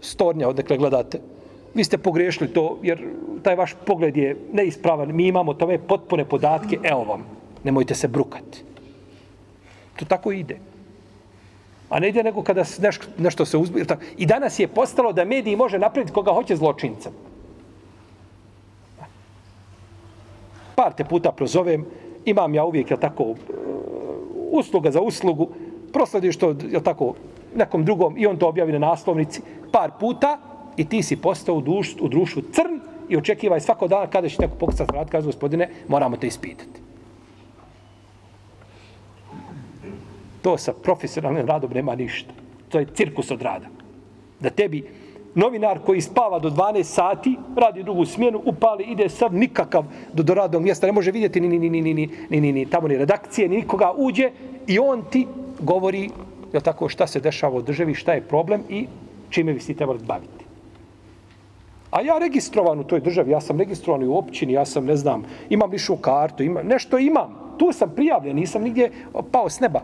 stornja, 0.00 0.48
odakle 0.48 0.76
gledate 0.76 1.20
vi 1.74 1.84
ste 1.84 1.98
pogriješili 1.98 2.52
to, 2.52 2.78
jer 2.82 3.02
taj 3.42 3.56
vaš 3.56 3.74
pogled 3.86 4.16
je 4.16 4.36
neispravan, 4.52 5.14
mi 5.16 5.26
imamo 5.26 5.54
tome 5.54 5.78
potpune 5.78 6.24
podatke, 6.24 6.78
evo 6.82 7.04
vam, 7.04 7.24
nemojte 7.64 7.94
se 7.94 8.08
brukati. 8.08 8.64
To 9.96 10.04
tako 10.04 10.32
ide. 10.32 10.58
A 11.90 12.00
ne 12.00 12.08
ide 12.08 12.22
nego 12.22 12.42
kada 12.42 12.64
neš, 12.78 12.98
nešto 13.18 13.44
se 13.44 13.56
uzbije. 13.56 13.86
I 14.16 14.26
danas 14.26 14.58
je 14.58 14.68
postalo 14.68 15.12
da 15.12 15.24
mediji 15.24 15.56
može 15.56 15.78
napraviti 15.78 16.12
koga 16.12 16.32
hoće 16.32 16.56
zločincem. 16.56 17.12
Par 20.80 20.94
te 20.96 21.04
puta 21.04 21.32
prozovem, 21.32 21.84
imam 22.24 22.54
ja 22.54 22.64
uvijek, 22.64 22.90
je 22.90 22.96
tako, 22.96 23.34
usluga 24.50 24.90
za 24.90 25.00
uslugu, 25.00 25.48
proslediš 25.92 26.36
to, 26.36 26.54
jel 26.70 26.80
tako, 26.80 27.14
nekom 27.54 27.84
drugom 27.84 28.14
i 28.18 28.26
on 28.26 28.38
to 28.38 28.48
objavi 28.48 28.72
na 28.72 28.78
naslovnici, 28.78 29.42
par 29.72 29.90
puta, 30.00 30.38
i 30.76 30.84
ti 30.84 31.02
si 31.02 31.16
postao 31.16 31.54
u, 31.54 31.60
duš, 31.60 31.96
u 32.00 32.08
društvu 32.08 32.42
crn 32.52 32.80
i 33.08 33.16
očekivaj 33.16 33.60
svako 33.60 33.88
dana 33.88 34.06
kada 34.06 34.28
će 34.28 34.36
neko 34.40 34.54
pokucati 34.54 34.92
vrat, 34.92 35.10
kaže 35.10 35.26
gospodine, 35.26 35.68
moramo 35.88 36.16
te 36.16 36.26
ispitati. 36.26 36.80
To 40.42 40.56
sa 40.58 40.72
profesionalnim 40.72 41.46
radom 41.46 41.70
nema 41.74 41.94
ništa. 41.94 42.32
To 42.68 42.78
je 42.78 42.86
cirkus 42.94 43.30
od 43.30 43.42
rada. 43.42 43.66
Da 44.40 44.50
tebi 44.50 44.86
novinar 45.34 45.78
koji 45.86 46.00
spava 46.00 46.38
do 46.38 46.50
12 46.50 46.82
sati, 46.82 47.36
radi 47.56 47.82
drugu 47.82 48.04
smjenu, 48.04 48.42
upali, 48.44 48.84
ide 48.84 49.08
sav 49.08 49.34
nikakav 49.34 49.84
do, 50.12 50.22
do 50.22 50.34
radnog 50.34 50.62
mjesta, 50.62 50.86
ne 50.86 50.92
može 50.92 51.10
vidjeti 51.10 51.40
ni, 51.40 51.48
ni, 51.48 51.58
ni, 51.58 51.70
ni, 51.70 51.80
ni, 51.82 51.94
ni, 51.94 52.08
ni, 52.30 52.40
ni, 52.40 52.52
ni 52.52 52.66
tamo 52.66 52.88
ni 52.88 52.96
redakcije, 52.96 53.48
ni 53.48 53.56
nikoga 53.56 53.92
uđe 53.96 54.30
i 54.66 54.78
on 54.78 55.02
ti 55.10 55.26
govori 55.60 56.10
je 56.52 56.60
tako, 56.60 56.88
šta 56.88 57.06
se 57.06 57.20
dešava 57.20 57.56
u 57.56 57.62
državi, 57.62 57.94
šta 57.94 58.12
je 58.12 58.20
problem 58.20 58.62
i 58.68 58.86
čime 59.30 59.52
bi 59.52 59.60
si 59.60 59.74
trebali 59.74 59.98
baviti. 60.06 60.44
A 61.90 62.00
ja 62.02 62.18
registrovan 62.18 62.80
u 62.80 62.84
toj 62.84 63.00
državi, 63.00 63.30
ja 63.30 63.40
sam 63.40 63.58
registrovan 63.58 64.08
u 64.08 64.18
općini, 64.18 64.52
ja 64.52 64.64
sam, 64.64 64.84
ne 64.84 64.96
znam, 64.96 65.22
imam 65.50 65.70
lišu 65.70 65.96
kartu, 65.96 66.42
imam, 66.42 66.66
nešto 66.66 66.98
imam. 66.98 67.54
Tu 67.58 67.72
sam 67.72 67.92
prijavljen, 67.96 68.36
nisam 68.36 68.62
nigdje 68.62 68.90
pao 69.32 69.50
s 69.50 69.60
neba. 69.60 69.80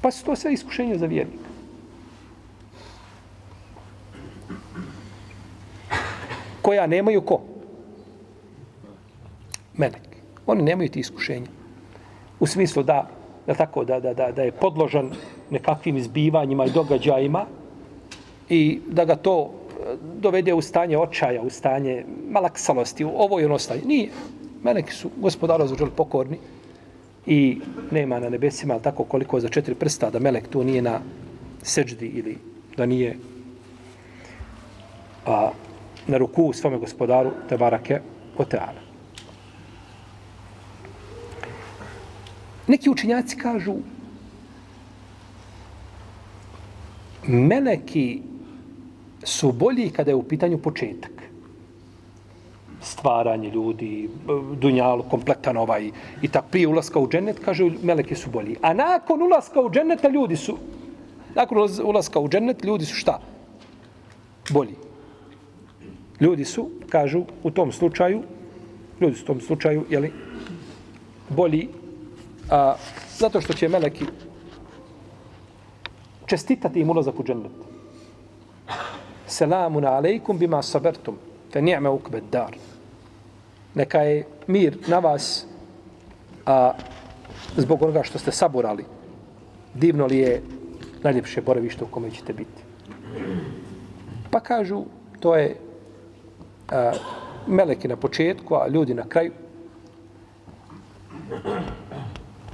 Pa 0.00 0.10
su 0.10 0.24
to 0.24 0.36
sve 0.36 0.52
iskušenje 0.52 0.98
za 0.98 1.06
vjernika. 1.06 1.48
Koja 6.62 6.86
nemaju 6.86 7.20
ko? 7.20 7.40
Melek. 9.76 10.02
Oni 10.46 10.62
nemaju 10.62 10.88
ti 10.88 11.00
iskušenja. 11.00 11.46
U 12.40 12.46
smislu 12.46 12.82
da, 12.82 13.08
da, 13.46 13.54
tako, 13.54 13.84
da, 13.84 14.00
da, 14.00 14.14
da, 14.14 14.32
da 14.32 14.42
je 14.42 14.52
podložan 14.52 15.10
nekakvim 15.50 15.96
izbivanjima 15.96 16.66
i 16.66 16.70
događajima 16.70 17.46
i 18.48 18.80
da 18.86 19.04
ga 19.04 19.16
to 19.16 19.50
eh, 19.50 19.96
dovede 20.20 20.54
u 20.54 20.60
stanje 20.60 20.98
očaja, 20.98 21.42
u 21.42 21.50
stanje 21.50 22.04
malaksalosti, 22.30 23.04
u 23.04 23.12
ovo 23.16 23.40
i 23.40 23.44
ono 23.44 23.58
stanje. 23.58 23.82
Nije. 23.86 24.10
Meleki 24.62 24.92
su 24.92 25.10
gospodara 25.16 25.66
za 25.66 25.86
pokorni 25.96 26.38
i 27.28 27.60
nema 27.90 28.20
na 28.20 28.28
nebesima, 28.28 28.74
ali 28.74 28.82
tako 28.82 29.04
koliko 29.04 29.40
za 29.40 29.48
četiri 29.48 29.74
prsta, 29.74 30.10
da 30.10 30.18
melek 30.18 30.48
tu 30.48 30.64
nije 30.64 30.82
na 30.82 31.00
seđdi 31.62 32.06
ili 32.06 32.38
da 32.76 32.86
nije 32.86 33.16
a, 35.26 35.50
na 36.06 36.18
ruku 36.18 36.52
svome 36.52 36.78
gospodaru, 36.78 37.30
te 37.48 37.56
barake. 37.56 38.00
Neki 42.66 42.90
učinjaci 42.90 43.36
kažu 43.36 43.74
meleki 47.26 48.22
su 49.24 49.52
bolji 49.52 49.90
kada 49.90 50.10
je 50.10 50.14
u 50.14 50.22
pitanju 50.22 50.58
početak. 50.58 51.17
Stvaranje 52.82 53.50
ljudi, 53.50 54.08
dunjalu, 54.60 55.02
kompletan 55.10 55.56
ovaj 55.56 55.90
i 56.22 56.28
tak 56.28 56.44
prije 56.50 56.68
ulaska 56.68 56.98
u 56.98 57.08
džennet, 57.08 57.38
kaže, 57.44 57.70
meleki 57.82 58.14
su 58.14 58.30
bolji. 58.30 58.56
A 58.62 58.74
nakon 58.74 59.22
ulaska 59.22 59.60
u 59.60 59.70
dženneta 59.70 60.08
ljudi 60.08 60.36
su, 60.36 60.58
nakon 61.34 61.58
ulaska 61.84 62.20
u 62.20 62.28
džennet 62.28 62.64
ljudi 62.64 62.84
su 62.84 62.94
šta? 62.94 63.20
Bolji. 64.50 64.74
Ljudi 66.20 66.44
su, 66.44 66.70
kažu, 66.88 67.24
u 67.42 67.50
tom 67.50 67.72
slučaju, 67.72 68.22
ljudi 69.00 69.16
su 69.16 69.24
u 69.24 69.26
tom 69.26 69.40
slučaju, 69.40 69.84
jeli, 69.90 70.12
bolji 71.28 71.68
a, 72.50 72.74
zato 73.18 73.40
što 73.40 73.52
će 73.52 73.68
meleki 73.68 74.04
čestitati 76.26 76.80
im 76.80 76.90
ulazak 76.90 77.20
u 77.20 77.24
džennet. 77.24 77.52
Selamun 79.26 79.84
alejkum 79.84 80.38
bima 80.38 80.62
sabertum, 80.62 81.16
fe 81.52 81.62
ni'me 81.62 81.88
ukbed 81.88 82.24
dar. 82.32 82.56
Neka 83.74 83.98
je 83.98 84.26
mir 84.46 84.78
na 84.86 84.98
vas, 84.98 85.46
a 86.46 86.72
zbog 87.56 87.82
onoga 87.82 88.02
što 88.02 88.18
ste 88.18 88.32
saburali, 88.32 88.84
divno 89.74 90.06
li 90.06 90.18
je 90.18 90.42
najljepše 91.02 91.42
boravište 91.42 91.84
u 91.84 91.86
kome 91.86 92.10
ćete 92.10 92.32
biti. 92.32 92.62
Pa 94.30 94.40
kažu, 94.40 94.84
to 95.20 95.36
je 95.36 95.56
a, 96.70 96.92
meleki 97.46 97.88
na 97.88 97.96
početku, 97.96 98.54
a 98.54 98.68
ljudi 98.68 98.94
na 98.94 99.08
kraju. 99.08 99.32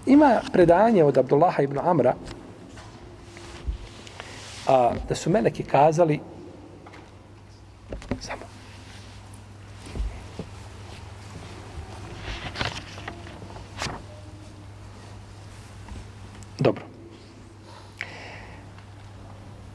Ima 0.07 0.41
predanje 0.53 1.05
od 1.05 1.19
Abdullaha 1.19 1.63
ibn 1.63 1.79
Amra 1.79 2.15
a, 4.67 4.93
da 5.09 5.15
su 5.15 5.31
meleki 5.31 5.63
kazali 5.63 6.21
samo 8.21 8.43
Dobro. 16.59 16.85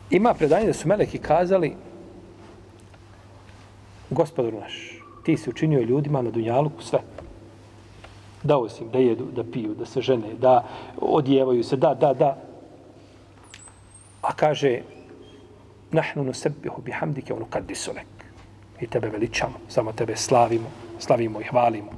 Ima 0.10 0.34
predanje 0.34 0.68
da 0.68 0.74
su 0.74 0.88
meleki 0.88 1.18
kazali 1.18 1.76
gospodaru 4.10 4.60
naš, 4.60 5.04
ti 5.24 5.38
si 5.38 5.50
učinio 5.50 5.82
ljudima 5.82 6.22
na 6.22 6.32
Dunjaluku 6.32 6.82
sve 6.82 7.00
dao 8.44 8.70
si 8.70 8.84
im 8.84 8.90
da 8.92 9.00
jedu, 9.00 9.26
da 9.36 9.44
piju, 9.44 9.74
da 9.76 9.86
se 9.86 10.02
žene, 10.02 10.34
da 10.40 10.64
odjevaju 10.98 11.64
se, 11.64 11.76
da, 11.76 11.94
da, 11.94 12.14
da. 12.14 12.38
A 14.22 14.34
kaže, 14.34 14.82
nahnu 15.92 16.24
nusebbihu 16.24 16.82
bihamdike 16.82 17.34
ono 17.34 17.46
kad 17.50 17.66
disolek. 17.66 18.08
I 18.82 18.88
tebe 18.88 19.10
veličamo, 19.10 19.60
samo 19.68 19.92
tebe 19.92 20.16
slavimo, 20.16 20.70
slavimo 21.00 21.42
i 21.42 21.44
hvalimo. 21.44 21.92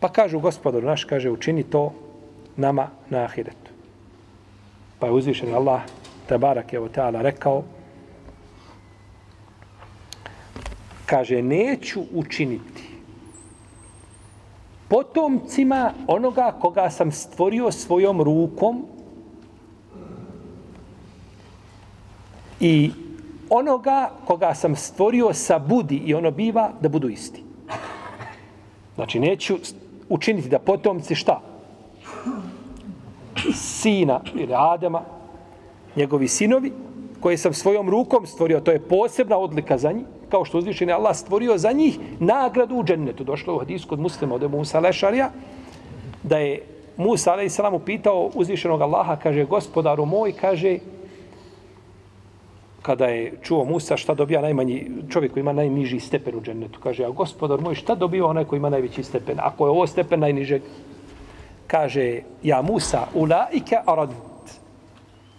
Pa 0.00 0.08
kažu, 0.08 0.40
gospodaru 0.40 0.86
naš, 0.86 1.04
kaže, 1.04 1.30
učini 1.30 1.62
to 1.62 1.92
nama 2.56 2.88
na 3.10 3.24
ahiretu. 3.24 3.72
Pa 4.98 5.06
je 5.06 5.12
uzvišen 5.12 5.54
Allah, 5.54 5.82
te 6.28 6.38
barak 6.38 6.72
je 6.72 6.80
o 6.80 6.88
teala 6.88 7.22
rekao, 7.22 7.62
kaže, 11.06 11.42
neću 11.42 12.00
učiniti 12.14 12.88
potomcima 14.88 15.92
onoga 16.06 16.52
koga 16.60 16.90
sam 16.90 17.12
stvorio 17.12 17.72
svojom 17.72 18.22
rukom 18.22 18.84
i 22.60 22.90
onoga 23.50 24.10
koga 24.24 24.54
sam 24.54 24.76
stvorio 24.76 25.32
sa 25.32 25.58
budi 25.58 25.96
i 25.96 26.14
ono 26.14 26.30
biva 26.30 26.70
da 26.80 26.88
budu 26.88 27.08
isti. 27.08 27.42
Znači, 28.94 29.20
neću 29.20 29.56
učiniti 30.08 30.48
da 30.48 30.58
potomci 30.58 31.14
šta? 31.14 31.40
Sina 33.54 34.20
ili 34.34 34.52
Adama, 34.54 35.02
njegovi 35.96 36.28
sinovi, 36.28 36.72
koje 37.20 37.36
sam 37.36 37.54
svojom 37.54 37.90
rukom 37.90 38.26
stvorio, 38.26 38.60
to 38.60 38.70
je 38.70 38.80
posebna 38.80 39.38
odlika 39.38 39.78
za 39.78 39.92
njih, 39.92 40.04
kao 40.28 40.44
što 40.44 40.58
uzvišen 40.58 40.88
je 40.88 40.94
Allah 40.94 41.16
stvorio 41.16 41.58
za 41.58 41.72
njih 41.72 41.98
nagradu 42.20 42.76
u 42.76 42.84
džennetu. 42.84 43.24
Došlo 43.24 43.54
u 43.54 43.58
hadisku 43.58 43.94
od 43.94 44.00
muslima 44.00 44.34
od 44.34 44.50
Musa 44.50 44.80
Lešarija, 44.80 45.30
da 46.22 46.38
je 46.38 46.62
Musa 46.96 47.32
a.s. 47.32 47.58
upitao 47.72 48.30
uzvišenog 48.34 48.82
Allaha, 48.82 49.16
kaže, 49.16 49.44
gospodaru 49.44 50.04
moj, 50.04 50.32
kaže, 50.32 50.78
kada 52.82 53.06
je 53.06 53.32
čuo 53.42 53.64
Musa 53.64 53.96
šta 53.96 54.14
dobija 54.14 54.40
najmanji 54.40 54.90
čovjek 55.08 55.32
koji 55.32 55.40
ima 55.40 55.52
najniži 55.52 56.00
stepen 56.00 56.36
u 56.36 56.40
džennetu. 56.40 56.80
Kaže, 56.82 57.04
a 57.04 57.10
gospodar 57.10 57.60
moj, 57.60 57.74
šta 57.74 57.94
dobiva 57.94 58.28
onaj 58.28 58.44
koji 58.44 58.58
ima 58.58 58.70
najveći 58.70 59.02
stepen? 59.02 59.38
Ako 59.40 59.66
je 59.66 59.70
ovo 59.70 59.86
stepen 59.86 60.20
najnižeg, 60.20 60.62
kaže, 61.66 62.22
ja 62.42 62.62
Musa, 62.62 63.06
ulaike 63.14 63.76
arad, 63.86 64.10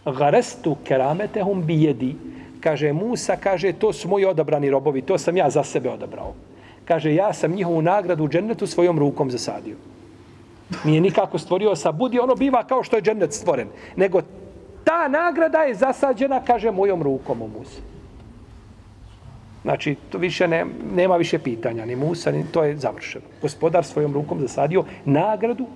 garestu 0.05 0.75
kerametehum 0.83 1.65
bijedi, 1.65 2.15
kaže 2.59 2.93
Musa, 2.93 3.35
kaže, 3.35 3.73
to 3.73 3.93
su 3.93 4.07
moji 4.07 4.25
odabrani 4.25 4.69
robovi, 4.69 5.01
to 5.01 5.17
sam 5.17 5.37
ja 5.37 5.49
za 5.49 5.63
sebe 5.63 5.89
odabrao. 5.89 6.33
Kaže, 6.85 7.13
ja 7.15 7.33
sam 7.33 7.51
njihovu 7.51 7.81
nagradu 7.81 8.23
u 8.23 8.29
džennetu 8.29 8.67
svojom 8.67 8.99
rukom 8.99 9.31
zasadio. 9.31 9.75
Nije 10.83 11.01
nikako 11.01 11.37
stvorio 11.37 11.75
sa 11.75 11.91
budi, 11.91 12.19
ono 12.19 12.35
biva 12.35 12.63
kao 12.63 12.83
što 12.83 12.95
je 12.95 13.01
džennet 13.01 13.33
stvoren. 13.33 13.67
Nego 13.95 14.21
ta 14.83 15.07
nagrada 15.07 15.63
je 15.63 15.75
zasađena, 15.75 16.41
kaže, 16.45 16.71
mojom 16.71 17.03
rukom 17.03 17.41
u 17.41 17.47
Musa. 17.47 17.81
Znači, 19.61 19.95
to 20.09 20.17
više 20.17 20.47
ne, 20.47 20.65
nema 20.95 21.17
više 21.17 21.39
pitanja, 21.39 21.85
ni 21.85 21.95
Musa, 21.95 22.31
ni, 22.31 22.45
to 22.51 22.63
je 22.63 22.77
završeno. 22.77 23.25
Gospodar 23.41 23.85
svojom 23.85 24.13
rukom 24.13 24.39
zasadio 24.39 24.83
nagradu 25.05 25.67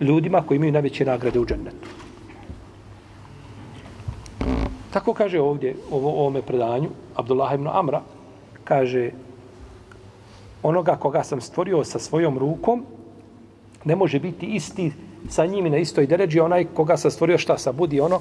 ljudima 0.00 0.42
koji 0.42 0.56
imaju 0.56 0.72
najveće 0.72 1.04
nagrade 1.04 1.40
u 1.40 1.46
džennetu. 1.46 1.88
Tako 4.90 5.14
kaže 5.14 5.40
ovdje, 5.40 5.76
ovo, 5.90 6.10
ovome 6.10 6.42
predanju, 6.42 6.88
Abdullah 7.14 7.54
ibn 7.54 7.68
Amra, 7.68 8.02
kaže, 8.64 9.10
onoga 10.62 10.96
koga 10.96 11.22
sam 11.24 11.40
stvorio 11.40 11.84
sa 11.84 11.98
svojom 11.98 12.38
rukom, 12.38 12.84
ne 13.84 13.96
može 13.96 14.20
biti 14.20 14.46
isti 14.46 14.92
sa 15.28 15.46
njimi 15.46 15.70
na 15.70 15.76
istoj 15.76 16.06
deređi, 16.06 16.40
onaj 16.40 16.64
koga 16.74 16.96
sam 16.96 17.10
stvorio 17.10 17.38
šta 17.38 17.58
sa 17.58 17.72
budi 17.72 18.00
ono, 18.00 18.20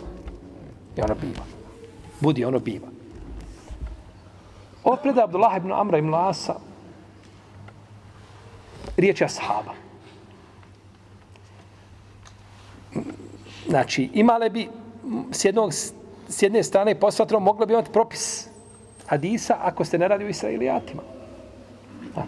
i 0.97 1.01
ono 1.01 1.15
biva. 1.21 1.45
Budi 2.19 2.45
ono 2.45 2.59
biva. 2.59 2.87
Ovo 4.83 4.95
preda 4.95 5.23
Abdullah 5.23 5.57
ibn 5.57 5.71
Amra 5.71 5.97
ibn 5.97 6.09
Lasa, 6.09 6.55
riječ 8.97 9.21
je 9.21 9.25
ashaba. 9.25 9.73
Znači, 13.67 14.09
imale 14.13 14.49
bi 14.49 14.67
s, 15.31 15.45
jednog, 15.45 15.73
s 16.29 16.41
jedne 16.41 16.63
strane 16.63 16.95
posvatrom 16.95 17.43
mogla 17.43 17.65
bi 17.65 17.73
imati 17.73 17.91
propis 17.91 18.47
hadisa 19.07 19.57
ako 19.61 19.85
se 19.85 19.97
ne 19.97 20.07
radi 20.07 20.25
o 20.25 20.29
Israilijatima. 20.29 21.01
Da. 22.15 22.23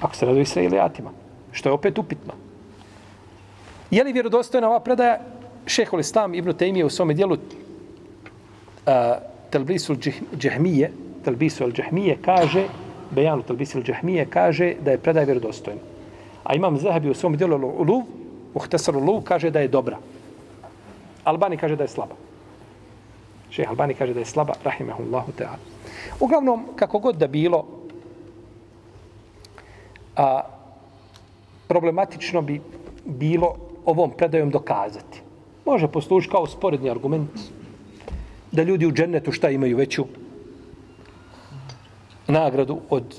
Ako 0.00 0.16
se 0.16 0.26
radi 0.26 0.38
o 0.38 0.42
Israilijatima. 0.42 1.10
Što 1.52 1.68
je 1.68 1.72
opet 1.72 1.98
upitno. 1.98 2.32
Je 3.90 4.04
li 4.04 4.12
vjerodostojna 4.12 4.68
ova 4.68 4.80
predaja 4.80 5.20
šehol 5.66 6.00
Islam 6.00 6.34
ibn 6.34 6.52
Tejmije 6.52 6.84
u 6.84 6.90
svome 6.90 7.14
dijelu 7.14 7.34
uh, 7.34 7.40
Telbisul 9.50 9.96
Džehmije, 10.36 10.92
Telbisul 11.24 11.72
Džehmije 11.72 12.18
kaže, 12.24 12.66
Bejanu 13.10 13.42
Telbisul 13.42 13.82
Džehmije 13.82 14.26
kaže 14.30 14.74
da 14.84 14.90
je 14.90 14.98
predaja 14.98 15.24
vjerodostojna. 15.24 15.80
A 16.44 16.54
imam 16.54 16.78
Zahabi 16.78 17.10
u 17.10 17.14
svom 17.14 17.36
dijelu 17.36 17.56
Uluv, 17.56 18.02
u 18.54 18.60
Uluv 18.94 19.22
kaže 19.22 19.50
da 19.50 19.60
je 19.60 19.68
dobra. 19.68 19.98
Albani 21.24 21.56
kaže 21.56 21.76
da 21.76 21.84
je 21.84 21.88
slaba. 21.88 22.27
Šeha 23.50 23.70
Albani 23.70 23.94
kaže 23.94 24.14
da 24.14 24.20
je 24.20 24.26
slaba, 24.26 24.54
rahimahullahu 24.64 25.32
ta'ala. 25.38 25.58
Uglavnom, 26.20 26.66
kako 26.76 26.98
god 26.98 27.16
da 27.16 27.26
bilo, 27.26 27.64
a, 30.16 30.40
problematično 31.68 32.42
bi 32.42 32.60
bilo 33.04 33.56
ovom 33.84 34.10
predajom 34.10 34.50
dokazati. 34.50 35.20
Može 35.64 35.88
poslužiti 35.88 36.32
kao 36.32 36.46
sporedni 36.46 36.90
argument 36.90 37.30
da 38.52 38.62
ljudi 38.62 38.86
u 38.86 38.92
džennetu 38.92 39.32
šta 39.32 39.50
imaju 39.50 39.76
veću 39.76 40.04
nagradu 42.28 42.80
od 42.90 43.16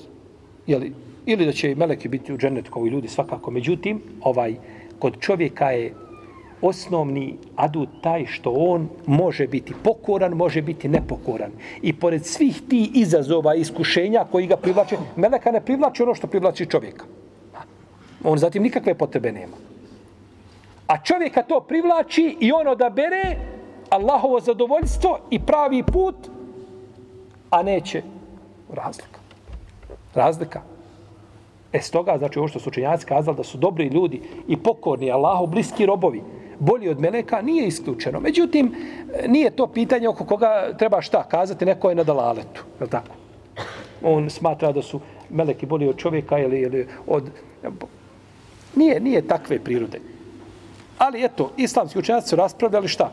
jeli, 0.68 0.94
ili 1.26 1.46
da 1.46 1.52
će 1.52 1.72
i 1.72 1.76
meleki 1.76 2.08
biti 2.08 2.34
u 2.34 2.38
džennetu 2.38 2.72
kao 2.72 2.86
i 2.86 2.90
ljudi 2.90 3.08
svakako. 3.08 3.52
Međutim, 3.52 4.02
ovaj 4.22 4.56
kod 5.00 5.20
čovjeka 5.20 5.72
je 5.72 5.94
osnovni 6.62 7.38
adut 7.56 7.90
taj 8.02 8.26
što 8.26 8.52
on 8.52 8.90
može 9.06 9.48
biti 9.48 9.74
pokoran, 9.84 10.34
može 10.34 10.62
biti 10.62 10.88
nepokoran. 10.88 11.52
I 11.82 11.94
pored 11.94 12.26
svih 12.26 12.62
ti 12.70 12.92
izazova 12.94 13.56
i 13.56 13.62
iskušenja 13.62 14.26
koji 14.32 14.48
ga 14.48 14.58
privlače, 14.58 14.98
meleka 15.16 15.52
ne 15.52 15.62
privlači 15.62 16.04
ono 16.04 16.16
što 16.16 16.28
privlači 16.28 16.66
čovjeka. 16.66 17.06
On 18.24 18.38
zatim 18.38 18.64
nikakve 18.64 18.94
potrebe 18.94 19.32
nema. 19.32 19.56
A 20.88 21.04
čovjeka 21.04 21.44
to 21.44 21.60
privlači 21.60 22.38
i 22.40 22.52
on 22.52 22.68
odabere 22.68 23.36
Allahovo 23.90 24.40
zadovoljstvo 24.40 25.20
i 25.30 25.40
pravi 25.40 25.84
put, 25.84 26.16
a 27.50 27.64
neće 27.64 28.04
razlika. 28.74 29.20
Razlika. 30.16 30.62
E 31.74 31.82
stoga, 31.82 32.18
znači 32.18 32.40
ovo 32.40 32.48
što 32.48 32.60
su 32.60 32.70
učenjaci 32.70 33.06
kazali 33.06 33.38
da 33.38 33.44
su 33.44 33.58
dobri 33.58 33.88
ljudi 33.88 34.22
i 34.48 34.58
pokorni 34.58 35.12
Allahu 35.12 35.48
bliski 35.48 35.86
robovi, 35.86 36.22
bolji 36.60 36.90
od 36.90 37.00
meleka, 37.00 37.42
nije 37.42 37.68
isključeno. 37.68 38.20
Međutim, 38.20 38.76
nije 39.28 39.52
to 39.52 39.68
pitanje 39.68 40.10
oko 40.10 40.26
koga 40.26 40.74
treba 40.78 41.02
šta 41.02 41.24
kazati, 41.24 41.66
neko 41.66 41.90
je 41.90 41.96
na 41.96 42.04
dalaletu, 42.04 42.64
je 42.80 42.84
li 42.84 42.90
tako? 42.90 43.16
On 44.04 44.30
smatra 44.30 44.72
da 44.72 44.82
su 44.82 45.00
meleki 45.30 45.66
bolji 45.66 45.88
od 45.88 45.98
čovjeka 45.98 46.40
ili, 46.40 46.60
ili 46.60 46.88
od... 47.08 47.30
Nije, 48.76 49.00
nije 49.00 49.28
takve 49.28 49.60
prirode. 49.60 50.00
Ali 50.98 51.26
eto, 51.26 51.52
islamski 51.58 52.00
učenjaci 52.00 52.30
su 52.30 52.36
raspravljali 52.36 52.88
šta? 52.88 53.12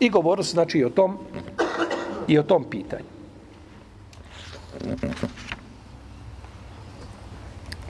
I 0.00 0.10
govorili 0.10 0.44
su 0.44 0.50
znači 0.50 0.78
i 0.78 0.84
o 0.84 0.90
tom 0.90 1.18
i 2.28 2.38
o 2.38 2.42
tom 2.42 2.64
pitanju. 2.64 3.04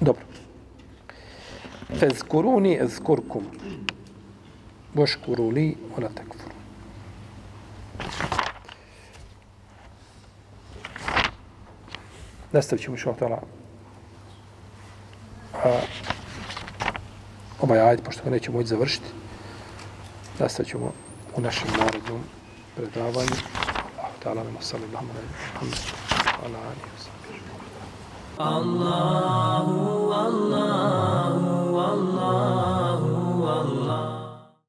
Dobro. 0.01 0.23
Fezkuruni 1.99 2.79
ezkurkum. 2.81 3.43
Voškuru 4.95 5.49
li 5.49 5.77
ona 5.97 6.09
tekfur. 6.09 6.53
Nastavit 12.53 12.85
ćemo 12.85 12.97
što 12.97 13.13
htjela. 13.13 13.43
Ovaj 17.61 17.81
ajd, 17.81 18.03
pošto 18.05 18.25
ga 18.25 18.31
nećemo 18.31 18.57
moći 18.57 18.69
završiti. 18.69 19.07
Nastavit 20.39 20.71
ćemo 20.71 20.93
u 21.37 21.41
našem 21.41 21.69
narodnom 21.79 22.21
predavanju. 22.77 23.37
Ta'ala 24.25 24.43
nama 24.45 24.61
sallallahu 24.61 25.07
alaihi 25.07 25.29
wa 25.63 26.99
sallam. 26.99 27.29
Allahu, 28.39 30.13
Allahu. 30.13 31.29